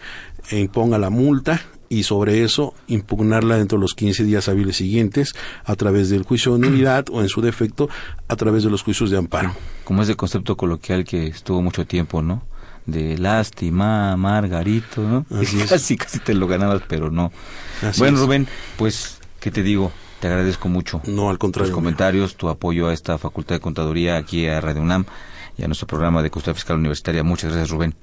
e 0.51 0.59
imponga 0.59 0.99
la 0.99 1.11
multa 1.11 1.62
y 1.88 2.03
sobre 2.03 2.44
eso 2.44 2.74
impugnarla 2.86 3.57
dentro 3.57 3.78
de 3.78 3.82
los 3.82 3.94
15 3.94 4.24
días 4.24 4.49
hábiles 4.49 4.76
siguientes 4.76 5.34
a 5.64 5.74
través 5.74 6.11
del 6.11 6.22
juicio 6.22 6.55
de 6.55 6.59
nulidad 6.68 7.07
o 7.11 7.22
en 7.22 7.28
su 7.28 7.40
defecto 7.40 7.88
a 8.28 8.36
través 8.36 8.62
de 8.62 8.70
los 8.70 8.82
juicios 8.82 9.11
de 9.11 9.16
amparo. 9.16 9.55
Como 9.84 10.03
ese 10.03 10.16
concepto 10.16 10.57
coloquial 10.57 11.05
que 11.05 11.28
estuvo 11.28 11.62
mucho 11.62 11.86
tiempo, 11.86 12.22
¿no? 12.22 12.42
De 12.89 13.18
lástima, 13.18 14.16
Margarito, 14.16 15.03
¿no? 15.03 15.26
Así 15.39 15.61
es. 15.61 15.68
Casi, 15.68 15.99
casi 15.99 16.20
te 16.20 16.32
lo 16.32 16.49
ganabas, 16.49 16.82
pero 16.89 17.11
no. 17.11 17.30
Así 17.82 18.01
bueno, 18.01 18.16
es. 18.16 18.22
Rubén, 18.22 18.49
pues, 18.78 19.18
¿qué 19.41 19.51
te 19.51 19.62
digo? 19.62 19.93
Te 20.20 20.26
agradezco 20.26 20.70
mucho. 20.70 21.03
No, 21.05 21.28
al 21.28 21.36
contrario. 21.36 21.68
Tus 21.68 21.74
comentarios, 21.74 22.36
tu 22.36 22.49
apoyo 22.49 22.89
a 22.89 22.95
esta 22.95 23.18
Facultad 23.18 23.57
de 23.57 23.61
Contaduría 23.61 24.16
aquí 24.16 24.47
a 24.47 24.62
Radio 24.62 24.80
UNAM 24.80 25.05
y 25.59 25.64
a 25.64 25.66
nuestro 25.66 25.86
programa 25.86 26.22
de 26.22 26.30
Custodia 26.30 26.55
Fiscal 26.55 26.78
Universitaria. 26.78 27.22
Muchas 27.22 27.53
gracias, 27.53 27.68
Rubén. 27.68 27.95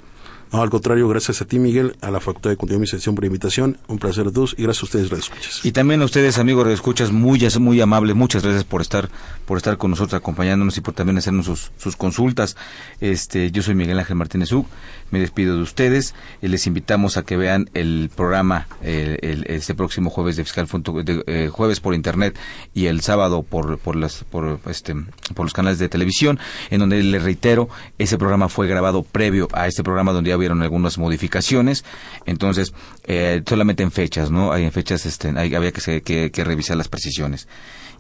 No, 0.56 0.62
al 0.62 0.70
contrario, 0.70 1.10
gracias 1.10 1.41
a 1.41 1.45
ti, 1.45 1.60
Miguel, 1.60 1.97
a 1.99 2.12
la 2.12 2.22
Facultad 2.22 2.49
de 2.49 2.56
Contaduría 2.56 2.76
y 2.76 2.78
Administración 2.78 3.14
por 3.14 3.26
invitación. 3.26 3.78
Un 3.89 3.99
placer 3.99 4.26
a 4.26 4.32
todos 4.32 4.56
y 4.58 4.64
gracias 4.64 4.84
a 4.84 4.86
ustedes, 4.86 5.12
Escuchas. 5.12 5.66
Y 5.66 5.74
también 5.74 6.01
a 6.01 6.06
ustedes, 6.06 6.38
amigos 6.38 6.66
de 6.66 6.74
Escuchas, 6.74 7.12
muy, 7.12 7.45
muy 7.60 7.82
amables. 7.82 8.16
Muchas 8.16 8.41
gracias 8.41 8.64
por 8.64 8.80
estar, 8.80 9.10
por 9.45 9.58
estar 9.58 9.78
con 9.78 9.91
nosotros, 9.91 10.14
acompañándonos 10.14 10.78
y 10.78 10.82
por 10.82 10.93
también 10.93 11.18
hacernos 11.18 11.70
sus, 11.76 11.95
consultas. 11.97 12.56
Este, 13.01 13.51
yo 13.51 13.64
soy 13.64 13.76
Miguel 13.76 13.99
Ángel 13.99 14.16
Martínez 14.16 14.53
Uc. 14.53 14.66
Me 15.12 15.20
despido 15.20 15.58
de 15.58 15.62
ustedes. 15.62 16.16
y 16.41 16.47
les 16.47 16.68
invitamos 16.68 17.18
a 17.18 17.24
que 17.24 17.36
vean 17.36 17.70
el 17.74 18.10
programa 18.16 18.68
el, 18.82 19.45
este 19.47 19.76
próximo 19.76 20.10
jueves 20.10 20.38
de 20.38 20.45
Fiscal 20.45 20.68
de, 21.03 21.24
eh, 21.28 21.49
jueves 21.51 21.80
por 21.82 21.93
internet 21.93 22.38
y 22.74 22.86
el 22.88 23.01
sábado 23.01 23.43
por 23.43 23.78
por 23.78 23.95
las 23.95 24.24
por 24.24 24.60
este 24.68 24.95
por 25.36 25.45
los 25.45 25.53
canales 25.53 25.80
de 25.80 25.89
televisión 25.89 26.39
en 26.70 26.80
donde 26.80 27.01
les 27.03 27.24
reitero 27.24 27.70
ese 27.99 28.18
programa 28.18 28.49
fue 28.49 28.68
grabado 28.68 29.03
previo 29.03 29.47
a 29.53 29.68
este 29.68 29.84
programa 29.84 30.12
donde 30.12 30.32
ya 30.32 30.36
algunas 30.52 30.98
modificaciones. 30.98 31.84
Entonces 32.26 32.74
eh, 33.06 33.41
solamente 33.48 33.84
en 33.84 33.91
fechas 33.91 34.32
no 34.32 34.52
hay 34.52 34.64
en 34.64 34.72
fechas 34.72 35.06
este 35.06 35.30
hay, 35.36 35.54
había 35.56 35.72
que, 35.72 36.43
revisar 36.43 36.78
las 36.78 36.88
precisiones. 36.88 37.48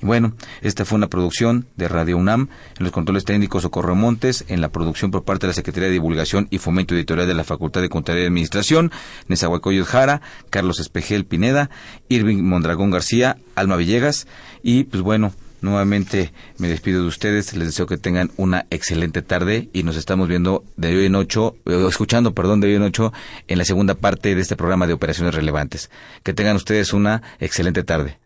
Bueno, 0.01 0.33
esta 0.61 0.83
fue 0.83 0.97
una 0.97 1.07
producción 1.07 1.67
de 1.77 1.87
Radio 1.87 2.17
UNAM, 2.17 2.49
en 2.77 2.83
los 2.83 2.91
controles 2.91 3.23
técnicos 3.23 3.63
Socorro 3.63 3.95
Montes, 3.95 4.43
en 4.49 4.59
la 4.59 4.69
producción 4.69 5.09
por 5.09 5.23
parte 5.23 5.47
de 5.47 5.51
la 5.51 5.53
Secretaría 5.53 5.87
de 5.87 5.93
Divulgación 5.93 6.47
y 6.51 6.57
Fomento 6.57 6.93
Editorial 6.93 7.27
de 7.27 7.33
la 7.33 7.45
Facultad 7.45 7.81
de 7.81 7.89
Contaduría 7.89 8.25
y 8.25 8.27
Administración, 8.27 8.91
Nezahualcóyotl 9.29 9.89
Jara, 9.89 10.21
Carlos 10.49 10.79
Espejel 10.79 11.25
Pineda, 11.25 11.69
Irving 12.09 12.43
Mondragón 12.43 12.91
García, 12.91 13.37
Alma 13.55 13.77
Villegas, 13.77 14.27
y 14.61 14.83
pues 14.83 15.01
bueno, 15.01 15.31
Nuevamente 15.61 16.31
me 16.57 16.67
despido 16.67 17.01
de 17.01 17.07
ustedes, 17.07 17.55
les 17.55 17.67
deseo 17.67 17.87
que 17.87 17.97
tengan 17.97 18.31
una 18.37 18.65
excelente 18.69 19.21
tarde 19.21 19.69
y 19.73 19.83
nos 19.83 19.97
estamos 19.97 20.27
viendo 20.27 20.63
de 20.77 20.95
hoy 20.95 21.05
en 21.05 21.15
ocho, 21.15 21.55
eh, 21.65 21.85
escuchando, 21.87 22.33
perdón, 22.33 22.61
de 22.61 22.67
hoy 22.67 22.75
en 22.75 22.83
ocho 22.83 23.13
en 23.47 23.57
la 23.57 23.65
segunda 23.65 23.95
parte 23.95 24.35
de 24.35 24.41
este 24.41 24.55
programa 24.55 24.87
de 24.87 24.93
operaciones 24.93 25.33
relevantes. 25.33 25.89
Que 26.23 26.33
tengan 26.33 26.55
ustedes 26.55 26.93
una 26.93 27.21
excelente 27.39 27.83
tarde. 27.83 28.19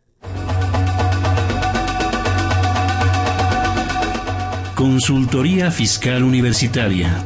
Consultoría 4.75 5.71
Fiscal 5.71 6.23
Universitaria. 6.23 7.25